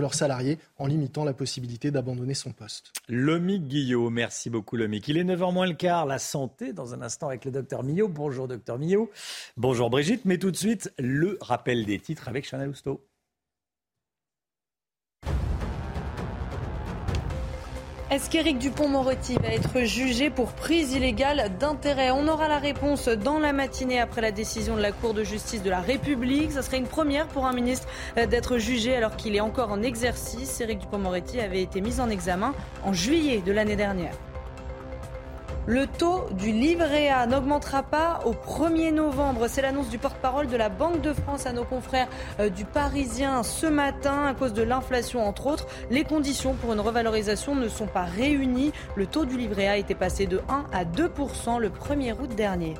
[0.00, 2.92] leurs salariés en limitant la possibilité d'abandonner son poste.
[3.08, 5.08] Lomic Guillot, merci beaucoup Lomic.
[5.08, 8.08] Il est 9h moins le quart, la santé dans un instant avec le docteur Millot.
[8.08, 9.10] Bonjour docteur Millot.
[9.56, 13.00] Bonjour Brigitte, mais tout de suite le rappel des titres avec Chanel Housteau.
[18.08, 22.12] Est-ce qu'Éric Dupont-Moretti va être jugé pour prise illégale d'intérêt?
[22.12, 25.60] On aura la réponse dans la matinée après la décision de la Cour de justice
[25.60, 26.52] de la République.
[26.52, 29.82] Ce serait une première pour un ministre euh, d'être jugé alors qu'il est encore en
[29.82, 30.60] exercice.
[30.60, 32.54] Éric Dupont-Moretti avait été mis en examen
[32.84, 34.14] en juillet de l'année dernière.
[35.68, 39.48] Le taux du livret A n'augmentera pas au 1er novembre.
[39.48, 42.06] C'est l'annonce du porte-parole de la Banque de France à nos confrères
[42.38, 45.66] euh, du Parisien ce matin à cause de l'inflation entre autres.
[45.90, 48.70] Les conditions pour une revalorisation ne sont pas réunies.
[48.94, 52.74] Le taux du livret A était passé de 1 à 2% le 1er août dernier.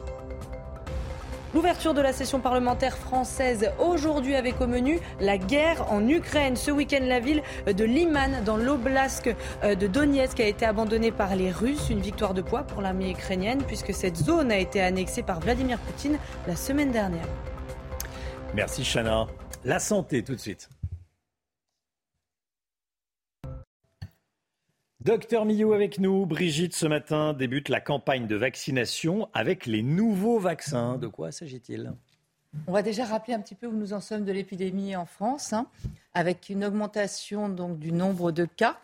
[1.56, 6.54] L'ouverture de la session parlementaire française aujourd'hui avec au menu la guerre en Ukraine.
[6.54, 9.30] Ce week-end, la ville de Liman, dans l'oblast
[9.64, 11.88] euh, de Donetsk, a été abandonnée par les Russes.
[11.88, 15.78] Une victoire de poids pour l'armée ukrainienne puisque cette zone a été annexée par Vladimir
[15.78, 17.26] Poutine la semaine dernière.
[18.52, 19.26] Merci Chana.
[19.64, 20.68] La santé tout de suite.
[25.06, 26.26] Docteur Millot avec nous.
[26.26, 30.98] Brigitte, ce matin débute la campagne de vaccination avec les nouveaux vaccins.
[30.98, 31.92] De quoi s'agit-il?
[32.66, 35.52] On va déjà rappeler un petit peu où nous en sommes de l'épidémie en France,
[35.52, 35.68] hein,
[36.12, 38.80] avec une augmentation donc, du nombre de cas,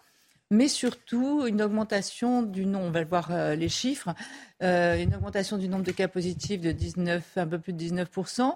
[0.53, 4.15] mais surtout une augmentation du nombre, on va voir euh, les chiffres,
[4.63, 8.55] euh, une augmentation du nombre de cas positifs de 19, un peu plus de 19%,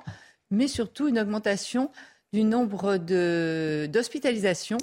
[0.52, 1.90] mais surtout une augmentation
[2.32, 4.78] du nombre d'hospitalisations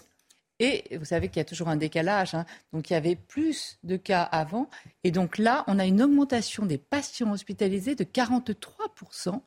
[0.64, 2.34] et vous savez qu'il y a toujours un décalage.
[2.36, 2.46] Hein.
[2.72, 4.70] Donc il y avait plus de cas avant.
[5.04, 9.42] Et donc là, on a une augmentation des patients hospitalisés de 43%.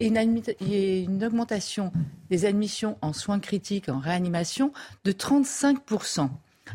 [0.00, 1.92] Et une, augmentation
[2.28, 4.72] des admissions en soins critiques, en réanimation,
[5.04, 6.28] de 35%.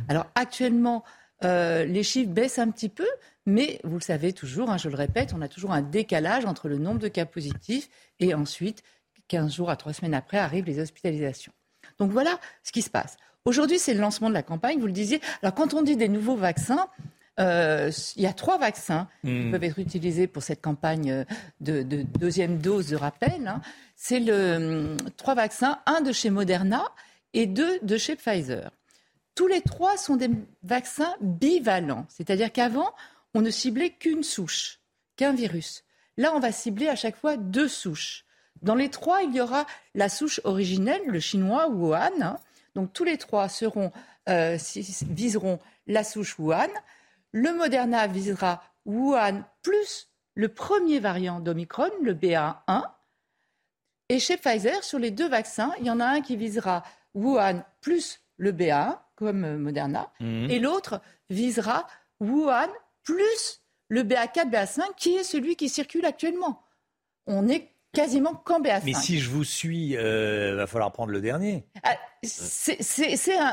[0.07, 1.03] Alors actuellement,
[1.43, 3.07] euh, les chiffres baissent un petit peu,
[3.45, 6.69] mais vous le savez toujours, hein, je le répète, on a toujours un décalage entre
[6.69, 7.89] le nombre de cas positifs
[8.21, 8.81] et ensuite,
[9.27, 11.51] 15 jours à 3 semaines après, arrivent les hospitalisations.
[11.99, 13.17] Donc voilà ce qui se passe.
[13.47, 15.21] Aujourd'hui, c'est le lancement de la campagne, vous le disiez.
[15.41, 16.89] Alors, quand on dit des nouveaux vaccins,
[17.39, 19.51] euh, il y a trois vaccins qui hmm.
[19.51, 21.23] peuvent être utilisés pour cette campagne euh,
[21.61, 21.81] de,
[22.19, 23.47] deuxième dose de rappel.
[23.47, 23.61] Hein.
[23.95, 26.83] C'est le hum, trois vaccins, un de chez Moderna
[27.33, 28.69] et deux de chez Pfizer.
[29.33, 30.29] tous les trois sont des
[30.63, 32.91] vaccins bivalents, c'est-à-dire qu'avant,
[33.33, 34.81] on ne ciblait qu'une souche,
[35.15, 35.85] qu'un virus.
[36.17, 38.25] Là, on va cibler à chaque fois deux souches.
[38.61, 39.65] Dans les trois, il y aura
[39.95, 42.11] la souche originelle, le chinois Wuhan.
[42.21, 42.37] Hein.
[42.77, 43.91] Donc tous les trois seront,
[44.29, 44.55] euh,
[45.09, 46.69] viseront la souche Wuhan.
[47.31, 52.83] Le Moderna visera Wuhan plus le premier variant d'Omicron, le BA1.
[54.09, 56.83] Et chez Pfizer, sur les deux vaccins, il y en a un qui visera
[57.15, 60.51] Wuhan plus le BA1, comme Moderna, mhm.
[60.51, 61.01] et l'autre
[61.31, 61.87] visera
[62.19, 62.69] Wuhan
[63.01, 66.61] plus le BA4, BA5, qui est celui qui circule actuellement.
[67.25, 68.81] On est quasiment qu'en BA5.
[68.85, 71.65] Mais si je vous suis, il euh, va falloir prendre le dernier.
[71.83, 72.77] Ah, c'est,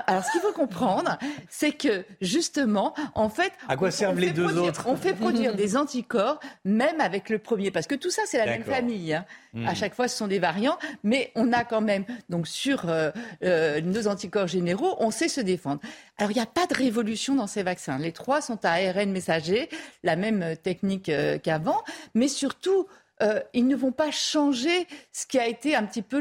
[0.07, 1.19] Alors, ce qu'il faut comprendre,
[1.49, 5.79] c'est que justement, en fait, à quoi servent les deux autres On fait produire des
[5.79, 9.15] anticorps, même avec le premier, parce que tout ça, c'est la même famille.
[9.15, 9.25] Hein.
[9.55, 9.67] Hmm.
[9.67, 13.11] À chaque fois, ce sont des variants, mais on a quand même, donc sur euh,
[13.45, 15.81] euh, nos anticorps généraux, on sait se défendre.
[16.19, 17.97] Alors, il n'y a pas de révolution dans ces vaccins.
[17.97, 19.71] Les trois sont à ARN messager,
[20.03, 21.11] la même technique
[21.43, 21.83] qu'avant,
[22.15, 22.87] mais surtout
[23.23, 26.21] euh, ils ne vont pas changer ce qui a été un petit peu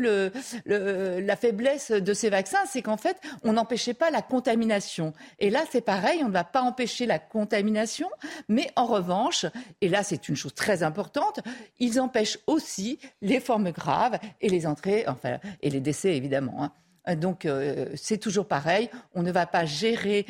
[0.66, 5.14] la faiblesse de ces vaccins, c'est qu'en fait, on n'empêchait pas la contamination.
[5.40, 8.10] Et là, c'est pareil, on ne va pas empêcher la contamination,
[8.48, 9.46] mais en revanche,
[9.82, 11.40] et là, c'est une chose très importante,
[11.80, 16.64] ils empêchent aussi les formes graves et les entrées, enfin, et les décès, évidemment.
[16.64, 16.72] Hein.
[17.08, 20.26] Euh, donc euh, c'est toujours pareil, on ne va pas gérer,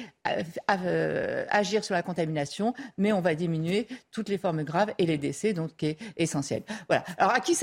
[0.69, 5.17] euh, agir sur la contamination, mais on va diminuer toutes les formes graves et les
[5.17, 6.63] décès, donc qui est essentiel.
[6.87, 7.03] Voilà.
[7.17, 7.55] Alors à qui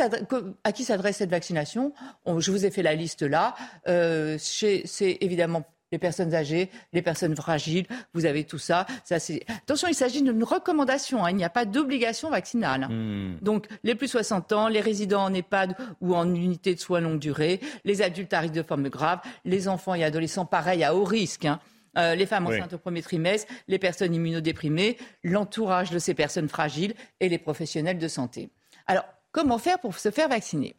[0.85, 1.93] s'adresse cette vaccination?
[2.27, 3.55] Je vous ai fait la liste là.
[3.87, 8.87] c'est évidemment les personnes âgées, les personnes fragiles, vous avez tout ça.
[9.05, 9.17] ça
[9.49, 11.31] Attention, il s'agit d'une recommandation, hein.
[11.31, 12.89] il n'y a pas d'obligation vaccinale.
[12.89, 13.39] Hmm.
[13.43, 17.19] Donc les plus 60 ans, les résidents en EHPAD ou en unité de soins longue
[17.19, 21.05] durée, les adultes à risque de forme grave, les enfants et adolescents, pareil, à haut
[21.05, 21.45] risque.
[21.45, 21.61] Hein.
[21.99, 26.95] Euh, les femmes enceintes au premier trimestre, les personnes immunodéprimées, l'entourage de ces personnes fragiles
[27.19, 28.51] et les professionnels de santé.
[28.87, 30.77] Alors, comment faire pour se faire vacciner?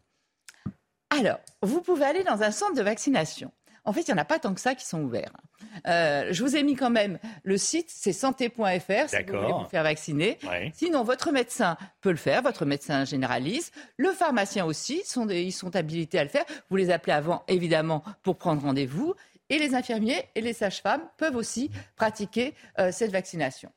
[1.10, 3.52] Alors, vous pouvez aller dans un centre de vaccination.
[3.84, 5.32] En fait, il n'y en a pas tant que ça qui sont ouverts.
[5.88, 9.70] Euh, je vous ai mis quand même le site, c'est santé.fr si vous voulez vous
[9.70, 10.38] faire vacciner.
[10.74, 13.74] Sinon, votre médecin peut le faire, votre médecin généraliste.
[13.98, 16.46] Le pharmacien aussi, sont ils sont habilités à le faire.
[16.70, 19.16] Vous les appelez avant, évidemment, pour prendre rendez-vous.
[19.50, 23.70] Et les infirmiers et les sages-femmes peuvent aussi pratiquer euh, cette vaccination.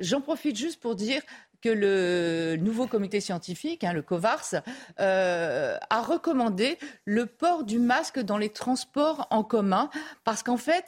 [0.00, 1.22] J'en profite juste pour dire
[1.62, 4.54] que le nouveau comité scientifique, hein, le COVARS,
[5.00, 9.90] euh, a recommandé le port du masque dans les transports en commun,
[10.24, 10.84] parce qu'en fait,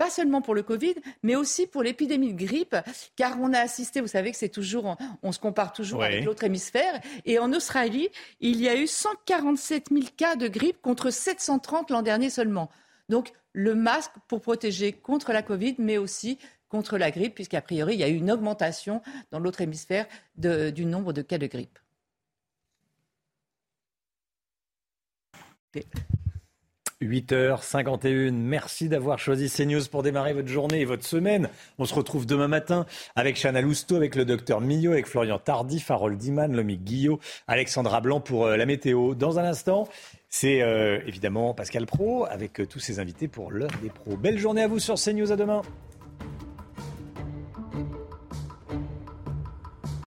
[0.00, 2.74] pas seulement pour le Covid, mais aussi pour l'épidémie de grippe,
[3.16, 6.44] car on a assisté, vous savez que c'est toujours, on, se compare toujours avec l'autre
[6.44, 8.08] hémisphère, et en Australie,
[8.40, 12.70] il y a eu 147 000 cas de grippe contre 730 l'an dernier seulement.
[13.10, 16.38] Donc, le masque pour protéger contre la Covid, mais aussi
[16.70, 20.06] contre la grippe, puisqu'a priori, il y a eu une augmentation dans l'autre hémisphère
[20.36, 21.78] du nombre de cas de grippe.
[27.02, 28.32] 8h51.
[28.32, 31.48] Merci d'avoir choisi CNews pour démarrer votre journée et votre semaine.
[31.78, 32.84] On se retrouve demain matin
[33.16, 38.00] avec Chana Lousteau, avec le docteur Millot, avec Florian Tardif, Harold Diman, Lomique Guillot, Alexandra
[38.00, 39.14] Blanc pour euh, la météo.
[39.14, 39.88] Dans un instant,
[40.28, 44.16] c'est euh, évidemment Pascal Pro avec euh, tous ses invités pour l'heure des pros.
[44.16, 45.32] Belle journée à vous sur CNews.
[45.32, 45.62] À demain.